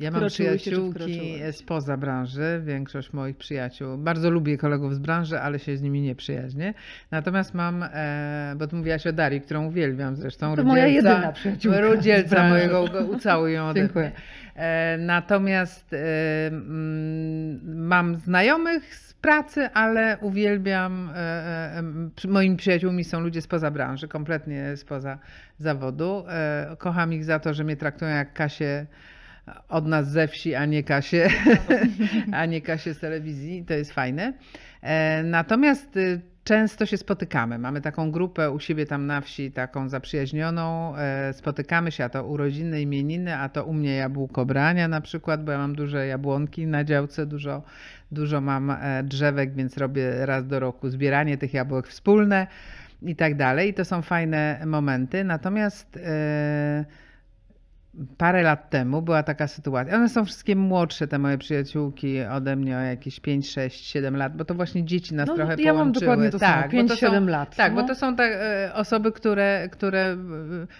Ja 0.00 0.10
mam 0.10 0.26
przyjaciółki 0.28 0.90
wkroczyły. 0.90 1.52
spoza 1.52 1.96
branży, 1.96 2.62
większość 2.64 3.12
moich 3.12 3.36
przyjaciół. 3.36 3.98
Bardzo 3.98 4.30
lubię 4.30 4.58
kolegów 4.58 4.94
z 4.94 4.98
branży, 4.98 5.40
ale 5.40 5.58
się 5.58 5.76
z 5.76 5.82
nimi 5.82 6.00
nie 6.02 6.14
przyjaźnię. 6.14 6.74
Natomiast 7.10 7.54
mam, 7.54 7.82
e, 7.82 8.54
bo 8.56 8.66
tu 8.66 8.76
mówiłaś 8.76 9.06
o 9.06 9.12
Darii, 9.12 9.40
którą 9.40 9.66
uwielbiam 9.66 10.16
zresztą. 10.16 10.56
To 10.56 10.64
moja 10.64 10.86
jedyna 10.86 11.32
przyjaciółka 11.32 11.80
Rudzielca 11.80 12.48
mojego, 12.48 12.88
go- 12.88 13.04
ucałuj 13.04 13.52
ją 13.52 13.68
ode 13.68 13.80
Dziękuję. 13.80 14.12
E, 14.56 14.96
natomiast 14.98 15.92
e, 15.92 16.46
mm, 16.46 17.86
mam 17.86 18.16
znajomych 18.16 18.94
z 18.94 19.14
pracy, 19.14 19.68
ale 19.74 20.18
uwielbiam, 20.20 21.10
e, 21.14 21.18
e, 22.26 22.28
moimi 22.28 22.56
przyjaciółmi 22.56 23.04
są 23.04 23.20
ludzie 23.20 23.40
spoza 23.42 23.70
branży, 23.70 24.08
kompletnie 24.08 24.76
spoza 24.76 25.18
zawodu. 25.58 26.24
E, 26.28 26.76
kocham 26.78 27.12
ich 27.12 27.24
za 27.24 27.38
to, 27.38 27.54
że 27.54 27.64
mnie 27.64 27.76
traktują 27.76 28.10
jak 28.10 28.32
Kasię 28.32 28.86
od 29.68 29.86
nas 29.86 30.10
ze 30.10 30.28
wsi, 30.28 30.54
a 30.54 30.66
nie 30.66 30.82
Kasie, 30.82 31.28
a 32.32 32.46
nie 32.46 32.60
Kasie 32.60 32.94
z 32.94 32.98
telewizji. 32.98 33.64
To 33.64 33.74
jest 33.74 33.92
fajne. 33.92 34.32
E, 34.82 35.22
Natomiast 35.22 35.96
y, 35.96 36.20
często 36.44 36.86
się 36.86 36.96
spotykamy. 36.96 37.58
Mamy 37.58 37.80
taką 37.80 38.10
grupę 38.10 38.50
u 38.50 38.60
siebie 38.60 38.86
tam 38.86 39.06
na 39.06 39.20
wsi, 39.20 39.52
taką 39.52 39.88
zaprzyjaźnioną. 39.88 40.96
E, 40.96 41.32
Spotykamy 41.32 41.92
się, 41.92 42.04
a 42.04 42.08
to 42.08 42.24
urodziny, 42.24 42.82
imieniny, 42.82 43.36
a 43.36 43.48
to 43.48 43.64
u 43.64 43.72
mnie 43.72 43.94
jabłko 43.94 44.46
brania 44.46 44.88
na 44.88 45.00
przykład, 45.00 45.44
bo 45.44 45.52
ja 45.52 45.58
mam 45.58 45.74
duże 45.74 46.06
jabłonki 46.06 46.66
na 46.66 46.84
działce, 46.84 47.26
dużo, 47.26 47.62
dużo 48.12 48.40
mam 48.40 48.70
e, 48.70 49.02
drzewek, 49.02 49.54
więc 49.54 49.78
robię 49.78 50.26
raz 50.26 50.46
do 50.46 50.60
roku 50.60 50.88
zbieranie 50.88 51.38
tych 51.38 51.54
jabłek 51.54 51.86
wspólne 51.86 52.46
i 53.02 53.16
tak 53.16 53.34
dalej. 53.34 53.70
I 53.70 53.74
to 53.74 53.84
są 53.84 54.02
fajne 54.02 54.62
momenty. 54.66 55.24
Natomiast 55.24 55.96
e, 55.96 56.84
parę 58.16 58.42
lat 58.42 58.70
temu 58.70 59.02
była 59.02 59.22
taka 59.22 59.48
sytuacja. 59.48 59.94
One 59.96 60.08
są 60.08 60.24
wszystkie 60.24 60.56
młodsze, 60.56 61.06
te 61.08 61.18
moje 61.18 61.38
przyjaciółki 61.38 62.20
ode 62.20 62.56
mnie 62.56 62.76
o 62.76 62.80
jakieś 62.80 63.20
5, 63.20 63.50
6, 63.50 63.84
7 63.86 64.16
lat, 64.16 64.36
bo 64.36 64.44
to 64.44 64.54
właśnie 64.54 64.84
dzieci 64.84 65.14
nas 65.14 65.28
No, 65.28 65.34
trochę 65.34 65.56
ja 65.58 65.74
mam 65.74 65.76
połączyły. 65.92 66.00
dokładnie 66.06 66.30
to 66.30 66.38
bo 66.38 66.88
to 66.88 66.94
5-7 66.94 66.98
są- 67.20 67.26
lat, 67.26 67.56
Tak, 67.56 67.74
bo 67.74 67.80
no. 67.82 67.88
to 67.88 67.94
są 67.94 68.16
te 68.16 68.24
e, 68.24 68.74
osoby, 68.74 69.12
które, 69.12 69.68
które 69.72 70.00
e, 70.02 70.16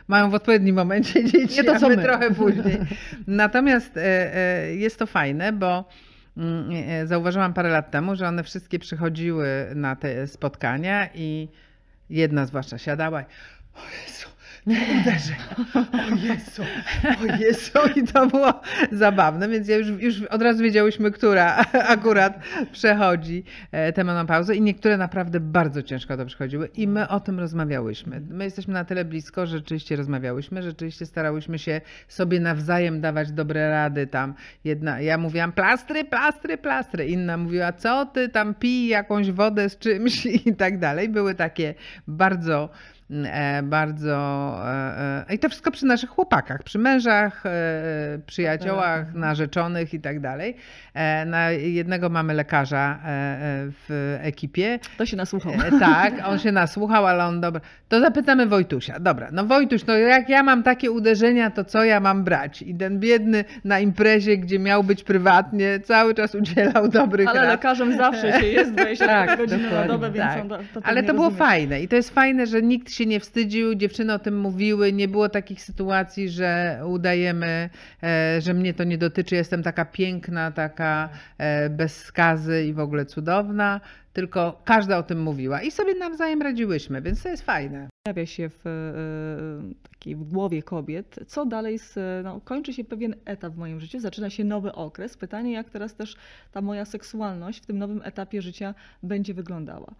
mają 0.08 0.30
w 0.30 0.34
odpowiednim 0.34 0.76
momencie 0.76 1.24
dzieci, 1.30 1.56
Nie 1.56 1.64
to, 1.64 1.78
co 1.80 1.88
my, 1.88 1.96
my. 1.96 2.02
trochę 2.02 2.34
później. 2.34 2.78
Natomiast 3.26 3.96
e, 3.96 4.74
jest 4.74 4.98
to 4.98 5.06
fajne, 5.06 5.52
bo 5.52 5.88
mm, 6.36 7.06
zauważyłam 7.06 7.54
parę 7.54 7.68
lat 7.68 7.90
temu, 7.90 8.16
że 8.16 8.28
one 8.28 8.42
wszystkie 8.44 8.78
przychodziły 8.78 9.46
na 9.74 9.96
te 9.96 10.26
spotkania 10.26 11.08
i 11.14 11.48
jedna 12.10 12.46
zwłaszcza 12.46 12.78
siadała 12.78 13.20
i 13.20 13.24
o 13.74 13.80
Jezu, 14.06 14.28
uderzę. 15.00 15.34
O 15.92 16.16
Jezu, 16.16 16.62
o 17.20 17.36
Jezu. 17.36 18.00
I 18.00 18.02
to 18.12 18.26
było 18.26 18.60
zabawne, 18.92 19.48
więc 19.48 19.68
ja 19.68 19.76
już, 19.76 19.88
już 19.88 20.22
od 20.22 20.42
razu 20.42 20.62
wiedziałyśmy, 20.62 21.10
która 21.10 21.64
akurat 21.96 22.38
przechodzi 22.72 23.44
e, 23.72 23.92
tę 23.92 24.04
menopauzę 24.04 24.56
i 24.56 24.62
niektóre 24.62 24.96
naprawdę 24.96 25.40
bardzo 25.40 25.82
ciężko 25.82 26.16
to 26.16 26.26
przechodziły 26.26 26.66
i 26.66 26.88
my 26.88 27.08
o 27.08 27.20
tym 27.20 27.40
rozmawiałyśmy. 27.40 28.20
My 28.30 28.44
jesteśmy 28.44 28.74
na 28.74 28.84
tyle 28.84 29.04
blisko, 29.04 29.46
że 29.46 29.58
rzeczywiście 29.58 29.96
rozmawiałyśmy, 29.96 30.62
rzeczywiście 30.62 31.06
starałyśmy 31.06 31.58
się 31.58 31.80
sobie 32.08 32.40
nawzajem 32.40 33.00
dawać 33.00 33.32
dobre 33.32 33.70
rady 33.70 34.06
tam. 34.06 34.34
Jedna, 34.64 35.00
ja 35.00 35.18
mówiłam 35.18 35.52
plastry, 35.52 36.04
plastry, 36.04 36.58
plastry. 36.58 37.06
Inna 37.06 37.36
mówiła, 37.36 37.72
co 37.72 38.06
ty 38.06 38.28
tam 38.28 38.54
pij 38.54 38.88
jakąś 38.88 39.30
wodę 39.30 39.68
z 39.68 39.78
czymś 39.78 40.26
i 40.46 40.56
tak 40.56 40.78
dalej. 40.78 41.08
Były 41.08 41.34
takie 41.34 41.74
bardzo 42.06 42.68
bardzo. 43.62 44.16
e, 44.66 45.24
e, 45.30 45.34
I 45.34 45.38
to 45.38 45.48
wszystko 45.48 45.70
przy 45.70 45.86
naszych 45.86 46.10
chłopakach, 46.10 46.62
przy 46.62 46.78
mężach, 46.78 47.46
e, 47.46 47.50
przyjaciołach, 48.26 49.14
narzeczonych 49.14 49.94
i 49.94 50.00
tak 50.00 50.20
dalej. 50.20 50.56
E, 50.94 51.24
Na 51.24 51.50
jednego 51.50 52.08
mamy 52.08 52.34
lekarza 52.34 52.98
e, 53.04 53.08
e, 53.08 53.38
w 53.88 54.16
ekipie. 54.20 54.78
To 54.98 55.06
się 55.06 55.16
nasłuchał. 55.16 55.52
E, 55.52 55.78
Tak, 55.80 56.14
on 56.26 56.38
się 56.38 56.52
nasłuchał, 56.52 57.06
ale 57.06 57.24
on 57.24 57.40
dobra. 57.40 57.60
To 57.88 58.00
zapytamy 58.00 58.46
Wojtusia. 58.46 59.00
Dobra, 59.00 59.28
no 59.32 59.44
Wojtuś, 59.44 59.86
no 59.86 59.94
jak 59.96 60.28
ja 60.28 60.42
mam 60.42 60.62
takie 60.62 60.90
uderzenia, 60.90 61.50
to 61.50 61.64
co 61.64 61.84
ja 61.84 62.00
mam 62.00 62.24
brać? 62.24 62.62
I 62.62 62.74
ten 62.74 63.00
biedny 63.00 63.44
na 63.64 63.80
imprezie, 63.80 64.38
gdzie 64.38 64.58
miał 64.58 64.84
być 64.84 65.04
prywatnie, 65.04 65.80
cały 65.80 66.14
czas 66.14 66.34
udzielał 66.34 66.88
dobrych 66.88 67.28
Ale 67.28 67.40
rad. 67.40 67.48
lekarzem 67.50 67.96
zawsze 67.96 68.40
się 68.40 68.46
jest 68.46 68.72
24 68.72 69.26
Tak, 69.28 69.38
godziny 69.38 69.70
na 69.70 69.84
dobę, 69.84 70.10
więc 70.10 70.28
Tak. 70.34 70.42
on 70.42 70.48
to, 70.48 70.58
to 70.80 70.86
Ale 70.86 71.02
to 71.02 71.14
było 71.14 71.24
rozumie. 71.28 71.38
fajne 71.46 71.80
i 71.80 71.88
to 71.88 71.96
jest 71.96 72.10
fajne, 72.14 72.46
że 72.46 72.62
nikt 72.62 72.92
się 72.92 72.99
nie 73.06 73.20
wstydził, 73.20 73.74
dziewczyny 73.74 74.14
o 74.14 74.18
tym 74.18 74.38
mówiły, 74.38 74.92
nie 74.92 75.08
było 75.08 75.28
takich 75.28 75.62
sytuacji, 75.62 76.28
że 76.28 76.80
udajemy, 76.86 77.70
e, 78.02 78.40
że 78.40 78.54
mnie 78.54 78.74
to 78.74 78.84
nie 78.84 78.98
dotyczy, 78.98 79.34
jestem 79.34 79.62
taka 79.62 79.84
piękna, 79.84 80.50
taka 80.50 81.08
e, 81.38 81.70
bez 81.70 81.96
skazy 81.96 82.64
i 82.64 82.72
w 82.72 82.78
ogóle 82.78 83.06
cudowna, 83.06 83.80
tylko 84.12 84.62
każda 84.64 84.98
o 84.98 85.02
tym 85.02 85.22
mówiła 85.22 85.62
i 85.62 85.70
sobie 85.70 85.94
nawzajem 85.94 86.42
radziłyśmy, 86.42 87.02
więc 87.02 87.22
to 87.22 87.28
jest 87.28 87.42
fajne. 87.42 87.88
Pojawia 88.06 88.26
się 88.26 88.48
w, 88.48 88.66
e, 90.06 90.14
w 90.14 90.24
głowie 90.24 90.62
kobiet, 90.62 91.18
co 91.26 91.46
dalej 91.46 91.78
z, 91.78 91.98
no, 92.24 92.40
kończy 92.40 92.72
się 92.72 92.84
pewien 92.84 93.14
etap 93.24 93.52
w 93.52 93.56
moim 93.56 93.80
życiu, 93.80 94.00
zaczyna 94.00 94.30
się 94.30 94.44
nowy 94.44 94.72
okres. 94.72 95.16
Pytanie, 95.16 95.52
jak 95.52 95.70
teraz 95.70 95.94
też 95.94 96.16
ta 96.52 96.60
moja 96.60 96.84
seksualność 96.84 97.62
w 97.62 97.66
tym 97.66 97.78
nowym 97.78 98.02
etapie 98.04 98.42
życia 98.42 98.74
będzie 99.02 99.34
wyglądała. 99.34 99.94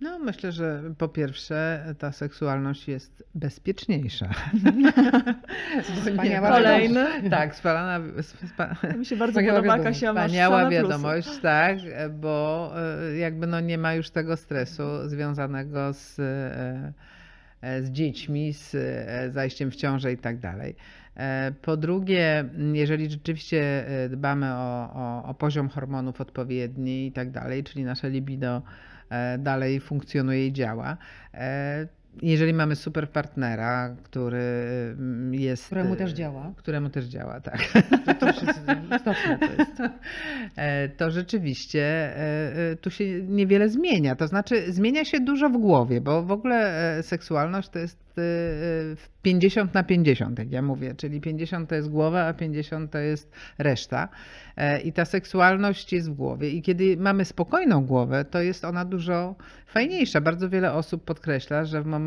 No, 0.00 0.18
myślę, 0.18 0.52
że 0.52 0.82
po 0.98 1.08
pierwsze 1.08 1.84
ta 1.98 2.12
seksualność 2.12 2.88
jest 2.88 3.24
bezpieczniejsza. 3.34 4.28
Wspaniała 6.04 6.48
Kolejny. 6.48 7.06
Tak, 7.30 7.56
spalana, 7.56 8.22
spa, 8.22 8.74
To 8.92 8.98
mi 8.98 9.06
się 9.06 9.16
bardzo 9.16 9.40
podoba, 9.40 9.62
wiadomość. 9.62 9.84
Kasia, 9.84 10.12
Wspaniała 10.12 10.60
plusy. 10.60 10.74
wiadomość, 10.74 11.38
tak, 11.42 11.78
bo 12.10 12.72
e, 13.10 13.16
jakby 13.16 13.46
no 13.46 13.60
nie 13.60 13.78
ma 13.78 13.94
już 13.94 14.10
tego 14.10 14.36
stresu 14.36 14.82
związanego 15.04 15.92
z, 15.92 16.18
e, 16.18 16.92
e, 17.60 17.82
z 17.82 17.90
dziećmi, 17.90 18.52
z 18.52 18.76
zajściem 19.32 19.70
w 19.70 19.76
ciążę 19.76 20.12
i 20.12 20.18
tak 20.18 20.38
dalej. 20.38 20.76
Po 21.62 21.76
drugie, 21.76 22.44
jeżeli 22.72 23.10
rzeczywiście 23.10 23.86
dbamy 24.10 24.46
o, 24.54 24.90
o, 24.94 25.24
o 25.24 25.34
poziom 25.34 25.68
hormonów 25.68 26.20
odpowiedni 26.20 27.06
i 27.06 27.12
tak 27.12 27.30
dalej, 27.30 27.64
czyli 27.64 27.84
nasze 27.84 28.10
libido 28.10 28.62
dalej 29.38 29.80
funkcjonuje 29.80 30.46
i 30.46 30.52
działa, 30.52 30.96
e, 31.34 31.86
jeżeli 32.22 32.52
mamy 32.52 32.76
super 32.76 33.10
partnera, 33.10 33.96
który 34.02 34.42
mm, 34.98 35.34
jest. 35.34 35.66
Któremu 35.66 35.96
też 35.96 36.12
działa. 36.12 36.52
Któremu 36.56 36.90
też 36.90 37.04
działa, 37.04 37.40
tak. 37.40 37.58
To 38.20 38.30
istotne 38.96 39.38
to 39.38 39.52
jest. 39.58 39.76
E, 40.56 40.88
to 40.88 41.10
rzeczywiście 41.10 41.82
e, 41.82 42.16
e, 42.72 42.76
tu 42.76 42.90
się 42.90 43.22
niewiele 43.22 43.68
zmienia. 43.68 44.16
To 44.16 44.26
znaczy, 44.26 44.72
zmienia 44.72 45.04
się 45.04 45.20
dużo 45.20 45.50
w 45.50 45.58
głowie, 45.58 46.00
bo 46.00 46.22
w 46.22 46.30
ogóle 46.30 46.98
seksualność 47.02 47.68
to 47.68 47.78
jest 47.78 47.98
e, 47.98 48.12
w 48.96 49.08
50 49.22 49.74
na 49.74 49.82
50, 49.82 50.38
jak 50.38 50.52
ja 50.52 50.62
mówię, 50.62 50.94
czyli 50.94 51.20
50 51.20 51.68
to 51.68 51.74
jest 51.74 51.90
głowa, 51.90 52.26
a 52.26 52.34
50 52.34 52.90
to 52.90 52.98
jest 52.98 53.32
reszta. 53.58 54.08
I 54.84 54.92
ta 54.92 55.04
seksualność 55.04 55.92
jest 55.92 56.10
w 56.10 56.14
głowie. 56.14 56.50
I 56.50 56.62
kiedy 56.62 56.96
mamy 56.96 57.24
spokojną 57.24 57.86
głowę, 57.86 58.24
to 58.24 58.42
jest 58.42 58.64
ona 58.64 58.84
dużo 58.84 59.34
fajniejsza. 59.66 60.20
Bardzo 60.20 60.48
wiele 60.48 60.72
osób 60.72 61.04
podkreśla, 61.04 61.64
że 61.64 61.82
w 61.82 61.86
momencie, 61.86 62.05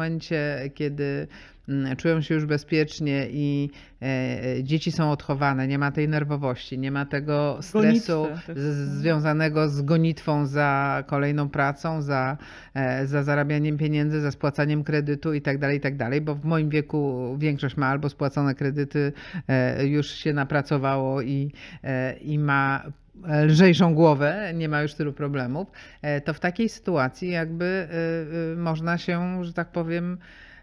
kiedy 0.76 1.28
mm, 1.70 1.96
czują 1.96 2.22
się 2.22 2.36
już 2.36 2.46
bezpiecznie 2.46 3.28
i 3.32 3.70
e, 4.02 4.64
dzieci 4.64 4.92
są 4.92 5.12
odchowane, 5.12 5.68
nie 5.68 5.78
ma 5.78 5.92
tej 5.92 6.08
nerwowości, 6.08 6.78
nie 6.80 6.92
ma 6.92 7.06
tego 7.06 7.58
stresu 7.62 8.28
tych- 8.46 8.60
z, 8.60 8.90
związanego 9.00 9.70
z 9.70 9.82
gonitwą 9.82 10.46
za 10.46 11.04
kolejną 11.08 11.50
pracą, 11.50 12.02
za, 12.02 12.38
e, 12.74 13.08
za 13.08 13.24
zarabianiem 13.24 13.78
pieniędzy, 13.78 14.22
za 14.22 14.32
spłacaniem 14.32 14.84
kredytu 14.84 15.34
i 15.34 15.42
tak 15.42 15.58
dalej, 15.58 15.78
i 15.78 15.82
tak 15.82 15.98
dalej, 15.98 16.22
bo 16.22 16.36
w 16.36 16.46
moim 16.46 16.70
wieku 16.70 17.36
większość 17.40 17.78
ma 17.78 17.88
albo 17.88 18.10
spłacone 18.10 18.56
kredyty, 18.56 19.14
e, 19.48 19.86
już 19.88 20.08
się 20.08 20.34
napracowało 20.34 21.22
i, 21.22 21.52
e, 21.84 22.14
i 22.18 22.40
ma 22.40 22.84
lżejszą 23.28 23.96
głowę, 23.96 24.52
nie 24.56 24.70
ma 24.70 24.82
już 24.82 24.94
tylu 24.94 25.14
problemów, 25.14 25.68
e, 26.02 26.22
to 26.22 26.34
w 26.34 26.40
takiej 26.40 26.70
sytuacji 26.70 27.32
jakby 27.32 27.66
e, 27.66 28.54
e, 28.54 28.56
można 28.56 28.98
się, 28.98 29.46
że 29.46 29.54
tak 29.54 29.72
powiem, 29.72 30.18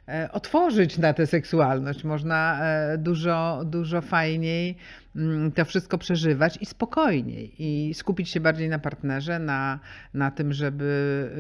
e, 0.08 0.32
otworzyć 0.32 0.98
na 0.98 1.12
tę 1.12 1.26
seksualność. 1.26 2.04
Można 2.04 2.60
e, 2.64 2.98
dużo, 2.98 3.62
dużo 3.64 4.00
fajniej 4.00 4.76
mm, 5.16 5.52
to 5.52 5.64
wszystko 5.64 5.98
przeżywać 5.98 6.58
i 6.60 6.66
spokojniej. 6.66 7.52
I 7.58 7.94
skupić 7.94 8.28
się 8.28 8.40
bardziej 8.40 8.68
na 8.68 8.78
partnerze, 8.78 9.38
na, 9.38 9.80
na 10.14 10.30
tym, 10.30 10.52
żeby 10.52 11.30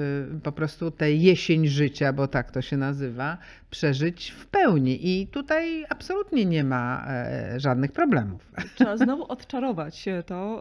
po 0.42 0.52
prostu 0.52 0.90
tę 0.90 1.12
jesień 1.12 1.66
życia, 1.66 2.12
bo 2.12 2.28
tak 2.28 2.50
to 2.50 2.62
się 2.62 2.76
nazywa, 2.76 3.38
przeżyć 3.76 4.30
w 4.30 4.46
pełni. 4.46 5.20
I 5.20 5.26
tutaj 5.26 5.84
absolutnie 5.88 6.44
nie 6.44 6.64
ma 6.64 7.04
e, 7.08 7.60
żadnych 7.60 7.92
problemów. 7.92 8.52
Trzeba 8.74 8.96
znowu 8.96 9.24
odczarować 9.32 10.04
to. 10.26 10.60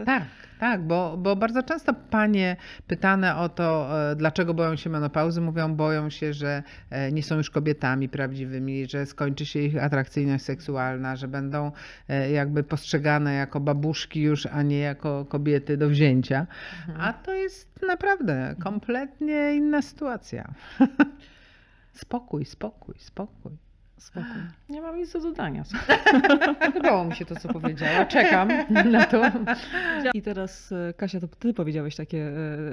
e, 0.00 0.04
Tak, 0.04 0.22
tak, 0.60 0.82
bo, 0.82 1.16
bo 1.16 1.36
bardzo 1.36 1.62
często 1.62 1.94
panie 2.10 2.56
pytane 2.86 3.36
o 3.36 3.48
to, 3.48 3.88
e, 4.10 4.16
dlaczego 4.16 4.54
boją 4.54 4.76
się 4.76 4.90
menopauzy, 4.90 5.40
mówią, 5.40 5.74
boją 5.74 6.10
się, 6.10 6.32
że 6.32 6.62
nie 7.12 7.22
są 7.22 7.36
już 7.36 7.50
kobietami 7.50 8.08
prawdziwymi, 8.08 8.86
że 8.86 9.06
skończy 9.06 9.46
się 9.46 9.60
ich 9.60 9.82
atrakcyjność 9.82 10.44
seksualna, 10.44 11.16
że 11.16 11.28
będą 11.28 11.72
jakby 12.32 12.62
postrzegane 12.62 13.34
jako 13.34 13.60
babuszki 13.60 14.20
już, 14.20 14.46
a 14.46 14.62
nie 14.62 14.78
jako 14.78 15.24
kobiety 15.24 15.76
do 15.76 15.88
wzięcia. 15.88 16.46
A 16.98 17.12
to 17.12 17.34
jest 17.34 17.82
naprawdę 17.86 18.54
kompletnie 18.64 19.54
inna 19.54 19.82
sytuacja. 19.82 20.54
spokój, 21.96 22.44
spokój, 22.44 22.94
spokój. 22.98 23.65
Nie 24.68 24.80
mam 24.82 24.96
nic 24.96 25.12
do 25.12 25.20
dodania. 25.20 25.62
Podobało 26.72 27.04
mi 27.04 27.14
się 27.16 27.24
to, 27.26 27.36
co 27.36 27.48
powiedziała. 27.48 28.04
Czekam 28.06 28.48
na 28.92 29.04
to. 29.04 29.22
I 30.14 30.22
teraz 30.22 30.72
e, 30.72 30.92
Kasia, 30.96 31.20
to 31.20 31.28
ty 31.28 31.54
powiedziałeś 31.54 31.96
takie 31.96 32.32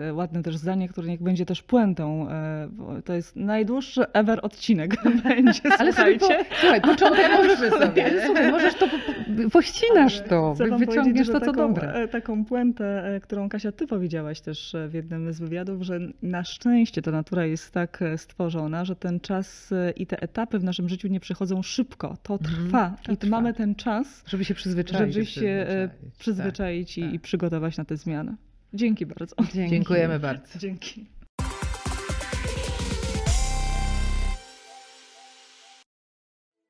e, 0.10 0.14
ładne 0.14 0.44
też 0.44 0.58
zdanie, 0.58 0.90
które 0.90 1.08
niech 1.08 1.22
będzie 1.24 1.46
też 1.46 1.64
puentą. 1.64 2.30
e, 2.30 2.70
To 3.06 3.14
jest 3.14 3.36
najdłuższy 3.36 4.04
ever 4.14 4.40
odcinek 4.42 4.96
będzie, 5.24 5.62
Ale 5.80 5.94
sobie 5.94 6.18
po, 6.18 6.26
słuchajcie. 6.26 6.46
słuchaj, 6.62 6.82
początek 6.82 7.32
możesz 7.32 7.60
sobie. 7.72 8.12
Słuchaj, 8.26 8.52
możesz 8.52 8.74
to, 8.76 8.88
po- 8.88 8.98
po- 9.44 9.50
pościnasz 9.50 10.22
to, 10.30 10.54
wyciągniesz 10.78 11.28
to, 11.28 11.34
co 11.34 11.40
taką, 11.40 11.54
dobre. 11.74 11.94
e, 11.94 12.08
Taką 12.08 12.46
puentę, 12.46 13.16
e, 13.16 13.20
którą 13.20 13.50
Kasia, 13.50 13.72
ty 13.72 13.88
powiedziałaś 13.88 14.42
też 14.42 14.76
e, 14.76 14.88
w 14.88 14.94
jednym 14.94 15.34
z 15.34 15.40
wywiadów, 15.40 15.82
że 15.82 16.00
na 16.22 16.44
szczęście 16.44 17.02
ta 17.02 17.12
natura 17.12 17.46
jest 17.46 17.72
tak 17.72 18.02
e, 18.02 18.18
stworzona, 18.18 18.86
że 18.86 18.96
ten 18.96 19.20
czas 19.20 19.72
e, 19.72 19.92
i 19.92 20.08
te 20.08 20.22
etapy 20.22 20.60
w 20.60 20.64
naszym 20.64 20.90
życiu 20.90 21.08
nie 21.14 21.20
przychodzą 21.20 21.62
szybko. 21.64 22.18
To 22.24 22.34
Mhm, 22.34 22.66
trwa. 22.68 22.96
to 23.04 23.12
I 23.12 23.18
trwa. 23.18 23.32
mamy 23.32 23.54
ten 23.54 23.76
czas, 23.76 24.24
Żeby 24.28 24.46
się 24.46 24.54
przyzwyczaić. 24.54 25.14
żeby 25.14 25.26
się 25.26 25.42
e, 25.48 25.66
przyzwyczaić, 25.90 26.18
przyzwyczaić 26.20 26.98
i, 26.98 27.02
tak. 27.02 27.14
i 27.14 27.20
przygotować 27.20 27.78
na 27.78 27.86
te 27.86 27.98
zmiany. 27.98 28.36
Dzięki 28.74 29.06
bardzo. 29.06 29.36
Dzięki. 29.54 29.70
Dziękujemy 29.70 30.20
bardzo. 30.20 30.60
Dzięki. 30.60 31.06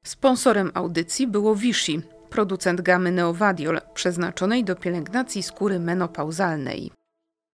Sponsorem 0.05 0.71
audycji 0.73 1.27
było 1.27 1.55
Vichy, 1.55 2.01
producent 2.29 2.81
gamy 2.81 3.11
Neovadiol, 3.11 3.81
przeznaczonej 3.93 4.63
do 4.63 4.75
pielęgnacji 4.75 5.43
skóry 5.43 5.79
menopauzalnej. 5.79 6.91